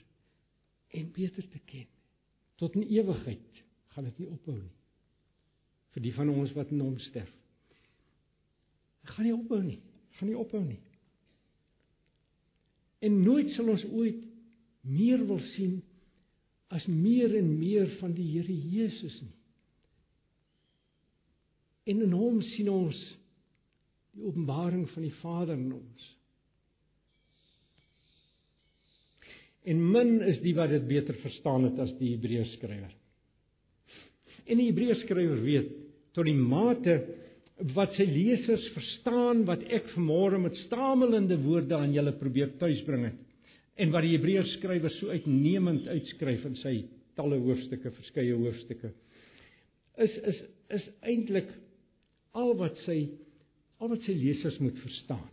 en 0.93 1.11
beter 1.11 1.45
te 1.49 1.59
ken. 1.65 1.87
Tot 2.61 2.75
in 2.77 2.85
ewigheid 2.85 3.63
gaan 3.93 4.07
dit 4.09 4.19
nie 4.21 4.29
ophou 4.29 4.55
nie. 4.57 4.75
Vir 5.93 6.05
die 6.05 6.13
van 6.13 6.29
ons 6.33 6.53
wat 6.57 6.71
in 6.73 6.81
hom 6.81 6.99
sterf. 7.01 7.31
Dit 9.01 9.15
gaan 9.15 9.27
nie 9.27 9.35
ophou 9.35 9.61
nie. 9.63 9.79
Gaan 10.17 10.29
nie 10.29 10.37
ophou 10.37 10.61
nie. 10.63 10.81
En 13.03 13.17
nooit 13.25 13.49
sal 13.57 13.73
ons 13.73 13.83
ooit 13.91 14.21
meer 14.85 15.25
wil 15.27 15.41
sien 15.53 15.79
as 16.73 16.85
meer 16.89 17.33
en 17.37 17.49
meer 17.57 17.89
van 17.99 18.13
die 18.15 18.29
Here 18.35 18.53
Jesus 18.53 19.17
nie. 19.21 19.35
En 21.91 22.05
in 22.05 22.15
hom 22.15 22.39
sien 22.53 22.69
ons 22.71 22.99
die 24.13 24.23
openbaring 24.23 24.85
van 24.93 25.03
die 25.03 25.15
Vader 25.19 25.57
in 25.59 25.73
ons. 25.75 26.12
En 29.69 29.79
min 29.93 30.17
is 30.27 30.41
die 30.43 30.55
wat 30.57 30.73
dit 30.73 30.85
beter 30.87 31.17
verstaan 31.21 31.69
het 31.69 31.79
as 31.79 31.93
die 31.99 32.13
Hebreërs 32.15 32.55
skrywer. 32.57 32.91
En 34.43 34.59
die 34.59 34.69
Hebreërs 34.69 35.03
skrywer 35.05 35.39
weet 35.43 35.69
tot 36.13 36.27
die 36.27 36.37
mate 36.37 36.97
wat 37.73 37.93
sy 37.95 38.05
lesers 38.09 38.65
verstaan 38.75 39.45
wat 39.47 39.63
ek 39.71 39.87
vanmôre 39.93 40.39
met 40.41 40.57
stamelende 40.65 41.37
woorde 41.45 41.77
aan 41.77 41.93
julle 41.95 42.15
probeer 42.19 42.51
tuisbring 42.59 43.07
het 43.07 43.21
en 43.79 43.93
wat 43.93 44.05
die 44.05 44.15
Hebreërs 44.17 44.57
skrywer 44.57 44.91
so 44.99 45.13
uitnemend 45.13 45.87
uitskryf 45.87 46.43
in 46.49 46.57
sy 46.59 46.73
talle 47.17 47.39
hoofstukke, 47.41 47.93
verskeie 47.93 48.35
hoofstukke 48.35 48.91
is 50.01 50.17
is 50.17 50.41
is 50.73 50.85
eintlik 51.05 51.49
al 52.33 52.55
wat 52.57 52.77
sy 52.87 52.97
al 53.79 53.91
wat 53.91 54.05
sy 54.07 54.15
lesers 54.17 54.57
moet 54.63 54.77
verstaan. 54.81 55.27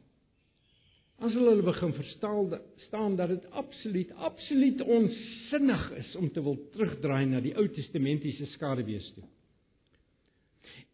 As 1.21 1.35
hulle 1.37 1.53
hulle 1.53 1.67
begin 1.67 1.93
verstaan 1.93 2.55
staan 2.87 3.17
dat 3.17 3.29
dit 3.29 3.51
absoluut 3.51 4.13
absoluut 4.13 4.81
onsinnig 4.81 5.91
is 6.01 6.15
om 6.17 6.31
te 6.33 6.43
wil 6.43 6.57
terugdraai 6.73 7.27
na 7.29 7.43
die 7.45 7.53
Ou 7.61 7.67
Testamentiese 7.69 8.47
skaduwees 8.55 9.11
toe. 9.17 9.27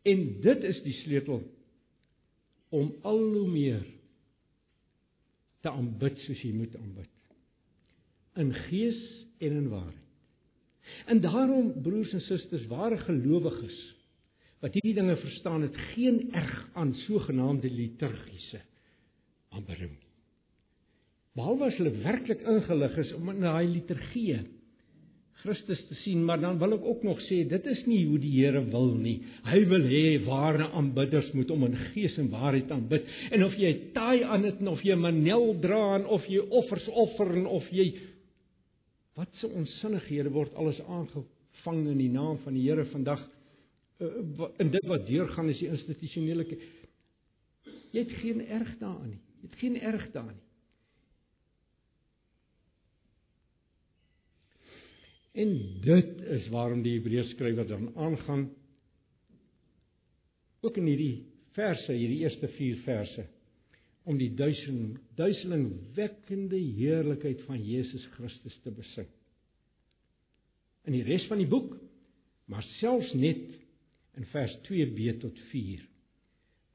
En 0.06 0.24
dit 0.42 0.64
is 0.66 0.80
die 0.82 0.94
sleutel 1.02 1.44
om 2.74 2.90
al 3.06 3.22
hoe 3.22 3.46
meer 3.50 3.84
te 5.62 5.70
aanbid 5.70 6.18
soos 6.24 6.42
jy 6.42 6.50
moet 6.54 6.74
aanbid. 6.78 7.12
In 8.42 8.50
gees 8.66 8.98
en 9.38 9.60
in 9.62 9.68
waarheid. 9.70 10.02
En 11.10 11.20
daarom 11.22 11.70
broers 11.82 12.12
en 12.14 12.22
susters, 12.26 12.66
ware 12.70 12.98
gelowiges 13.06 13.78
wat 14.62 14.74
hierdie 14.74 14.94
dinge 14.96 15.16
verstaan, 15.20 15.66
het 15.66 15.76
geen 15.92 16.32
erg 16.34 16.70
aan 16.74 16.94
sogenaamde 17.04 17.70
liturgiese 17.70 18.62
aanbidding. 19.54 19.94
Behalwe 21.36 21.68
as 21.68 21.78
hulle 21.80 21.92
werklik 22.04 22.44
ingelig 22.48 22.94
is 23.02 23.12
om 23.16 23.28
in 23.34 23.44
daai 23.44 23.66
liturgie 23.68 24.38
Christus 25.42 25.82
te 25.86 25.94
sien, 26.00 26.22
maar 26.24 26.40
dan 26.40 26.58
wil 26.58 26.74
ek 26.78 26.84
ook 26.88 27.02
nog 27.06 27.20
sê 27.26 27.42
dit 27.48 27.66
is 27.70 27.82
nie 27.86 28.00
hoe 28.08 28.18
die 28.18 28.32
Here 28.38 28.62
wil 28.72 28.94
nie. 28.98 29.18
Hy 29.46 29.60
wil 29.68 29.84
hê 29.90 30.02
ware 30.24 30.70
aanbidders 30.72 31.28
moet 31.36 31.52
hom 31.52 31.66
in 31.68 31.76
gees 31.92 32.16
en 32.18 32.30
waarheid 32.32 32.72
aanbid. 32.72 33.06
En 33.36 33.44
of 33.46 33.54
jy 33.60 33.72
taai 33.94 34.24
aan 34.24 34.46
dit 34.48 34.62
of 34.66 34.82
jy 34.84 34.96
manel 34.98 35.52
dra 35.62 35.82
en 35.98 36.08
of 36.16 36.24
jy 36.30 36.40
offers 36.60 36.88
offer 37.04 37.30
en 37.36 37.46
of 37.58 37.68
jy 37.70 37.90
wat 39.16 39.32
se 39.40 39.48
onsinnighede 39.48 40.32
word 40.32 40.56
alles 40.60 40.80
aangevang 40.82 41.84
in 41.92 42.00
die 42.00 42.12
naam 42.12 42.40
van 42.44 42.56
die 42.56 42.64
Here 42.66 42.88
vandag 42.90 43.22
in 44.60 44.72
dit 44.72 44.88
wat 44.88 45.06
deurgaan 45.08 45.48
is 45.52 45.60
die 45.62 45.70
institusionele 45.72 46.44
jy 46.48 48.02
het 48.02 48.12
geen 48.20 48.42
erg 48.42 48.74
daaraan 48.80 49.14
nie. 49.14 49.22
Jy 49.40 49.48
het 49.48 49.60
geen 49.62 49.78
erg 49.80 50.10
daaraan 50.12 50.34
nie. 50.34 50.45
En 55.36 55.50
dit 55.84 56.20
is 56.32 56.46
waarom 56.48 56.80
die 56.84 56.94
Hebreërs 56.96 57.34
skrywer 57.34 57.66
dan 57.68 57.90
aangaan 57.96 58.46
ook 60.64 60.78
in 60.80 60.88
hierdie 60.88 61.26
verse, 61.56 61.92
hierdie 61.92 62.22
eerste 62.24 62.48
4 62.56 62.78
verse 62.86 63.26
om 64.06 64.16
die 64.18 64.30
duiseling 64.38 64.96
duiselingwekkende 65.18 66.58
heerlikheid 66.78 67.42
van 67.48 67.60
Jesus 67.60 68.06
Christus 68.14 68.56
te 68.62 68.70
besing. 68.70 69.08
In 70.86 70.94
die 70.94 71.02
res 71.04 71.26
van 71.26 71.42
die 71.42 71.48
boek, 71.50 71.74
maar 72.46 72.64
selfs 72.78 73.12
net 73.18 73.50
in 74.16 74.28
vers 74.32 74.54
2b 74.68 75.18
tot 75.24 75.38
4 75.50 75.84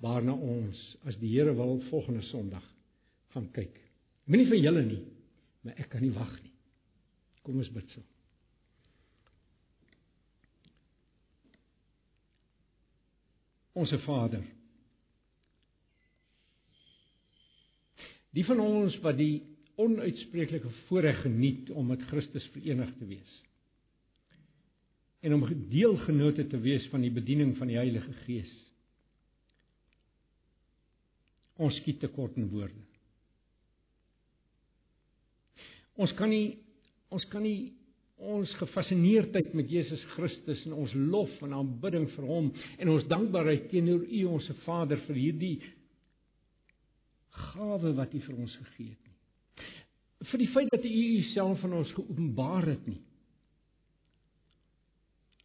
waarna 0.01 0.33
ons 0.33 0.79
as 1.05 1.17
die 1.21 1.29
Here 1.33 1.53
wil 1.55 1.79
volgende 1.89 2.25
Sondag 2.29 2.65
gaan 3.33 3.49
kyk. 3.53 3.75
Moenie 4.25 4.49
vir 4.49 4.59
julle 4.59 4.81
nie, 4.85 5.03
maar 5.61 5.77
ek 5.81 5.91
kan 5.93 6.01
nie 6.01 6.13
wag 6.15 6.33
nie. 6.41 6.53
Kom 7.45 7.61
ons 7.61 7.69
bid 7.73 7.93
saam. 7.93 8.07
Onse 13.73 13.99
Vader. 13.99 14.43
Die 18.31 18.45
van 18.47 18.59
ons 18.59 18.97
wat 19.03 19.17
die 19.17 19.43
onuitspreeklike 19.75 20.69
voorreg 20.87 21.21
geniet 21.21 21.69
om 21.71 21.87
met 21.87 22.03
Christus 22.11 22.45
verenig 22.53 22.91
te 22.99 23.07
wees. 23.07 23.39
en 25.21 25.33
om 25.33 25.43
deelgenote 25.69 26.47
te 26.47 26.59
wees 26.59 26.87
van 26.89 27.03
die 27.05 27.13
bediening 27.13 27.53
van 27.57 27.69
die 27.69 27.77
Heilige 27.77 28.13
Gees. 28.25 28.51
Ons 31.61 31.77
skiet 31.77 31.99
te 32.01 32.09
kort 32.09 32.39
in 32.41 32.49
woorde. 32.49 32.81
Ons 36.01 36.13
kan 36.17 36.31
nie 36.33 36.57
ons 37.13 37.25
kan 37.29 37.43
nie 37.45 37.73
ons 38.21 38.51
gefassineerdheid 38.59 39.53
met 39.57 39.69
Jesus 39.71 40.01
Christus 40.13 40.61
en 40.67 40.75
ons 40.77 40.93
lof 40.93 41.31
en 41.41 41.55
aanbidding 41.57 42.07
vir 42.13 42.27
hom 42.29 42.49
en 42.77 42.91
ons 42.93 43.07
dankbaarheid 43.09 43.69
teenoor 43.71 44.03
U 44.05 44.23
ons 44.35 44.49
Vader 44.65 45.01
vir 45.07 45.17
hierdie 45.17 45.55
gawe 47.51 47.93
wat 47.97 48.13
U 48.13 48.21
vir 48.25 48.37
ons 48.37 48.57
gegee 48.59 48.91
het 48.91 49.07
nie. 49.07 49.69
Vir 50.31 50.43
die 50.43 50.51
feit 50.53 50.69
dat 50.73 50.85
U 50.85 50.91
Uself 50.91 51.63
aan 51.65 51.79
ons 51.79 51.93
geopenbaar 51.97 52.69
het 52.69 52.87
nie. 52.87 53.01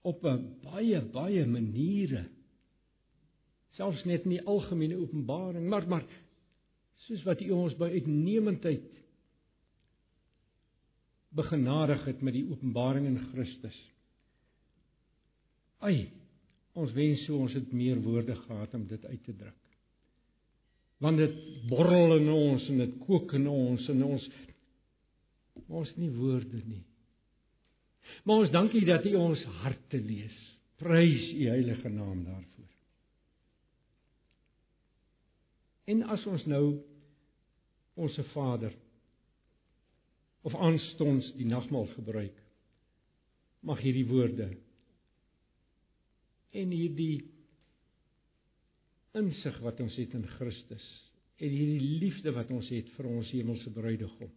Op 0.06 0.24
'n 0.24 0.60
baie 0.62 1.00
baie 1.00 1.46
maniere. 1.46 2.26
Selfs 3.76 4.04
net 4.04 4.24
in 4.24 4.36
die 4.36 4.46
algemene 4.46 4.96
openbaring, 4.96 5.68
maar 5.68 5.88
maar 5.88 6.04
soos 7.06 7.22
wat 7.24 7.40
U 7.40 7.50
ons 7.50 7.74
by 7.76 7.90
uitnemendheid 7.90 8.95
begenadig 11.36 12.04
het 12.08 12.22
met 12.24 12.34
die 12.36 12.46
openbaring 12.50 13.06
in 13.06 13.20
Christus. 13.30 13.76
Ai, 15.84 16.08
ons 16.76 16.92
wens 16.96 17.22
so 17.26 17.38
ons 17.44 17.54
het 17.56 17.72
meer 17.72 18.00
woorde 18.04 18.36
gehad 18.46 18.74
om 18.74 18.86
dit 18.88 19.04
uit 19.04 19.22
te 19.24 19.36
druk. 19.36 19.62
Want 21.04 21.20
dit 21.20 21.38
borrel 21.68 22.16
in 22.16 22.28
ons 22.32 22.68
en 22.72 22.80
dit 22.80 22.98
kook 23.04 23.34
in 23.36 23.48
ons 23.52 23.88
en 23.92 24.04
ons 24.06 24.28
ons 25.72 25.92
nie 25.96 26.10
woorde 26.12 26.60
nie. 26.68 26.84
Maar 28.24 28.44
ons 28.44 28.52
dankie 28.52 28.84
dat 28.86 29.06
U 29.08 29.14
ons 29.18 29.44
harte 29.62 29.98
lees. 30.00 30.36
Prys 30.80 31.30
U 31.32 31.46
heilige 31.48 31.88
naam 31.88 32.24
daarvoor. 32.24 32.72
En 35.86 36.02
as 36.12 36.26
ons 36.28 36.44
nou 36.50 36.64
ons 37.96 38.18
Vader 38.32 38.74
of 40.46 40.54
aanstonds 40.54 41.32
die 41.38 41.48
nagmaal 41.48 41.88
gebruik. 41.96 42.36
Mag 43.66 43.80
hierdie 43.82 44.06
woorde 44.06 44.52
en 46.56 46.72
hierdie 46.72 47.26
insig 49.16 49.58
wat 49.64 49.80
ons 49.82 49.96
het 49.98 50.14
in 50.16 50.26
Christus 50.36 50.84
en 51.36 51.52
hierdie 51.52 51.98
liefde 52.00 52.32
wat 52.36 52.50
ons 52.54 52.68
het 52.72 52.88
vir 52.96 53.08
ons 53.10 53.30
hemelse 53.34 53.72
bruidegom 53.74 54.32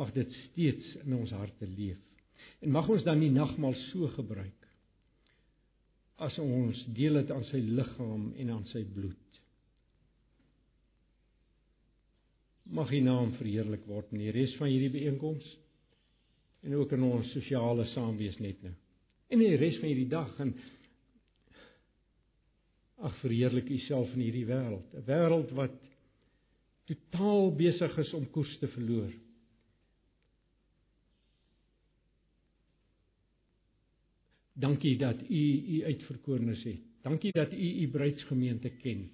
mag 0.00 0.12
dit 0.14 0.32
steeds 0.46 0.94
in 1.04 1.14
ons 1.18 1.32
harte 1.34 1.66
leef 1.66 2.00
en 2.62 2.72
mag 2.74 2.88
ons 2.90 3.04
dan 3.06 3.22
die 3.22 3.32
nagmaal 3.34 3.76
so 3.88 4.10
gebruik 4.16 4.68
as 6.26 6.36
ons 6.42 6.78
deel 6.96 7.18
het 7.20 7.30
aan 7.34 7.46
sy 7.50 7.62
liggaam 7.64 8.30
en 8.36 8.54
aan 8.56 8.66
sy 8.70 8.84
bloed 8.94 9.29
mag 12.70 12.92
U 12.92 13.00
naam 13.02 13.32
verheerlik 13.38 13.86
word 13.90 14.12
in 14.14 14.22
die 14.22 14.34
res 14.34 14.54
van 14.58 14.70
hierdie 14.70 14.92
byeenkoms 14.94 15.46
en 16.66 16.76
ook 16.76 16.92
in 16.92 17.06
ons 17.08 17.30
sosiale 17.34 17.86
saamwees 17.94 18.38
net 18.38 18.60
nou. 18.62 18.74
En 19.30 19.40
in 19.40 19.54
die 19.54 19.60
res 19.60 19.78
van 19.80 19.90
hierdie 19.90 20.10
dag 20.10 20.34
en 20.42 20.52
ag 23.00 23.16
verheerlik 23.22 23.70
U 23.70 23.78
self 23.86 24.12
in 24.14 24.26
hierdie 24.26 24.46
wêreld, 24.48 24.94
'n 24.94 25.06
wêreld 25.06 25.54
wat 25.56 25.76
totaal 26.90 27.50
besig 27.56 27.98
is 27.98 28.12
om 28.14 28.30
koers 28.30 28.58
te 28.58 28.68
verloor. 28.68 29.12
Dankie 34.60 34.96
dat 34.98 35.22
U 35.22 35.42
U 35.74 35.84
uitverkorenes 35.84 36.62
het. 36.64 36.82
Dankie 37.02 37.32
dat 37.32 37.52
U 37.52 37.68
U 37.82 37.88
bruidsgemeente 37.88 38.70
ken. 38.82 39.08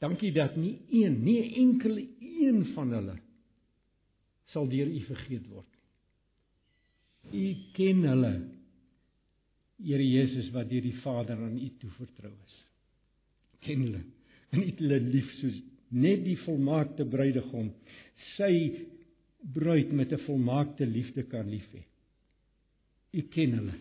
Dankie 0.00 0.32
dat 0.32 0.56
nie 0.56 0.78
een, 0.88 1.22
nie 1.24 1.40
'n 1.42 1.54
enkele 1.64 2.06
een 2.20 2.64
van 2.74 2.92
hulle 2.92 3.16
sal 4.52 4.68
deur 4.68 4.86
U 4.86 5.00
vergeet 5.00 5.46
word 5.48 5.66
nie. 7.32 7.42
U 7.42 7.56
ken 7.76 8.04
hulle. 8.08 8.32
Here 9.80 10.04
Jesus 10.04 10.50
wat 10.52 10.68
deur 10.70 10.82
die 10.82 10.96
Vader 11.04 11.36
aan 11.36 11.58
U 11.58 11.68
toevertrou 11.80 12.32
is. 12.32 12.56
Ken 13.64 13.84
hulle. 13.86 14.02
En 14.50 14.64
het 14.64 14.80
hulle 14.82 14.98
lief 15.00 15.30
soos 15.38 15.60
net 15.90 16.24
die 16.24 16.38
volmaakte 16.44 17.04
bruidegom 17.04 17.70
sy 18.36 18.52
bruid 19.54 19.92
met 19.92 20.12
'n 20.12 20.24
volmaakte 20.26 20.86
liefde 20.86 21.22
kan 21.22 21.48
lief 21.48 21.68
hê. 21.72 21.84
U 23.12 23.22
ken 23.22 23.52
hulle. 23.58 23.76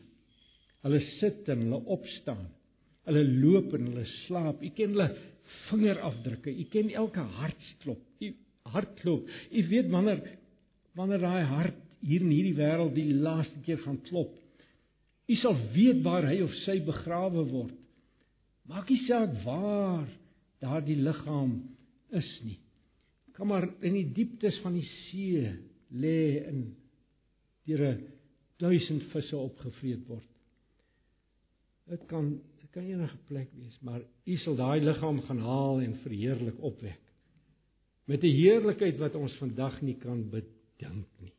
Hulle 0.84 1.02
sit 1.20 1.50
en 1.50 1.60
hulle 1.66 1.82
opstaan. 1.86 2.48
Hulle 3.06 3.24
loop 3.24 3.74
en 3.74 3.86
hulle 3.86 4.06
slaap. 4.26 4.64
U 4.64 4.70
ken 4.70 4.90
hulle 4.96 5.10
vingerafdrukke. 5.70 6.52
U 6.52 6.66
ken 6.74 6.92
elke 6.98 7.24
hartklop. 7.40 8.02
U 8.20 8.34
hartklop. 8.74 9.30
U 9.52 9.64
weet 9.72 9.90
wanneer 9.94 10.22
wanneer 10.98 11.22
daai 11.24 11.44
hart 11.48 11.82
hier 12.04 12.24
in 12.24 12.32
hierdie 12.32 12.58
wêreld 12.58 12.96
die 12.96 13.14
laaste 13.14 13.60
keer 13.66 13.80
gaan 13.84 14.00
klop. 14.08 14.32
U 15.30 15.36
sal 15.40 15.58
weet 15.76 16.02
waar 16.06 16.28
hy 16.30 16.40
of 16.44 16.56
sy 16.64 16.80
begrawe 16.86 17.44
word. 17.52 17.76
Maak 18.70 18.90
nie 18.92 19.04
saak 19.08 19.34
waar 19.46 20.08
daardie 20.62 20.98
liggaam 21.00 21.56
is 22.16 22.30
nie. 22.46 22.60
Kom 23.38 23.52
maar 23.54 23.70
in 23.86 23.96
die 23.96 24.10
dieptes 24.16 24.58
van 24.64 24.76
die 24.76 24.88
see 25.08 25.48
lê 25.90 26.44
in 26.50 26.64
deur 27.70 27.86
'n 27.94 28.02
duisend 28.60 29.04
visse 29.14 29.38
opgevreet 29.38 30.04
word. 30.08 30.28
Dit 31.88 32.06
kan 32.08 32.40
Dit 32.70 32.84
kan 32.84 32.86
enige 32.86 33.18
plek 33.26 33.50
wees, 33.58 33.78
maar 33.82 34.02
U 34.30 34.36
sal 34.38 34.54
daai 34.56 34.84
liggaam 34.84 35.24
gaan 35.26 35.40
haal 35.42 35.80
en 35.82 35.96
verheerlik 36.04 36.60
opwek. 36.62 37.02
Met 38.06 38.22
'n 38.22 38.36
heerlikheid 38.36 38.98
wat 38.98 39.16
ons 39.16 39.34
vandag 39.42 39.82
nie 39.82 39.96
kan 39.98 40.30
bedink 40.30 41.08
nie. 41.18 41.34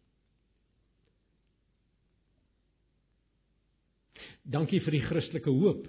Dankie 4.42 4.80
vir 4.80 4.90
die 4.90 5.06
Christelike 5.06 5.50
hoop. 5.50 5.86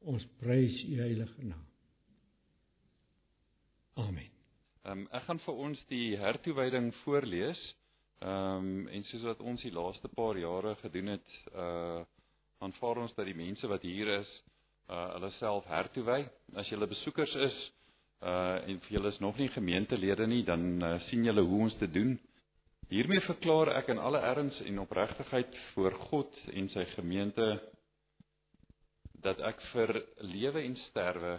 Ons 0.00 0.26
prys 0.38 0.84
U 0.84 1.00
heilige 1.00 1.44
naam. 1.44 1.66
Amen. 3.94 4.30
Ehm 4.84 4.98
um, 4.98 5.08
ek 5.12 5.22
gaan 5.22 5.38
vir 5.38 5.54
ons 5.54 5.84
die 5.88 6.16
hertoewyding 6.16 6.94
voorlees. 7.04 7.76
Ehm 8.20 8.68
um, 8.68 8.88
en 8.88 9.04
soos 9.04 9.22
wat 9.22 9.40
ons 9.40 9.62
die 9.62 9.72
laaste 9.72 10.08
paar 10.08 10.36
jare 10.36 10.74
gedoen 10.74 11.06
het, 11.06 11.28
uh 11.54 12.04
aanvaar 12.64 13.02
ons 13.04 13.14
dat 13.16 13.28
die 13.28 13.36
mense 13.36 13.68
wat 13.68 13.84
hier 13.86 14.08
is, 14.20 14.30
uh 14.90 15.06
hulle 15.14 15.30
self 15.38 15.68
hertoewy. 15.70 16.24
As 16.58 16.68
julle 16.72 16.88
besoekers 16.90 17.34
is, 17.46 17.58
uh 18.20 18.58
en 18.68 18.80
vir 18.84 18.96
julle 18.96 19.12
is 19.14 19.20
nog 19.24 19.38
nie 19.38 19.48
gemeentelede 19.54 20.26
nie, 20.26 20.42
dan 20.44 20.66
uh, 20.82 20.96
sien 21.08 21.24
julle 21.24 21.44
hoe 21.46 21.62
ons 21.66 21.78
dit 21.80 21.92
doen. 21.94 22.16
Hiermee 22.90 23.22
verklaar 23.22 23.70
ek 23.78 23.92
in 23.94 24.02
alle 24.02 24.20
erns 24.32 24.56
en 24.66 24.82
opregtigheid 24.82 25.54
voor 25.74 25.94
God 26.10 26.40
en 26.52 26.68
sy 26.74 26.84
gemeente 26.96 27.46
dat 29.22 29.40
ek 29.46 29.60
vir 29.72 29.94
lewe 30.24 30.64
en 30.64 30.76
sterwe, 30.88 31.36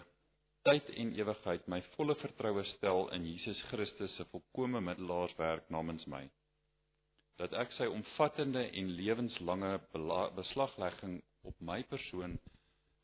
tyd 0.64 0.90
en 1.02 1.16
ewigheid 1.18 1.66
my 1.74 1.82
volle 1.96 2.16
vertroue 2.22 2.64
stel 2.76 3.08
in 3.18 3.26
Jesus 3.26 3.62
Christus 3.72 4.14
se 4.16 4.26
volkomme 4.32 4.82
middelaarswerk 4.86 5.70
namens 5.74 6.06
my 6.08 6.28
dat 7.42 7.56
ek 7.58 7.72
sy 7.74 7.88
omvattende 7.90 8.68
en 8.70 8.90
lewenslange 9.00 9.72
beslaglegging 10.38 11.22
op 11.50 11.56
my 11.66 11.80
persoon 11.90 12.36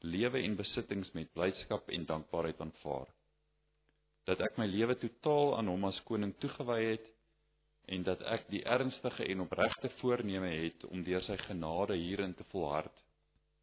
lewe 0.05 0.43
en 0.45 0.57
besittings 0.59 1.09
met 1.17 1.31
blydskap 1.33 1.89
en 1.89 2.05
dankbaarheid 2.05 2.59
aanvaar. 2.61 3.09
Dat 4.29 4.43
ek 4.45 4.59
my 4.61 4.67
lewe 4.69 4.93
totaal 5.01 5.55
aan 5.57 5.71
hom 5.71 5.87
as 5.89 6.03
koning 6.05 6.35
toegewy 6.43 6.77
het 6.83 7.09
en 7.95 8.05
dat 8.05 8.21
ek 8.35 8.45
die 8.53 8.61
ernstige 8.77 9.25
en 9.25 9.41
opregte 9.47 9.89
voorneme 10.03 10.53
het 10.53 10.85
om 10.91 11.01
deur 11.07 11.25
sy 11.25 11.39
genade 11.47 11.97
hierin 11.97 12.35
te 12.37 12.45
volhard 12.53 13.03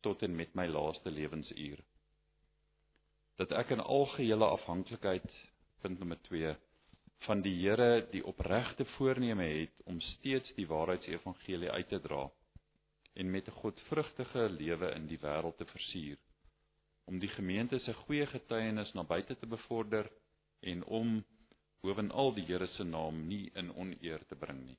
tot 0.03 0.27
en 0.27 0.35
met 0.35 0.55
my 0.59 0.67
laaste 0.67 1.11
lewensuur. 1.11 1.79
Dat 3.39 3.55
ek 3.63 3.77
in 3.77 3.85
algehele 3.85 4.51
afhanklikheid 4.59 5.31
punt 5.85 6.03
nommer 6.03 6.19
2 6.27 6.57
van 7.25 7.41
die 7.43 7.55
Here 7.61 8.07
die 8.11 8.25
opregte 8.25 8.85
voorneme 8.97 9.47
het 9.49 9.83
om 9.85 10.01
steeds 10.01 10.53
die 10.55 10.67
waarheidsevangelie 10.67 11.71
uit 11.71 11.89
te 11.89 12.01
dra 12.01 12.29
en 13.15 13.31
met 13.31 13.49
'n 13.49 13.59
godvrugtige 13.63 14.49
lewe 14.49 14.91
in 14.95 15.07
die 15.07 15.19
wêreld 15.19 15.57
te 15.57 15.65
versier 15.65 16.19
om 17.05 17.19
die 17.19 17.29
gemeente 17.29 17.79
se 17.79 17.93
goeie 17.95 18.27
getuienis 18.27 18.93
na 18.93 19.03
buite 19.05 19.37
te 19.37 19.47
bevorder 19.47 20.11
en 20.61 20.85
om 20.85 21.25
bovenal 21.85 22.33
die 22.35 22.45
Here 22.49 22.67
se 22.67 22.85
naam 22.85 23.27
nie 23.29 23.51
in 23.55 23.75
oneer 23.75 24.25
te 24.29 24.37
bring 24.37 24.63
nie. 24.65 24.79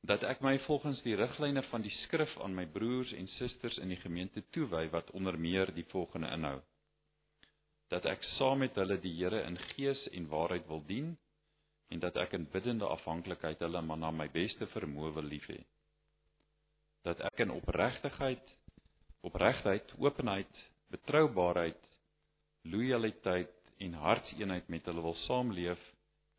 Dat 0.00 0.22
ek 0.22 0.40
my 0.40 0.56
volgens 0.66 1.02
die 1.02 1.14
riglyne 1.18 1.62
van 1.70 1.82
die 1.82 1.94
skrif 2.02 2.34
aan 2.42 2.54
my 2.54 2.66
broers 2.66 3.12
en 3.12 3.28
susters 3.36 3.78
in 3.78 3.92
die 3.94 4.00
gemeente 4.02 4.42
toewy 4.50 4.88
wat 4.90 5.10
onder 5.10 5.38
meer 5.38 5.74
die 5.74 5.86
volgende 5.92 6.30
inhou 6.34 6.58
dat 7.92 8.04
ek 8.04 8.24
saam 8.36 8.60
met 8.64 8.76
hulle 8.76 8.98
die 9.00 9.14
Here 9.16 9.40
in 9.48 9.56
gees 9.72 10.00
en 10.12 10.28
waarheid 10.28 10.66
wil 10.68 10.82
dien 10.86 11.14
en 11.88 12.00
dat 12.04 12.16
ek 12.20 12.34
in 12.36 12.48
biddende 12.52 12.86
afhanklikheid 12.86 13.60
hulle 13.64 13.82
maar 13.82 14.00
na 14.00 14.10
my 14.12 14.28
beste 14.32 14.68
vermoë 14.74 15.14
wil 15.16 15.28
lief 15.32 15.46
hê. 15.48 15.60
Dat 17.04 17.20
ek 17.24 17.44
in 17.46 17.54
opregtigheid, 17.54 18.50
opregtheid, 19.24 19.94
openheid, 19.96 20.60
betroubaarheid, 20.92 21.80
lojaliteit 22.68 23.54
en 23.78 23.96
hartseenheid 24.02 24.68
met 24.68 24.84
hulle 24.90 25.04
wil 25.08 25.16
saamleef 25.24 25.80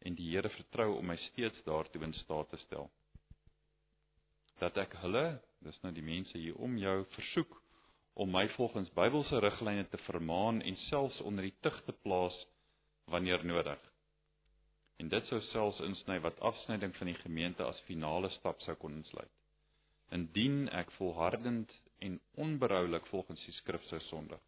en 0.06 0.16
die 0.16 0.30
Here 0.36 0.52
vertrou 0.54 0.92
om 1.00 1.10
my 1.10 1.18
steeds 1.30 1.64
daartoe 1.66 2.04
in 2.06 2.14
staat 2.22 2.50
te 2.54 2.62
stel. 2.66 2.90
Dat 4.60 4.78
ek 4.78 4.94
hulle, 5.02 5.40
dis 5.66 5.82
nou 5.82 5.92
die 5.96 6.06
mense 6.06 6.38
hier 6.38 6.58
om 6.62 6.78
jou 6.78 6.98
versoek 7.16 7.58
om 8.20 8.32
my 8.36 8.46
volgens 8.56 8.92
Bybelse 8.98 9.40
riglyne 9.40 9.86
te 9.90 10.00
vermaan 10.06 10.62
en 10.62 10.76
selfs 10.90 11.22
onder 11.22 11.48
die 11.48 11.56
tug 11.64 11.78
te 11.86 11.96
plaas 12.04 12.36
wanneer 13.14 13.46
nodig. 13.46 13.80
En 15.00 15.10
dit 15.10 15.32
sou 15.32 15.40
selfs 15.52 15.80
insny 15.88 16.20
wat 16.26 16.40
afsnyding 16.52 16.96
van 17.00 17.12
die 17.14 17.20
gemeente 17.22 17.64
as 17.64 17.80
finale 17.88 18.30
stap 18.36 18.60
sou 18.66 18.76
kon 18.82 19.00
insluit. 19.00 19.32
Indien 20.12 20.68
ek 20.76 20.92
volhardend 20.98 21.72
en 22.04 22.20
onberoulik 22.36 23.08
volgens 23.14 23.46
die 23.46 23.56
skrif 23.62 23.88
sou 23.88 24.00
sondig 24.12 24.44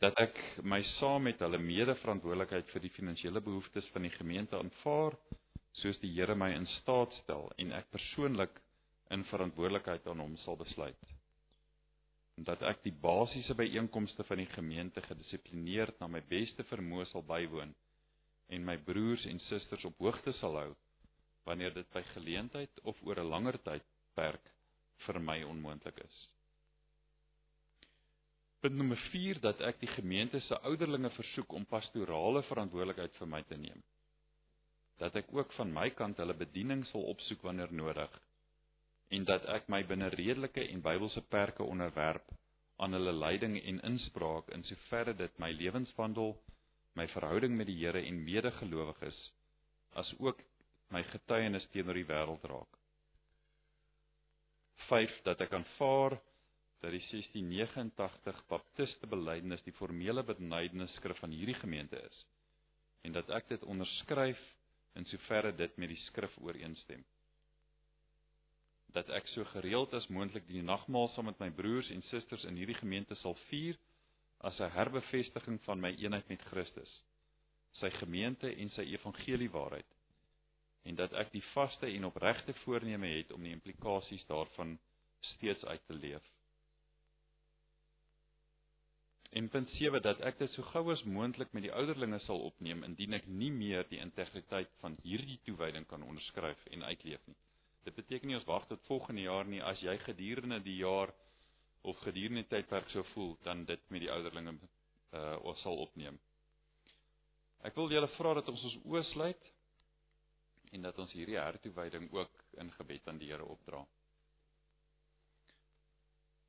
dat 0.00 0.16
ek 0.16 0.38
my 0.64 0.80
saam 0.96 1.26
met 1.28 1.42
hulle 1.44 1.58
mede-verantwoordelikheid 1.60 2.70
vir 2.72 2.82
die 2.86 2.92
finansiële 2.94 3.42
behoeftes 3.44 3.88
van 3.92 4.06
die 4.06 4.14
gemeente 4.14 4.56
aanvaar 4.56 5.16
soos 5.82 6.00
die 6.00 6.12
Here 6.14 6.34
my 6.34 6.48
in 6.56 6.66
staat 6.78 7.12
stel 7.20 7.50
en 7.60 7.74
ek 7.76 7.90
persoonlik 7.92 8.56
in 9.12 9.26
verantwoordelikheid 9.28 10.06
aan 10.08 10.22
hom 10.24 10.38
sal 10.40 10.56
besluit. 10.56 11.19
Dat 12.46 12.62
ek 12.64 12.78
die 12.86 12.94
basiese 13.02 13.54
byeenkomste 13.54 14.24
van 14.24 14.40
die 14.40 14.48
gemeente 14.54 15.02
gedissiplineerd 15.04 15.98
na 16.00 16.08
my 16.08 16.22
beste 16.28 16.64
vermoë 16.70 17.04
sal 17.10 17.24
bywoon 17.26 17.74
en 18.56 18.64
my 18.64 18.76
broers 18.86 19.26
en 19.28 19.38
susters 19.46 19.84
op 19.84 20.00
hoogte 20.00 20.32
sal 20.38 20.56
hou 20.56 20.70
wanneer 21.48 21.74
dit 21.74 21.90
by 21.92 22.02
geleentheid 22.14 22.80
of 22.92 23.02
oor 23.04 23.20
'n 23.20 23.32
langer 23.34 23.58
tydperk 23.66 24.50
vir 25.06 25.20
my 25.20 25.42
onmoontlik 25.42 26.00
is. 26.04 26.16
Punt 28.60 28.76
nommer 28.76 29.00
4 29.10 29.40
dat 29.40 29.60
ek 29.60 29.80
die 29.80 29.92
gemeente 29.94 30.40
se 30.40 30.58
ouderlinge 30.60 31.10
versoek 31.10 31.52
om 31.52 31.66
pastorale 31.66 32.42
verantwoordelikheid 32.42 33.14
vir 33.16 33.26
my 33.26 33.42
te 33.42 33.56
neem. 33.56 33.82
Dat 34.98 35.16
ek 35.16 35.32
ook 35.32 35.52
van 35.52 35.72
my 35.72 35.90
kant 35.90 36.16
hulle 36.16 36.34
bediening 36.34 36.86
sal 36.86 37.02
opsoek 37.14 37.42
wanneer 37.42 37.72
nodig 37.72 38.20
en 39.10 39.24
dat 39.26 39.46
ek 39.50 39.68
my 39.72 39.82
binne 39.86 40.08
redelike 40.14 40.62
en 40.70 40.82
Bybelse 40.84 41.22
perke 41.32 41.66
onderwerp 41.66 42.30
aan 42.80 42.94
hulle 42.96 43.12
leiding 43.12 43.58
en 43.60 43.82
inspraak 43.90 44.48
in 44.54 44.62
soverre 44.64 45.14
dit 45.16 45.38
my 45.42 45.50
lewenswandel, 45.52 46.36
my 46.94 47.06
verhouding 47.14 47.56
met 47.56 47.68
die 47.68 47.78
Here 47.82 48.00
en 48.06 48.22
medegelowiges 48.24 49.18
as 49.98 50.12
ook 50.18 50.38
my 50.94 51.02
getuienis 51.10 51.66
teenoor 51.74 51.98
die 51.98 52.06
wêreld 52.06 52.46
raak. 52.50 52.78
5 54.88 55.20
dat 55.26 55.42
ek 55.44 55.54
aanvaar 55.58 56.16
dat 56.80 56.94
die 56.94 57.02
1689 57.10 58.40
Baptiste 58.48 59.06
belydenis 59.10 59.62
die 59.66 59.76
formele 59.76 60.24
belydenisskrif 60.24 61.18
van 61.20 61.34
hierdie 61.34 61.58
gemeente 61.58 62.00
is 62.00 62.24
en 63.04 63.14
dat 63.16 63.30
ek 63.36 63.48
dit 63.52 63.62
onderskryf 63.68 64.40
in 64.98 65.06
soverre 65.08 65.52
dit 65.56 65.76
met 65.78 65.92
die 65.92 66.00
skrif 66.06 66.34
ooreenstem. 66.40 67.02
Dat 68.94 69.08
ek 69.14 69.26
so 69.30 69.44
gereeld 69.52 69.94
as 69.94 70.08
moontlik 70.08 70.46
die 70.48 70.62
nagmaal 70.62 71.08
saam 71.14 71.30
met 71.30 71.38
my 71.38 71.50
broers 71.50 71.90
en 71.94 72.02
susters 72.08 72.44
in 72.44 72.56
hierdie 72.58 72.78
gemeente 72.80 73.14
sal 73.14 73.36
vier 73.48 73.78
as 74.40 74.60
'n 74.60 74.74
herbevestiging 74.74 75.60
van 75.68 75.80
my 75.80 75.94
eenheid 75.94 76.28
met 76.28 76.42
Christus, 76.50 76.92
sy 77.72 77.90
gemeente 77.90 78.54
en 78.56 78.70
sy 78.70 78.82
evangelie 78.82 79.50
waarheid 79.50 80.00
en 80.82 80.96
dat 80.96 81.12
ek 81.12 81.32
die 81.34 81.44
vaste 81.52 81.86
en 81.86 82.08
opregte 82.08 82.54
voorneme 82.64 83.08
het 83.18 83.32
om 83.32 83.42
die 83.44 83.52
implikasies 83.52 84.24
daarvan 84.26 84.78
steeds 85.34 85.64
uit 85.64 85.82
te 85.86 85.94
leef. 85.94 86.28
En 89.30 89.48
punt 89.48 89.70
7 89.76 90.02
dat 90.02 90.22
ek 90.26 90.40
dit 90.40 90.50
so 90.56 90.66
gou 90.72 90.88
as 90.92 91.04
moontlik 91.06 91.52
met 91.54 91.62
die 91.68 91.72
ouderlinge 91.72 92.18
sal 92.24 92.40
opneem 92.48 92.82
indien 92.86 93.14
ek 93.14 93.28
nie 93.28 93.52
meer 93.54 93.86
die 93.90 94.00
integriteit 94.02 94.72
van 94.80 94.96
hierdie 95.04 95.38
toewyding 95.46 95.86
kan 95.86 96.02
onderskryf 96.02 96.64
en 96.74 96.82
uitleef 96.88 97.22
nie. 97.26 97.38
Dit 97.84 97.94
beteken 97.96 98.28
nie 98.28 98.36
ons 98.36 98.48
wag 98.48 98.66
tot 98.68 98.82
volgende 98.86 99.22
jaar 99.22 99.46
nie 99.48 99.62
as 99.62 99.80
jy 99.80 99.96
gedurende 100.04 100.60
die 100.64 100.76
jaar 100.82 101.12
of 101.88 102.00
gedurende 102.04 102.44
tydperk 102.48 102.90
sou 102.92 103.04
voel 103.14 103.36
dan 103.44 103.64
dit 103.64 103.86
met 103.88 104.04
die 104.04 104.12
ouderlinge 104.12 104.58
uh 105.16 105.36
ons 105.42 105.62
sal 105.64 105.80
opneem. 105.82 106.18
Ek 107.66 107.74
wil 107.76 107.90
julle 107.92 108.08
vra 108.16 108.34
dat 108.38 108.48
ons 108.52 108.62
ons 108.68 108.76
oë 108.84 109.02
sluit 109.12 109.48
en 110.76 110.84
dat 110.86 110.98
ons 111.02 111.12
hierdie 111.12 111.40
hertoewyding 111.40 112.06
ook 112.12 112.44
in 112.62 112.70
gebed 112.76 113.08
aan 113.08 113.18
die 113.18 113.30
Here 113.32 113.44
opdra. 113.44 113.80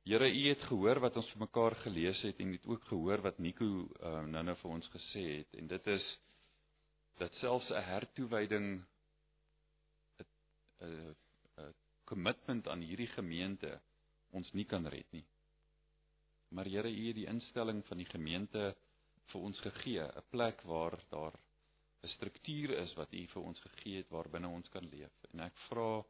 Here, 0.04 0.28
U 0.28 0.44
het 0.48 0.62
gehoor 0.66 0.98
wat 1.02 1.16
ons 1.16 1.28
vir 1.30 1.42
mekaar 1.44 1.76
gelees 1.82 2.22
het 2.26 2.40
en 2.42 2.54
het 2.56 2.64
ook 2.66 2.84
gehoor 2.90 3.22
wat 3.22 3.38
Nico 3.38 3.64
uh, 3.64 4.22
nou-nou 4.26 4.56
vir 4.62 4.70
ons 4.76 4.88
gesê 4.94 5.24
het 5.40 5.58
en 5.60 5.68
dit 5.70 5.90
is 5.96 6.06
dat 7.20 7.34
selfs 7.40 7.70
'n 7.70 7.84
hertoewyding 7.88 8.66
'n 10.20 10.26
'n 10.86 11.21
kommitment 12.12 12.68
aan 12.68 12.84
hierdie 12.84 13.10
gemeente 13.16 13.76
ons 14.38 14.52
nie 14.58 14.66
kan 14.68 14.86
red 14.94 15.08
nie. 15.16 15.24
Maar 16.52 16.68
Here, 16.68 16.90
U 16.90 17.06
het 17.08 17.16
die 17.16 17.28
instelling 17.30 17.80
van 17.88 18.00
die 18.00 18.08
gemeente 18.10 18.74
vir 19.32 19.40
ons 19.48 19.60
gegee, 19.64 20.04
'n 20.04 20.24
plek 20.30 20.62
waar 20.68 20.98
daar 21.10 21.38
'n 22.02 22.08
struktuur 22.16 22.70
is 22.82 22.94
wat 22.94 23.12
U 23.12 23.26
vir 23.34 23.42
ons 23.42 23.60
gegee 23.60 23.96
het 24.02 24.10
waarbinne 24.10 24.48
ons 24.48 24.68
kan 24.68 24.88
leef. 24.94 25.14
En 25.32 25.40
ek 25.40 25.56
vra 25.68 26.04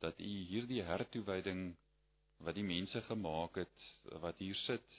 dat 0.00 0.20
U 0.20 0.32
hierdie 0.52 0.82
hertoewyding 0.82 1.76
wat 2.46 2.54
die 2.54 2.66
mense 2.66 3.00
gemaak 3.02 3.56
het 3.56 3.86
wat 4.24 4.38
hier 4.38 4.58
sit 4.66 4.98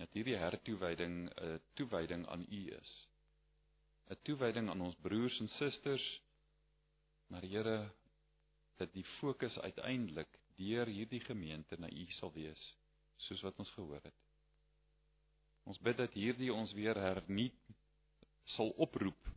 dat 0.00 0.12
hierdie 0.16 0.36
hertoewyding 0.40 1.28
'n 1.28 1.60
toewyding 1.74 2.26
aan 2.26 2.46
U 2.48 2.62
is. 2.80 2.90
'n 4.10 4.18
Toewyding 4.22 4.70
aan 4.70 4.80
ons 4.80 4.96
broers 5.06 5.40
en 5.40 5.48
susters. 5.48 6.06
Maar 7.26 7.42
Here, 7.42 7.92
dat 8.80 8.92
die 8.96 9.04
fokus 9.18 9.58
uiteindelik 9.58 10.38
deur 10.60 10.88
hierdie 10.88 11.22
gemeente 11.24 11.78
na 11.80 11.88
U 11.88 12.06
sal 12.18 12.32
wees, 12.36 12.60
soos 13.28 13.44
wat 13.46 13.58
ons 13.62 13.72
gehoor 13.76 14.02
het. 14.02 14.20
Ons 15.68 15.80
bid 15.84 15.96
dat 16.00 16.16
hierdie 16.16 16.52
ons 16.52 16.72
weer 16.76 16.98
hernuut 16.98 17.74
sal 18.56 18.72
oproep 18.86 19.32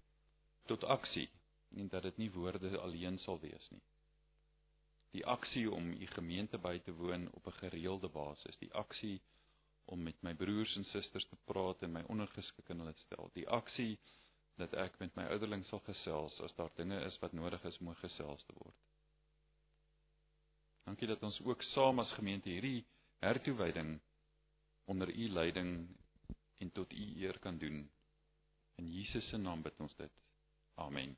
tot 0.72 0.84
aksie 0.98 1.30
en 1.78 1.90
dat 1.92 2.08
dit 2.10 2.24
nie 2.24 2.32
woorde 2.32 2.78
alleen 2.80 3.20
sal 3.22 3.40
wees 3.44 3.68
nie 3.72 3.84
die 5.14 5.26
aksie 5.30 5.68
om 5.72 5.92
u 5.94 6.08
gemeente 6.16 6.58
by 6.58 6.80
te 6.86 6.94
woon 6.98 7.28
op 7.38 7.48
'n 7.48 7.60
gereelde 7.62 8.10
basis, 8.10 8.58
die 8.58 8.74
aksie 8.74 9.22
om 9.86 10.04
met 10.04 10.22
my 10.22 10.34
broers 10.34 10.76
en 10.76 10.86
susters 10.86 11.28
te 11.30 11.38
praat 11.46 11.82
en 11.84 11.92
my 11.92 12.04
ondergeskik 12.08 12.70
in 12.70 12.80
hulle 12.80 12.94
stel, 12.98 13.30
die 13.34 13.48
aksie 13.50 14.00
dat 14.58 14.74
ek 14.74 15.00
met 15.00 15.16
my 15.16 15.24
ouderling 15.24 15.66
sal 15.66 15.80
gesels 15.80 16.42
as 16.42 16.56
daar 16.56 16.72
dinge 16.76 17.00
is 17.06 17.20
wat 17.20 17.34
nodig 17.34 17.64
is 17.64 17.78
om 17.78 17.96
gesels 17.96 18.44
te 18.44 18.54
word. 18.58 18.76
Dankie 20.84 21.08
dat 21.08 21.24
ons 21.24 21.40
ook 21.42 21.62
saam 21.72 22.00
as 22.00 22.12
gemeente 22.18 22.50
hierdie 22.50 22.86
hertoewyding 23.24 24.00
onder 24.92 25.10
u 25.10 25.30
leiding 25.30 25.88
en 26.58 26.72
tot 26.72 26.94
u 26.94 27.06
eer 27.24 27.40
kan 27.40 27.58
doen. 27.58 27.90
In 28.76 28.92
Jesus 28.92 29.28
se 29.30 29.38
naam 29.38 29.62
bid 29.62 29.80
ons 29.80 29.96
dit. 29.96 30.12
Amen. 30.76 31.18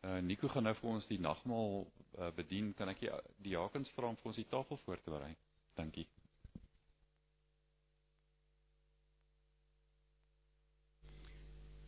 Uh 0.00 0.18
Nico 0.22 0.48
gaan 0.48 0.62
nou 0.62 0.74
vir 0.78 0.90
ons 0.90 1.06
die 1.10 1.18
nagmaal 1.20 1.72
uh, 1.82 2.30
bedien. 2.34 2.72
Kan 2.74 2.88
ek 2.92 3.02
die 3.02 3.10
diakens 3.50 3.90
vra 3.96 4.10
om 4.10 4.16
vir 4.20 4.30
ons 4.32 4.38
die 4.38 4.48
tafel 4.50 4.78
voor 4.84 5.02
te 5.02 5.10
berei? 5.10 5.34
Dankie. 5.78 6.06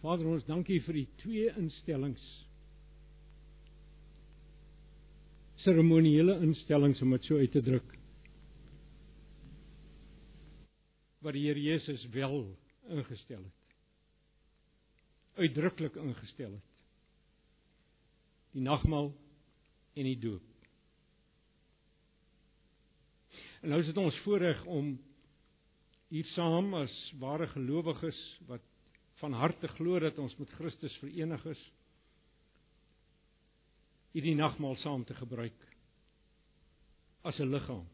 Vader 0.01 0.27
ons 0.33 0.47
dankie 0.49 0.81
vir 0.83 1.03
die 1.03 1.09
twee 1.21 1.51
instellings. 1.61 2.23
Seremoniele 5.61 6.39
instellings 6.45 7.03
om 7.03 7.13
dit 7.17 7.29
so 7.29 7.37
uit 7.37 7.53
te 7.53 7.63
druk. 7.63 7.97
Wat 11.21 11.37
die 11.37 11.47
Here 11.49 11.61
Jesus 11.61 12.07
wel 12.15 12.43
ingestel 12.89 13.43
het. 13.45 13.57
Uitdruklik 15.41 15.97
ingestel 16.01 16.57
het 16.57 16.71
die 18.55 18.63
nagmaal 18.63 19.13
en 19.95 20.09
die 20.09 20.19
doop. 20.19 20.47
En 23.61 23.73
nou 23.73 23.81
is 23.83 23.91
dit 23.91 24.01
ons 24.01 24.23
voorreg 24.25 24.63
om 24.71 24.95
hier 26.11 26.27
saam 26.35 26.73
as 26.81 26.95
ware 27.23 27.47
gelowiges 27.53 28.19
wat 28.49 28.65
van 29.21 29.37
harte 29.37 29.69
glo 29.77 30.01
dat 30.01 30.19
ons 30.19 30.35
met 30.41 30.51
Christus 30.57 30.97
verenig 31.03 31.45
is, 31.53 31.61
hierdie 34.13 34.35
nagmaal 34.35 34.77
saam 34.83 35.05
te 35.05 35.15
gebruik 35.15 35.67
as 37.23 37.39
'n 37.39 37.51
liggaam. 37.51 37.87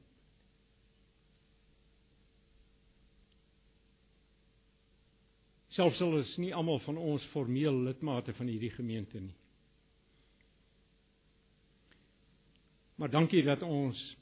Selfs 5.69 6.01
al 6.01 6.19
is 6.19 6.37
nie 6.37 6.55
almal 6.55 6.79
van 6.81 6.97
ons 6.97 7.25
formeel 7.25 7.83
lidmate 7.85 8.33
van 8.35 8.47
hierdie 8.47 8.71
gemeente 8.71 9.21
nie. 9.21 9.35
Maar 12.97 13.11
dankie 13.11 13.43
dat 13.43 13.63
ons 13.63 14.17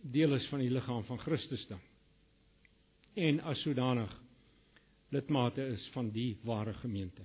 deel 0.00 0.34
is 0.34 0.48
van 0.48 0.58
die 0.58 0.70
liggaam 0.70 1.04
van 1.04 1.18
Christus 1.18 1.66
dan. 1.66 1.80
En 3.14 3.40
as 3.40 3.60
sodanig 3.60 4.12
lidmate 5.08 5.64
is 5.66 5.88
van 5.94 6.10
die 6.10 6.38
ware 6.44 6.74
gemeente. 6.74 7.24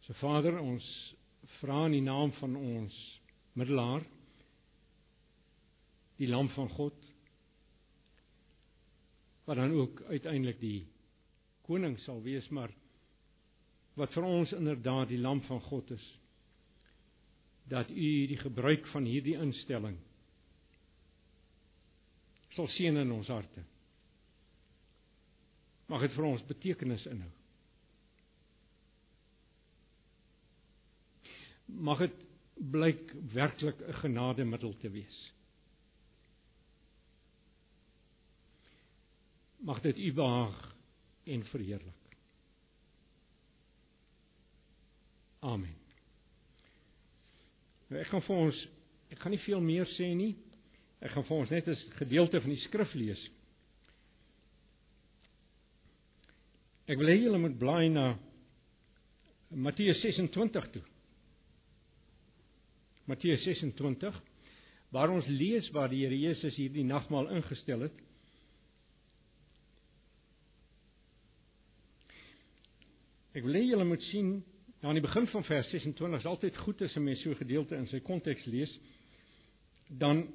So 0.00 0.12
Vader, 0.12 0.58
ons 0.58 1.14
vra 1.58 1.84
in 1.86 1.96
die 1.98 2.04
naam 2.04 2.32
van 2.38 2.56
ons 2.56 2.96
middelaar 3.58 4.04
die 6.18 6.28
lam 6.30 6.50
van 6.54 6.70
God 6.74 7.08
wat 9.48 9.56
dan 9.56 9.72
ook 9.72 10.02
uiteindelik 10.10 10.60
die 10.60 10.80
koning 11.68 11.96
sal 12.04 12.20
wees 12.22 12.48
maar 12.54 12.74
wat 13.98 14.12
vir 14.14 14.26
ons 14.26 14.52
inderdaad 14.54 15.08
die 15.10 15.22
lam 15.22 15.40
van 15.48 15.60
God 15.70 15.90
is 15.96 16.04
dat 17.68 17.90
u 17.90 18.10
die 18.26 18.40
gebruik 18.40 18.86
van 18.92 19.04
hierdie 19.04 19.36
instelling 19.36 19.98
sal 22.58 22.68
seën 22.74 22.96
in 22.98 23.12
ons 23.14 23.28
harte. 23.30 23.62
Mag 25.88 26.02
dit 26.04 26.14
vir 26.16 26.26
ons 26.26 26.46
betekenis 26.48 27.04
inhou. 27.06 27.34
Mag 31.68 31.98
dit 31.98 32.24
blyk 32.58 33.12
werklik 33.32 33.80
'n 33.80 33.92
genademiddel 33.92 34.76
te 34.78 34.90
wees. 34.90 35.32
Mag 39.58 39.80
dit 39.80 39.98
u 39.98 40.12
behaag 40.12 40.76
en 41.24 41.44
verheerlik. 41.44 42.16
Amen. 45.38 45.76
Nou 47.88 48.00
ek 48.00 48.10
gaan 48.10 48.22
vir 48.22 48.36
ons 48.36 48.66
ek 49.08 49.18
gaan 49.18 49.32
nie 49.32 49.44
veel 49.44 49.60
meer 49.60 49.86
sê 49.86 50.14
nie. 50.14 50.36
Ek 51.00 51.10
gaan 51.10 51.24
vir 51.24 51.36
ons 51.36 51.50
net 51.50 51.68
'n 51.68 51.76
gedeelte 52.00 52.40
van 52.40 52.50
die 52.50 52.64
skrif 52.66 52.94
lees. 52.94 53.30
Ek 56.88 56.98
wil 56.98 57.06
hê 57.06 57.22
julle 57.22 57.38
moet 57.38 57.58
blaai 57.58 57.88
na 57.88 58.18
Matteus 59.50 60.00
26 60.00 60.70
toe. 60.70 60.82
Matteus 63.08 63.42
26 63.44 64.20
waar 64.94 65.12
ons 65.12 65.26
lees 65.26 65.66
waar 65.76 65.90
die 65.92 66.04
Here 66.04 66.16
Jesus 66.16 66.56
hierdie 66.56 66.84
nagmaal 66.84 67.28
ingestel 67.36 67.86
het. 67.88 68.04
Ek 73.36 73.44
wil 73.44 73.58
hê 73.58 73.66
julle 73.68 73.84
moet 73.88 74.04
sien 74.08 74.38
Nou 74.78 74.92
aan 74.92 75.00
die 75.00 75.02
begin 75.02 75.26
van 75.26 75.42
vers 75.44 75.70
26 75.72 76.20
is 76.20 76.26
altyd 76.30 76.58
goed 76.62 76.82
as 76.82 76.94
'n 76.96 77.02
mens 77.02 77.22
so 77.22 77.30
'n 77.30 77.42
gedeelte 77.42 77.74
in 77.76 77.86
sy 77.86 78.00
konteks 78.00 78.44
lees. 78.44 78.78
Dan 79.88 80.28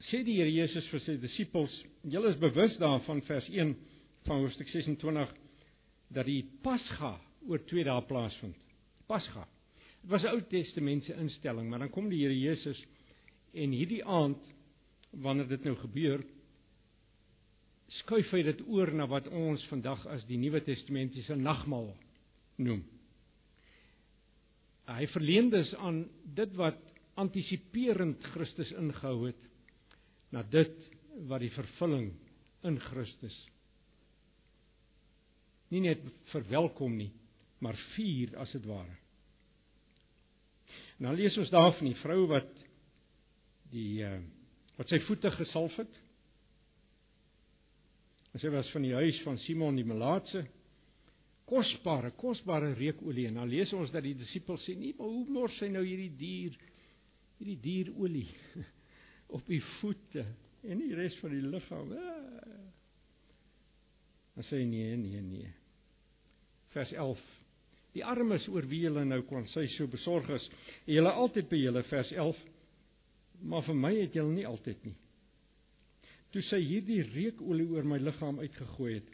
sê 0.00 0.22
die 0.24 0.36
Here 0.36 0.52
Jesus 0.52 0.86
vir 0.86 1.00
sy 1.00 1.16
disippels, 1.16 1.84
julle 2.02 2.28
is 2.28 2.38
bewus 2.38 2.76
daarvan 2.76 3.22
vers 3.22 3.48
1 3.48 3.76
van 4.22 4.38
hoofstuk 4.38 4.68
26 4.68 5.34
dat 6.08 6.26
die 6.26 6.44
Pasga 6.62 7.20
oor 7.48 7.58
2 7.64 7.84
dae 7.84 8.02
plaasvind. 8.02 8.56
Pasga. 9.06 9.48
Dit 10.06 10.14
was 10.14 10.22
'n 10.22 10.36
Ou 10.36 10.42
Testamentiese 10.46 11.18
instelling, 11.18 11.68
maar 11.68 11.78
dan 11.78 11.90
kom 11.90 12.08
die 12.08 12.20
Here 12.22 12.38
Jesus 12.38 12.78
en 13.52 13.70
hierdie 13.74 14.04
aand 14.04 14.38
wanneer 15.10 15.48
dit 15.48 15.64
nou 15.64 15.74
gebeur, 15.74 16.22
skuif 17.88 18.30
hy 18.30 18.42
dit 18.42 18.60
oor 18.68 18.92
na 18.94 19.08
wat 19.10 19.26
ons 19.28 19.64
vandag 19.66 20.04
as 20.06 20.22
die 20.28 20.38
Nuwe 20.38 20.60
Testamentiese 20.62 21.34
nagmaal 21.34 21.96
noem. 22.56 22.84
Hy 24.86 25.06
verleen 25.06 25.50
dus 25.50 25.74
aan 25.74 26.04
dit 26.22 26.54
wat 26.54 26.78
antisiperend 27.14 28.22
Christus 28.22 28.70
ingehou 28.78 29.26
het 29.26 29.42
na 30.30 30.42
dit 30.42 30.76
wat 31.26 31.40
die 31.40 31.50
vervulling 31.50 32.12
in 32.62 32.78
Christus 32.78 33.48
nie 35.74 35.80
net 35.80 36.06
verwelkom 36.30 36.94
nie, 36.94 37.10
maar 37.58 37.74
vier 37.96 38.36
as 38.38 38.52
dit 38.54 38.70
ware. 38.70 39.05
Nou 41.02 41.12
lees 41.16 41.36
ons 41.38 41.52
daar 41.52 41.74
van 41.76 41.90
die 41.90 41.98
vrou 42.00 42.22
wat 42.30 42.52
die 43.72 44.02
uh, 44.06 44.18
wat 44.76 44.88
sy 44.92 45.00
voete 45.04 45.30
gesalf 45.34 45.76
het 45.80 46.02
En 48.36 48.42
sy 48.42 48.50
was 48.52 48.68
van 48.68 48.84
die 48.84 48.92
huis 48.92 49.16
van 49.24 49.38
Simon 49.40 49.78
die 49.78 49.86
Melaatse. 49.88 50.42
Kosbare, 51.48 52.10
kosbare 52.20 52.74
reukolie. 52.76 53.30
En 53.30 53.38
dan 53.40 53.48
lees 53.48 53.70
ons 53.72 53.88
dat 53.94 54.04
die 54.04 54.12
disippels 54.18 54.60
sê: 54.66 54.74
"Nee, 54.76 54.92
maar 54.98 55.08
hoe 55.08 55.24
mors 55.32 55.56
hy 55.64 55.70
nou 55.72 55.80
hierdie 55.86 56.10
dier 56.20 56.58
hierdie 57.38 57.56
dierolie 57.64 58.28
op 59.38 59.48
die 59.48 59.62
voete 59.78 60.26
en 60.68 60.84
die 60.84 60.92
res 60.98 61.16
van 61.22 61.32
die 61.32 61.40
liggaam?" 61.48 61.94
Dan 64.36 64.48
sê 64.50 64.60
hy: 64.60 64.68
"Nee, 64.68 65.00
nee, 65.00 65.24
nee." 65.24 65.54
Vers 66.76 66.92
11. 66.92 67.24
Die 67.96 68.04
armes 68.04 68.44
oor 68.52 68.68
wie 68.68 68.82
julle 68.84 69.06
nou 69.08 69.22
kon 69.28 69.48
sy 69.54 69.64
so 69.74 69.88
besorg 69.88 70.28
is, 70.36 70.44
julle 70.84 71.16
altyd 71.16 71.48
by 71.48 71.62
julle 71.62 71.82
vers 71.88 72.12
11. 72.12 72.44
Maar 73.48 73.64
vir 73.66 73.82
my 73.82 73.92
het 73.96 74.16
julle 74.16 74.36
nie 74.36 74.46
altyd 74.48 74.84
nie 74.84 74.96
toe 76.36 76.42
sy 76.50 76.58
hierdie 76.60 77.00
reukolie 77.14 77.64
oor 77.72 77.86
my 77.88 77.96
liggaam 78.02 78.40
uitgegooi 78.42 78.98
het, 78.98 79.12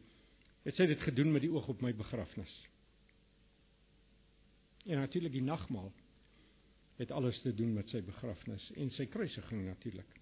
het 0.67 0.79
sy 0.79 0.89
dit 0.91 1.03
gedoen 1.07 1.31
met 1.35 1.45
die 1.45 1.51
oog 1.53 1.69
op 1.71 1.83
my 1.85 1.93
begrafnis. 1.95 2.53
En 4.89 4.99
natuurlik 4.99 5.37
die 5.37 5.45
nagmaal 5.47 5.93
het 6.99 7.15
alles 7.15 7.39
te 7.45 7.53
doen 7.55 7.77
met 7.77 7.91
sy 7.95 8.03
begrafnis 8.03 8.65
en 8.75 8.91
sy 8.97 9.07
kruisiging 9.11 9.69
natuurlik. 9.69 10.19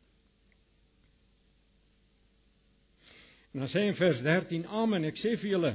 En 3.55 3.65
dan 3.65 3.73
sê 3.73 3.87
in 3.89 3.97
vers 3.99 4.21
13: 4.23 4.69
Amen, 4.69 5.09
ek 5.09 5.19
sê 5.19 5.35
vir 5.41 5.55
julle, 5.55 5.73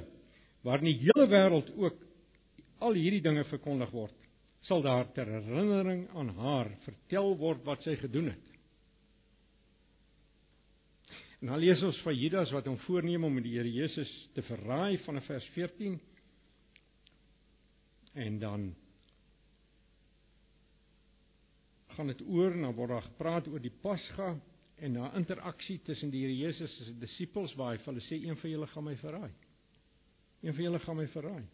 waar 0.64 0.84
in 0.84 0.92
die 0.92 1.02
hele 1.08 1.26
wêreld 1.34 1.74
ook 1.76 2.05
al 2.84 2.98
hierdie 2.98 3.24
dinge 3.24 3.46
verkondig 3.50 3.92
word, 3.96 4.16
sal 4.66 4.82
daar 4.82 5.08
ter 5.14 5.30
herinnering 5.30 6.08
aan 6.18 6.34
haar 6.40 6.72
vertel 6.86 7.36
word 7.38 7.64
wat 7.68 7.86
sy 7.86 7.96
gedoen 8.02 8.32
het. 8.34 8.52
En 11.42 11.52
dan 11.52 11.62
lees 11.62 11.84
ons 11.86 11.98
van 12.02 12.16
Judas 12.18 12.52
wat 12.56 12.66
hom 12.66 12.78
voorneem 12.88 13.24
om 13.28 13.36
die 13.44 13.54
Here 13.58 13.70
Jesus 13.70 14.10
te 14.34 14.42
verraai 14.48 14.98
van 15.04 15.22
vers 15.28 15.46
14. 15.54 16.00
En 18.26 18.40
dan 18.40 18.72
gaan 21.96 22.10
dit 22.12 22.24
oor 22.28 22.56
na 22.58 22.72
word 22.74 22.96
daar 22.96 23.06
gepraat 23.06 23.48
oor 23.52 23.62
die 23.62 23.74
Pasga 23.84 24.34
en 24.76 24.98
na 24.98 25.12
interaksie 25.16 25.78
tussen 25.86 26.10
die 26.12 26.24
Here 26.24 26.36
Jesus 26.36 26.74
en 26.80 26.90
sy 26.90 26.96
disippels 27.04 27.54
waar 27.60 27.76
hy 27.76 27.84
vir 27.84 27.92
hulle 27.94 28.08
sê 28.08 28.20
een 28.24 28.40
van 28.42 28.52
julle 28.52 28.72
gaan 28.72 28.88
my 28.88 28.96
verraai. 29.04 29.32
Een 30.42 30.56
van 30.58 30.68
julle 30.68 30.82
gaan 30.88 31.00
my 31.00 31.08
verraai. 31.14 31.46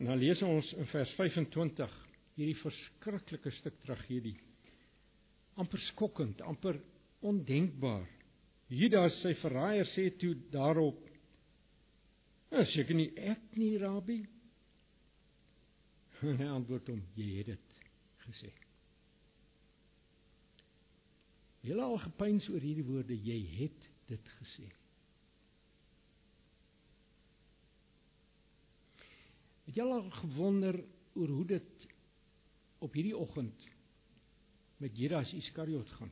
En 0.00 0.08
dan 0.08 0.18
lees 0.18 0.40
ons 0.42 0.70
in 0.80 0.88
vers 0.88 1.10
25 1.18 1.98
hierdie 2.38 2.56
verskriklike 2.62 3.52
stuk 3.58 3.76
tragedie 3.84 4.38
amper 5.60 5.82
skokkend, 5.90 6.40
amper 6.46 6.78
ondenkbaar. 7.26 8.06
Judas 8.70 9.16
sy 9.20 9.34
verraaier 9.42 9.88
sê 9.92 10.06
toe 10.16 10.34
daarop: 10.52 11.00
"Is 12.50 12.72
seker 12.74 12.96
nie 12.96 13.10
ek 13.16 13.56
nie, 13.56 13.76
Rabbi?" 13.78 14.20
En 16.22 16.38
hy 16.38 16.48
antwoord 16.54 16.88
hom: 16.88 17.02
"Jy 17.16 17.28
het 17.38 17.46
dit 17.46 17.78
gesê." 18.24 18.52
Julle 21.60 21.82
al 21.82 21.98
gepeins 21.98 22.48
oor 22.48 22.60
hierdie 22.60 22.86
woorde, 22.86 23.14
jy 23.14 23.40
het 23.58 23.88
dit 24.08 24.28
gesê. 24.38 24.70
Het 29.70 29.76
jy 29.78 29.84
al 29.86 30.08
gewonder 30.10 30.80
oor 31.14 31.28
hoe 31.30 31.44
dit 31.46 31.84
op 32.82 32.96
hierdie 32.98 33.14
oggend 33.14 33.68
met 34.82 34.96
Judas 34.98 35.30
Iskariot 35.36 35.92
gaan. 35.94 36.10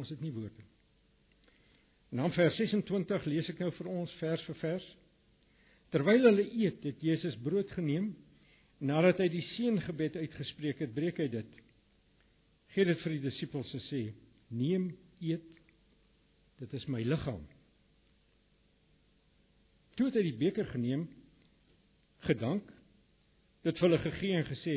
Ons 0.00 0.08
het 0.08 0.24
nie 0.24 0.32
woorde. 0.32 0.64
En 2.08 2.22
dan 2.24 2.32
vers 2.32 2.56
26 2.56 3.28
lees 3.28 3.52
ek 3.52 3.60
nou 3.60 3.68
vir 3.82 3.92
ons 3.92 4.16
vers 4.22 4.48
vir 4.48 4.60
vers. 4.62 4.88
Terwyl 5.92 6.30
hulle 6.30 6.48
eet, 6.48 6.80
het 6.88 7.04
Jesus 7.04 7.36
brood 7.44 7.68
geneem. 7.76 8.14
Nadat 8.80 9.20
hy 9.20 9.28
die 9.28 9.44
seëngebed 9.58 10.16
uitgespreek 10.24 10.80
het, 10.86 10.96
breek 10.96 11.20
hy 11.20 11.28
dit. 11.36 11.62
Gee 12.72 12.88
dit 12.88 13.04
vir 13.04 13.18
die 13.18 13.24
disippels 13.28 13.76
en 13.76 13.88
sê: 13.90 14.04
"Neem, 14.48 14.94
eet. 15.20 15.52
Dit 16.64 16.80
is 16.80 16.88
my 16.88 17.04
liggaam." 17.04 17.44
Toe 20.00 20.06
het 20.08 20.16
hy 20.16 20.22
die 20.30 20.38
beker 20.40 20.64
geneem, 20.72 21.02
gedank 22.24 22.64
dit 23.66 23.76
vir 23.76 23.84
hulle 23.84 23.98
gegee 24.00 24.36
en 24.38 24.46
gesê 24.48 24.76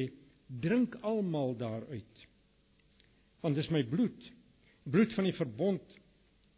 drink 0.65 0.97
almal 1.07 1.53
daaruit. 1.55 2.23
Want 3.39 3.55
dis 3.55 3.69
my 3.71 3.85
bloed, 3.87 4.25
bloed 4.83 5.15
van 5.15 5.29
die 5.29 5.37
verbond 5.37 5.93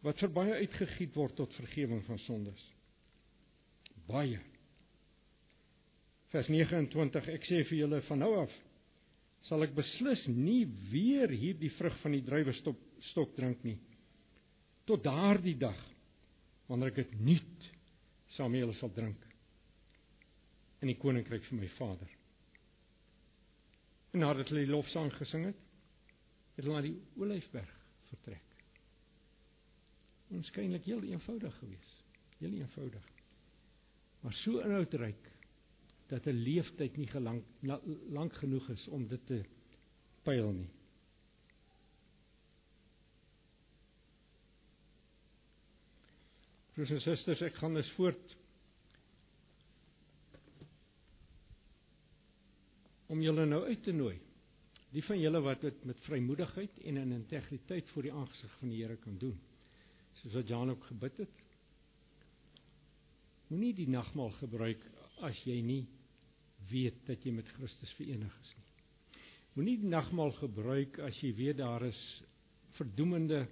wat 0.01 0.17
vir 0.23 0.33
baie 0.33 0.57
uitgegiet 0.63 1.13
word 1.13 1.37
tot 1.37 1.53
vergifnis 1.59 2.09
van 2.09 2.17
sondes. 2.23 2.63
Baie. 4.09 4.41
Vers 6.33 6.49
29 6.49 7.29
ek 7.35 7.45
sê 7.45 7.61
vir 7.69 7.83
julle 7.83 8.01
van 8.09 8.23
nou 8.25 8.31
af 8.47 8.57
sal 9.45 9.61
ek 9.61 9.77
beslis 9.77 10.25
nie 10.25 10.63
weer 10.89 11.29
hierdie 11.29 11.69
vrug 11.77 12.01
van 12.01 12.17
die 12.17 12.25
druiwestok 12.25 12.81
stok 13.11 13.37
drink 13.37 13.61
nie 13.61 13.77
tot 14.89 15.05
daardie 15.05 15.57
dag 15.61 15.77
wanneer 16.65 16.95
ek 16.95 17.03
dit 17.03 17.17
nuut 17.29 17.71
saam 18.35 18.51
met 18.51 18.63
julle 18.63 18.75
sal 18.79 18.91
drink 18.93 19.23
in 20.83 20.91
die 20.91 20.99
koninkryk 20.99 21.45
van 21.47 21.61
my 21.61 21.69
Vader. 21.77 22.09
En 24.13 24.21
nadat 24.23 24.51
hulle 24.51 24.65
die 24.65 24.71
lofsang 24.71 25.09
gesing 25.15 25.47
het, 25.49 25.61
het 26.55 26.63
hulle 26.63 26.75
na 26.77 26.83
die 26.85 26.97
Olyfberg 27.19 27.71
vertrek. 28.11 28.43
Onskynlik 30.35 30.87
heel 30.87 31.03
eenvoudig 31.07 31.57
geweest, 31.61 32.03
heel 32.39 32.53
eenvoudig. 32.59 33.07
Maar 34.21 34.33
so 34.41 34.61
inhoudryk 34.63 35.31
dat 36.11 36.27
'n 36.27 36.41
leeftyd 36.47 36.97
nie 36.97 37.07
gelank 37.07 37.43
lank 38.09 38.33
genoeg 38.33 38.69
is 38.69 38.87
om 38.87 39.07
dit 39.07 39.25
te 39.25 39.43
pyl 40.23 40.51
nie. 40.51 40.69
Broers 46.75 46.91
en 46.91 46.99
susters, 46.99 47.39
ek 47.39 47.55
gaan 47.55 47.77
dus 47.77 47.87
voort 47.95 48.33
om 53.07 53.21
julle 53.23 53.45
nou 53.47 53.61
uit 53.69 53.83
te 53.85 53.93
nooi. 53.95 54.17
Die 54.91 55.03
van 55.07 55.21
julle 55.21 55.39
wat 55.45 55.63
dit 55.63 55.87
met 55.87 56.03
vrymoedigheid 56.03 56.81
en 56.91 56.99
in 56.99 57.15
integriteit 57.15 57.87
voor 57.93 58.09
die 58.09 58.11
aangesig 58.11 58.59
van 58.59 58.73
die 58.73 58.81
Here 58.81 58.99
kan 58.99 59.15
doen. 59.23 59.39
Soos 60.19 60.35
wat 60.35 60.51
Jan 60.51 60.75
ook 60.75 60.83
gebid 60.91 61.23
het. 61.23 61.41
Moenie 63.47 63.73
die 63.79 63.89
nagmaal 63.95 64.35
gebruik 64.41 64.83
as 65.23 65.39
jy 65.47 65.61
nie 65.63 65.83
weet 66.67 67.05
dat 67.07 67.23
jy 67.23 67.37
met 67.39 67.55
Christus 67.55 67.91
verenig 67.95 68.39
is 68.43 68.55
nie. 68.57 68.71
Moenie 69.55 69.77
die 69.79 69.95
nagmaal 69.95 70.35
gebruik 70.41 70.99
as 71.07 71.23
jy 71.23 71.31
weet 71.37 71.63
daar 71.63 71.87
is 71.87 71.99
verdoemende 72.75 73.45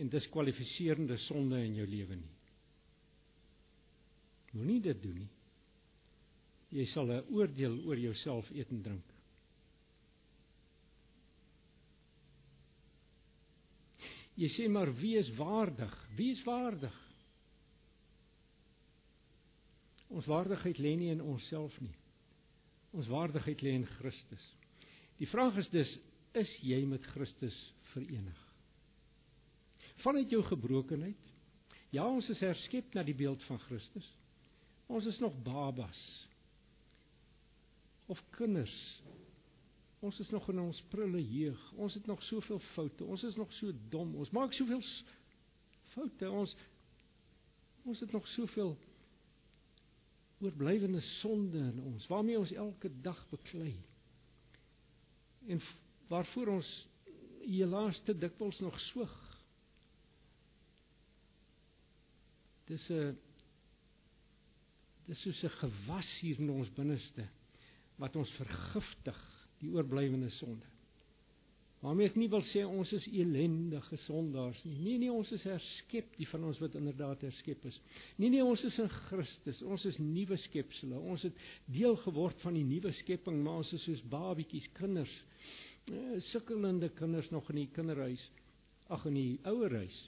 en 0.00 0.08
diskwalifiserende 0.08 1.20
sonde 1.28 1.60
in 1.66 1.76
jou 1.76 1.84
lewe 1.88 2.16
nie. 2.16 2.38
Moenie 4.52 4.80
dit 4.84 5.02
doen 5.02 5.16
nie. 5.24 5.30
Jy 6.72 6.86
sal 6.92 7.10
'n 7.12 7.24
oordeel 7.32 7.78
oor 7.84 7.98
jouself 7.98 8.50
eet 8.50 8.70
en 8.70 8.82
drink. 8.82 9.08
Jy 14.34 14.48
sê 14.56 14.68
maar 14.68 14.94
wie 14.96 15.16
is 15.18 15.28
waardig? 15.36 15.92
Wie 16.16 16.30
is 16.32 16.44
waardig? 16.44 16.94
Ons 20.12 20.28
waardigheid 20.28 20.78
lê 20.78 20.94
nie 20.96 21.10
in 21.12 21.20
onsself 21.20 21.80
nie. 21.80 21.94
Ons 22.92 23.08
waardigheid 23.08 23.60
lê 23.64 23.76
in 23.76 23.86
Christus. 23.86 24.46
Die 25.20 25.28
vraag 25.28 25.56
is 25.56 25.68
dus 25.72 25.92
is 26.32 26.52
jy 26.64 26.80
met 26.88 27.04
Christus 27.12 27.56
verenig? 27.92 28.40
Vanuit 30.02 30.30
jou 30.32 30.42
gebrokenheid? 30.42 31.30
Ja, 31.92 32.06
ons 32.08 32.28
is 32.32 32.40
herskep 32.40 32.94
na 32.96 33.04
die 33.04 33.16
beeld 33.16 33.42
van 33.44 33.60
Christus. 33.68 34.08
Ons 34.86 35.06
is 35.06 35.18
nog 35.18 35.42
babas. 35.42 36.28
Of 38.06 38.22
kinders. 38.30 39.02
Ons 40.02 40.18
is 40.18 40.30
nog 40.30 40.48
in 40.48 40.60
ons 40.60 40.82
prille 40.90 41.22
jeug. 41.30 41.72
Ons 41.72 41.94
het 41.94 42.06
nog 42.06 42.22
soveel 42.22 42.58
foute. 42.58 43.04
Ons 43.04 43.22
is 43.22 43.36
nog 43.36 43.52
so 43.52 43.72
dom. 43.88 44.16
Ons 44.16 44.30
maak 44.30 44.52
soveel 44.52 44.82
foute. 45.94 46.30
Ons 46.30 46.56
ons 47.82 48.00
het 48.00 48.12
nog 48.14 48.26
soveel 48.28 48.76
oorblywende 50.42 51.00
sonde 51.00 51.58
in 51.58 51.80
ons 51.82 52.06
waarmee 52.06 52.38
ons 52.38 52.52
elke 52.52 52.90
dag 53.02 53.18
beklei. 53.30 53.74
En 55.46 55.62
waarvoor 56.10 56.46
ons 56.46 56.70
helaas 57.42 58.00
te 58.06 58.14
dikwels 58.18 58.58
nog 58.62 58.78
swyg. 58.80 59.14
Dis 62.70 62.88
'n 62.90 63.18
Dis 65.12 65.20
soos 65.26 65.42
'n 65.44 65.56
gewas 65.60 66.10
hier 66.22 66.38
in 66.40 66.50
ons 66.50 66.70
binneste 66.72 67.26
wat 68.00 68.14
ons 68.16 68.30
vergiftig, 68.38 69.18
die 69.60 69.68
oorblywende 69.68 70.30
sonde. 70.38 70.64
Waarmee 71.82 72.08
ek 72.08 72.16
nie 72.16 72.30
wil 72.32 72.44
sê 72.48 72.62
ons 72.64 72.92
is 72.96 73.04
elendige 73.10 73.98
sondaars 74.06 74.62
nie. 74.64 74.78
Nee 74.86 74.98
nee, 75.02 75.12
ons 75.12 75.28
is 75.36 75.44
herskep, 75.44 76.16
die 76.16 76.28
van 76.30 76.46
ons 76.48 76.62
wat 76.62 76.78
inderdaad 76.80 77.26
herskep 77.26 77.66
is. 77.68 77.76
Nee 78.16 78.30
nee, 78.32 78.44
ons 78.44 78.64
is 78.64 78.78
in 78.80 78.88
Christus. 78.88 79.60
Ons 79.66 79.84
is 79.90 79.98
nuwe 80.00 80.38
skepsels. 80.46 80.96
Ons 80.96 81.26
het 81.28 81.44
deel 81.66 81.98
geword 82.06 82.40
van 82.46 82.56
die 82.56 82.64
nuwe 82.64 82.94
skepping, 83.02 83.42
maar 83.44 83.60
ons 83.60 83.72
is 83.76 83.84
soos 83.84 84.04
babietjies, 84.08 84.70
kinders. 84.78 85.12
Uh, 85.90 86.22
sukkelende 86.30 86.88
kinders 86.96 87.28
nog 87.34 87.52
in 87.52 87.66
die 87.66 87.70
kinderhuis. 87.76 88.30
Ag 88.88 89.04
in 89.12 89.20
die 89.20 89.40
ouerhuis. 89.44 89.98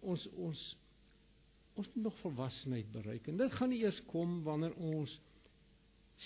Ons 0.00 0.30
ons 0.38 0.64
ons 1.74 1.86
moet 1.94 2.04
nog 2.04 2.16
volwassenheid 2.20 2.92
bereik. 2.92 3.28
En 3.28 3.36
dit 3.36 3.52
gaan 3.52 3.72
eers 3.72 4.00
kom 4.10 4.42
wanneer 4.42 4.74
ons 4.74 5.12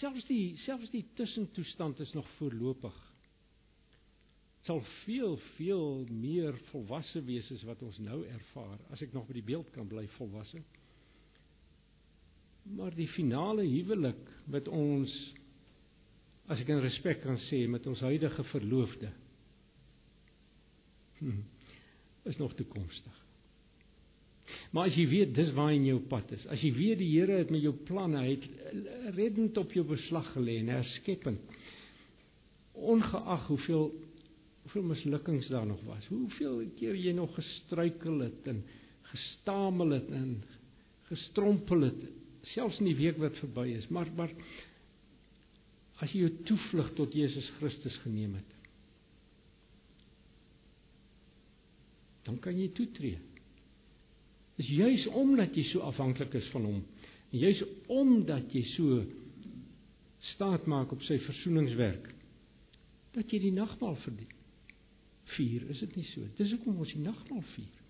selfs 0.00 0.24
die 0.26 0.56
selfs 0.64 0.90
die 0.90 1.04
tussentoestand 1.14 2.00
is 2.02 2.12
nog 2.12 2.28
voorlopig. 2.38 2.96
Sal 4.64 4.80
veel 5.04 5.36
veel 5.56 6.06
meer 6.10 6.56
volwasse 6.70 7.22
wees 7.24 7.50
as 7.52 7.62
wat 7.68 7.82
ons 7.82 7.98
nou 8.02 8.24
ervaar 8.26 8.80
as 8.90 9.04
ek 9.04 9.12
nog 9.12 9.28
by 9.28 9.38
die 9.38 9.48
beeld 9.52 9.70
kan 9.76 9.88
bly 9.88 10.08
volwasse 10.16 10.64
maar 12.64 12.94
die 12.94 13.08
finale 13.08 13.62
huwelik 13.62 14.30
met 14.48 14.68
ons 14.68 15.12
as 16.48 16.60
ek 16.60 16.70
in 16.72 16.80
respek 16.84 17.20
kan 17.24 17.36
sê 17.48 17.64
met 17.68 17.86
ons 17.88 18.00
huidige 18.04 18.44
verloofde 18.52 19.10
hm, 21.20 21.42
is 22.30 22.40
nog 22.40 22.56
toekomstig 22.56 23.20
Maar 24.74 24.90
as 24.90 24.96
jy 24.98 25.04
weet 25.06 25.36
dis 25.36 25.52
waar 25.54 25.70
in 25.70 25.84
jou 25.86 26.00
pad 26.10 26.32
is, 26.34 26.42
as 26.50 26.62
jy 26.64 26.72
weet 26.74 26.98
die 26.98 27.12
Here 27.12 27.36
het 27.38 27.50
met 27.54 27.62
jou 27.62 27.76
planne, 27.86 28.18
hy 28.24 28.32
het 28.32 29.12
reddend 29.14 29.58
op 29.60 29.70
jou 29.76 29.84
beslag 29.86 30.32
gelê 30.34 30.56
en 30.64 30.72
herskepping. 30.74 31.38
Ongeag 32.74 33.46
hoeveel 33.52 33.92
hoeveel 34.64 34.86
mislukkings 34.88 35.50
daar 35.52 35.66
nog 35.68 35.82
was, 35.84 36.06
hoeveel 36.08 36.62
keer 36.78 36.96
jy 36.96 37.12
nog 37.12 37.34
gestruikel 37.36 38.22
het 38.24 38.46
en 38.48 38.62
gestamel 39.10 39.92
het 39.98 40.08
en 40.16 40.30
gestrompel 41.10 41.84
het, 41.84 42.06
selfs 42.54 42.80
in 42.80 42.88
die 42.88 42.96
week 42.96 43.20
wat 43.20 43.36
verby 43.42 43.66
is, 43.76 43.86
maar 43.92 44.08
maar 44.16 44.32
as 46.00 46.16
jy 46.16 46.24
jou 46.24 46.32
toevlug 46.48 46.88
tot 46.96 47.12
Jesus 47.14 47.50
Christus 47.60 48.00
geneem 48.02 48.38
het, 48.40 48.56
dan 52.24 52.40
kan 52.42 52.56
jy 52.58 52.72
toetree. 52.74 53.20
Dis 54.58 54.70
juis 54.70 55.06
omdat 55.06 55.56
jy 55.56 55.64
so 55.72 55.82
afhanklik 55.86 56.34
is 56.38 56.48
van 56.54 56.66
hom. 56.68 56.82
En 57.32 57.38
juis 57.38 57.62
omdat 57.90 58.52
jy 58.54 58.62
so 58.74 59.00
staat 60.34 60.66
maak 60.70 60.92
op 60.94 61.02
sy 61.04 61.18
versoeningswerk 61.26 62.12
dat 63.14 63.30
jy 63.30 63.40
die 63.48 63.54
nagmaal 63.54 63.96
verdien. 64.02 64.30
Vier, 65.34 65.64
is 65.72 65.80
dit 65.84 65.96
nie 65.98 66.06
so? 66.12 66.26
Dis 66.38 66.52
hoekom 66.54 66.80
ons 66.84 66.92
die 66.94 67.02
nagmaal 67.02 67.42
vier. 67.54 67.82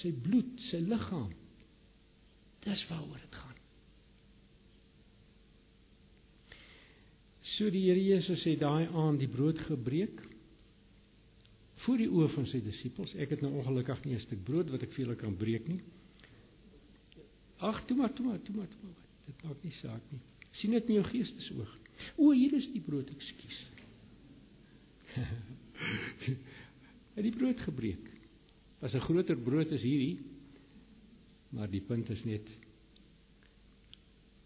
Sy 0.00 0.12
bloed, 0.24 0.52
sy 0.70 0.80
liggaam. 0.84 1.32
Dis 2.64 2.82
waaroor 2.88 3.20
dit 3.20 3.38
gaan. 3.40 3.56
So 7.56 7.70
die 7.72 7.86
Here 7.88 8.00
Jesus 8.00 8.44
het 8.48 8.60
daai 8.62 8.88
aand 8.88 9.20
die 9.20 9.28
brood 9.28 9.58
gebreek 9.66 10.22
voor 11.84 11.98
die 12.00 12.08
oë 12.12 12.28
van 12.34 12.46
sy 12.48 12.60
disippels. 12.64 13.12
Ek 13.20 13.34
het 13.34 13.42
nou 13.44 13.52
ongelukkig 13.60 14.04
nie 14.04 14.14
'n 14.14 14.26
stuk 14.26 14.44
brood 14.44 14.70
wat 14.70 14.82
ek 14.82 14.92
vir 14.92 15.04
julle 15.04 15.16
kan 15.16 15.36
breek 15.36 15.68
nie. 15.68 15.80
Ag, 17.60 17.84
toe 17.86 17.96
maar, 17.96 18.12
toe 18.12 18.26
maar, 18.26 18.42
toe 18.42 18.56
maar, 18.56 18.68
toe 18.68 18.82
maar. 18.82 19.00
Dit 19.28 19.42
maak 19.44 19.62
nie 19.62 19.74
saak 19.80 20.04
nie. 20.10 20.20
sien 20.58 20.72
dit 20.74 20.88
in 20.90 20.98
jou 20.98 21.04
geestesoog. 21.06 21.74
O, 22.16 22.32
hier 22.32 22.54
is 22.56 22.66
die 22.72 22.80
brood, 22.82 23.10
ekskuus. 23.12 23.58
het 27.16 27.26
die 27.26 27.36
brood 27.36 27.60
gebreek. 27.66 28.08
Was 28.80 28.94
'n 28.94 29.04
groter 29.04 29.36
brood 29.36 29.72
as 29.72 29.84
hierdie. 29.84 30.18
Maar 31.50 31.70
die 31.70 31.80
punt 31.80 32.10
is 32.10 32.24
net 32.24 32.48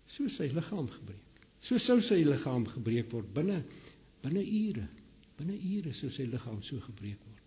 so 0.07 0.29
sy 0.29 0.51
liggaam 0.53 0.91
gebreek. 0.91 1.41
So 1.69 1.79
sou 1.79 2.01
sy 2.03 2.25
liggaam 2.25 2.67
gebreek 2.67 3.13
word 3.13 3.33
binne 3.35 3.63
binne 4.23 4.45
ure. 4.45 4.89
Binne 5.39 5.57
ure 5.57 5.95
sou 5.95 6.11
sy 6.11 6.29
liggaam 6.29 6.63
so 6.63 6.81
gebreek 6.81 7.21
word. 7.25 7.41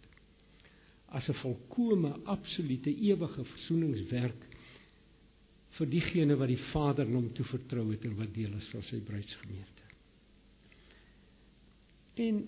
As 1.08 1.30
'n 1.30 1.40
volkomme, 1.44 2.16
absolute, 2.26 2.90
ewige 2.90 3.44
versoeningswerk 3.44 4.47
vir 5.78 5.90
diegene 5.92 6.38
wat 6.40 6.50
die 6.50 6.62
Vader 6.72 7.10
hom 7.12 7.30
toe 7.38 7.46
vertrou 7.46 7.86
het 7.92 8.06
en 8.08 8.16
wat 8.18 8.34
deel 8.34 8.56
is 8.58 8.70
van 8.74 8.86
sy 8.88 9.00
bruidsgemeente. 9.06 9.86
En 12.18 12.42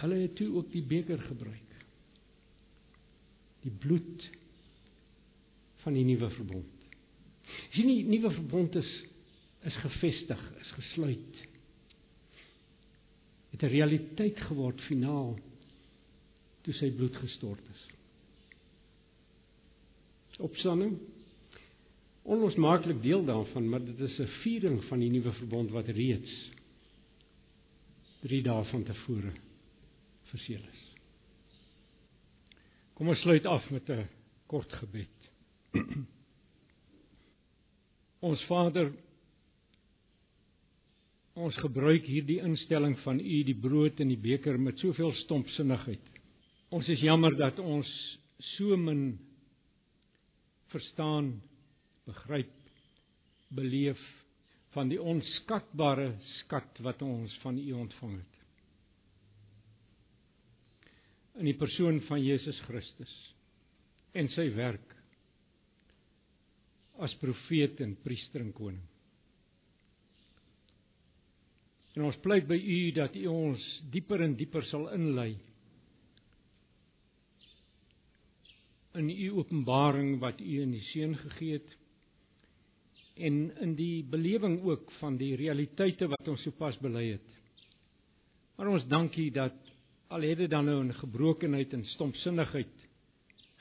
hulle 0.00 0.22
het 0.24 0.34
toe 0.38 0.48
ook 0.56 0.72
die 0.72 0.82
beker 0.82 1.20
gebruik. 1.22 1.76
Die 3.60 3.72
bloed 3.82 4.26
van 5.84 5.96
die 5.96 6.04
nuwe 6.08 6.30
verbond. 6.34 6.88
Sien 7.74 7.90
die 7.90 8.02
nuwe 8.08 8.32
verbond 8.34 8.80
is 8.80 8.90
is 9.68 9.76
gevestig, 9.76 10.40
is 10.56 10.70
gesluit. 10.72 11.40
Het 13.50 13.62
'n 13.62 13.72
realiteit 13.74 14.40
geword 14.40 14.80
finaal 14.80 15.38
toe 16.62 16.74
sy 16.74 16.88
bloed 16.96 17.16
gestort 17.16 17.60
is. 17.68 17.89
Opstanding 20.40 20.98
onlosmaaklik 22.22 23.02
deel 23.02 23.24
daarvan, 23.24 23.68
maar 23.68 23.84
dit 23.84 23.98
is 23.98 24.18
'n 24.18 24.28
viering 24.42 24.84
van 24.84 24.98
die 24.98 25.10
nuwe 25.10 25.32
verbond 25.32 25.70
wat 25.70 25.88
reeds 25.88 26.50
3 28.20 28.42
dae 28.42 28.64
van 28.64 28.82
tevore 28.84 29.32
verseël 30.30 30.64
is. 30.72 30.82
Kom 32.94 33.08
ons 33.08 33.20
sluit 33.20 33.46
af 33.46 33.70
met 33.70 33.88
'n 33.88 34.08
kort 34.46 34.72
gebed. 34.72 35.30
ons 38.28 38.44
Vader 38.44 38.92
ons 41.34 41.56
gebruik 41.56 42.04
hierdie 42.04 42.40
instelling 42.44 42.98
van 42.98 43.20
U 43.20 43.42
die 43.48 43.54
brood 43.54 44.00
en 44.00 44.08
die 44.08 44.20
beker 44.20 44.60
met 44.60 44.78
soveel 44.78 45.12
stompsinnigheid. 45.12 46.02
Ons 46.68 46.88
is 46.88 47.00
jammer 47.00 47.36
dat 47.36 47.58
ons 47.58 47.88
so 48.38 48.76
min 48.76 49.18
verstaan 50.72 51.34
begryp 52.06 52.52
beleef 53.54 54.00
van 54.74 54.90
die 54.90 55.00
onskatbare 55.02 56.12
skat 56.40 56.78
wat 56.86 57.02
ons 57.02 57.34
van 57.42 57.58
U 57.58 57.72
ontvang 57.82 58.14
het. 58.18 58.36
In 61.40 61.48
die 61.48 61.58
persoon 61.58 62.00
van 62.06 62.22
Jesus 62.22 62.58
Christus 62.68 63.12
en 64.14 64.28
sy 64.34 64.48
werk 64.54 64.94
as 67.00 67.14
profeet 67.18 67.80
en 67.80 67.96
priester 68.04 68.42
en 68.44 68.52
koning. 68.52 68.86
En 71.96 72.06
ons 72.06 72.18
pleit 72.22 72.46
by 72.46 72.58
U 72.58 72.80
dat 72.94 73.16
U 73.18 73.26
ons 73.32 73.62
dieper 73.90 74.22
en 74.22 74.36
dieper 74.38 74.66
sal 74.70 74.90
inlei 74.94 75.32
in 78.98 79.10
U 79.10 79.28
openbaring 79.38 80.18
wat 80.22 80.40
U 80.40 80.62
in 80.62 80.72
die 80.74 80.84
seun 80.90 81.16
gegee 81.18 81.58
het 81.58 81.76
en 83.20 83.42
in 83.60 83.74
die 83.76 84.02
belewing 84.04 84.60
ook 84.64 84.90
van 84.98 85.18
die 85.20 85.34
realiteite 85.36 86.08
wat 86.08 86.28
ons 86.28 86.42
sopas 86.46 86.78
bely 86.80 87.10
het. 87.12 87.36
Maar 88.56 88.70
ons 88.72 88.86
dankie 88.88 89.28
dat 89.34 89.56
al 90.10 90.24
het 90.26 90.40
dit 90.42 90.50
dan 90.50 90.66
nou 90.66 90.80
in 90.84 90.94
gebrokenheid 90.94 91.74
en 91.76 91.84
stompsinnigheid 91.92 92.88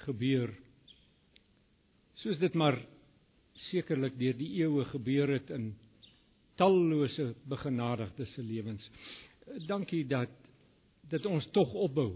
gebeur 0.05 0.55
soos 2.19 2.39
dit 2.39 2.55
maar 2.57 2.79
sekerlik 3.69 4.17
deur 4.19 4.35
die 4.39 4.49
eeue 4.59 4.83
gebeur 4.91 5.35
het 5.35 5.51
in 5.55 5.69
tallose 6.59 7.33
begenadigdes 7.47 8.33
se 8.35 8.43
lewens. 8.43 8.83
Dankie 9.67 10.03
dat 10.07 10.31
dit 11.09 11.25
ons 11.25 11.47
tog 11.55 11.73
opbou. 11.73 12.11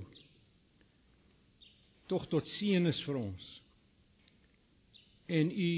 Tog 2.11 2.27
tot 2.31 2.47
seën 2.57 2.85
is 2.89 2.99
vir 3.07 3.19
ons. 3.19 3.49
En 5.27 5.51
u 5.51 5.71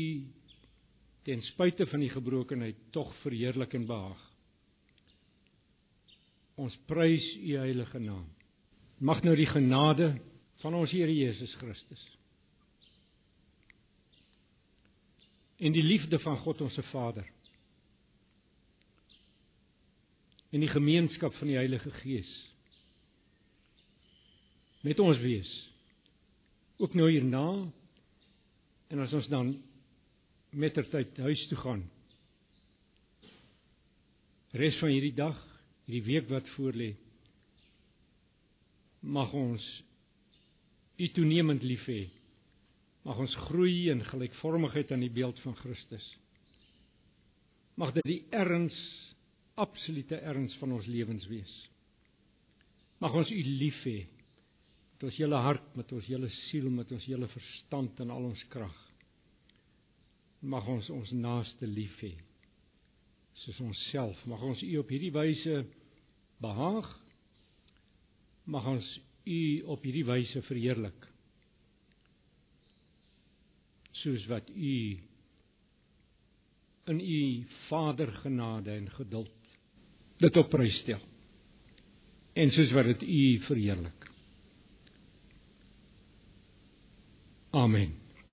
ten 1.25 1.41
spyte 1.51 1.87
van 1.89 2.01
die 2.05 2.11
gebrokenheid 2.13 2.77
tog 2.93 3.13
verheerlik 3.23 3.73
en 3.73 3.85
behaag. 3.89 4.23
Ons 6.61 6.75
prys 6.89 7.25
u 7.41 7.55
heilige 7.57 7.99
naam. 7.99 8.27
Mag 8.97 9.23
nou 9.23 9.35
die 9.35 9.49
genade 9.49 10.13
van 10.63 10.73
ons 10.73 10.91
Here 10.91 11.13
Jesus 11.13 11.53
Christus 11.59 12.03
en 15.57 15.71
die 15.71 15.83
liefde 15.83 16.19
van 16.19 16.37
God 16.43 16.61
ons 16.65 16.75
se 16.75 16.83
Vader 16.91 17.27
en 20.51 20.63
die 20.63 20.71
gemeenskap 20.71 21.35
van 21.39 21.51
die 21.51 21.59
Heilige 21.59 21.91
Gees 22.01 22.31
met 24.85 24.99
ons 24.99 25.19
wees 25.23 25.51
ook 26.77 26.93
nou 26.93 27.07
hierna 27.11 27.47
en 28.91 28.99
as 29.03 29.13
ons 29.15 29.27
dan 29.31 29.53
mettertyd 30.55 31.17
huis 31.23 31.47
toe 31.49 31.57
gaan. 31.59 31.83
Res 34.55 34.77
van 34.79 34.91
hierdie 34.91 35.15
dag, 35.15 35.39
hierdie 35.87 36.05
week 36.07 36.29
wat 36.31 36.47
voorlê, 36.55 36.93
mag 39.01 39.33
ons 39.35 39.65
U 40.95 41.07
toenemend 41.11 41.59
lief 41.67 41.83
hê. 41.91 42.05
Mag 43.03 43.17
ons 43.19 43.33
groei 43.49 43.89
in 43.91 43.99
gelykvormigheid 44.07 44.93
aan 44.95 45.03
die 45.03 45.11
beeld 45.11 45.41
van 45.43 45.57
Christus. 45.59 46.05
Mag 47.75 47.91
dit 47.97 48.07
die 48.07 48.21
erns 48.31 48.77
absolute 49.59 50.21
erns 50.23 50.55
van 50.61 50.71
ons 50.77 50.87
lewens 50.87 51.27
wees. 51.27 51.51
Mag 53.03 53.11
ons 53.19 53.31
U 53.31 53.41
lief 53.59 53.83
hê 53.83 53.97
ons 55.05 55.17
hele 55.19 55.39
hart, 55.45 55.65
met 55.77 55.91
ons 55.95 56.09
hele 56.09 56.29
siel, 56.45 56.69
met 56.73 56.91
ons 56.91 57.07
hele 57.09 57.27
verstand 57.31 57.99
en 58.03 58.13
al 58.13 58.29
ons 58.31 58.43
krag. 58.53 58.75
Mag 60.45 60.67
ons 60.69 60.89
ons 60.93 61.11
naaste 61.17 61.67
lief 61.69 61.95
hê 62.03 62.13
soos 63.41 63.57
onsself. 63.61 64.21
Mag 64.29 64.41
ons 64.47 64.61
u 64.63 64.69
op 64.79 64.91
hierdie 64.93 65.11
wyse 65.13 65.57
behaag. 66.41 66.87
Mag 68.47 68.69
ons 68.75 68.87
u 69.25 69.41
op 69.73 69.83
hierdie 69.83 70.05
wyse 70.07 70.41
verheerlik 70.47 71.09
soos 73.95 74.25
wat 74.29 74.49
u 74.49 74.99
in 76.91 76.99
u 77.01 77.21
Vader 77.69 78.11
genade 78.21 78.71
en 78.75 78.89
geduld 78.89 79.31
dit 80.21 80.37
op 80.37 80.49
prys 80.51 80.75
stel 80.83 81.01
en 82.35 82.51
soos 82.53 82.73
wat 82.75 82.91
dit 82.91 83.07
u 83.07 83.23
verheerlik 83.47 84.05
Amen 87.55 88.04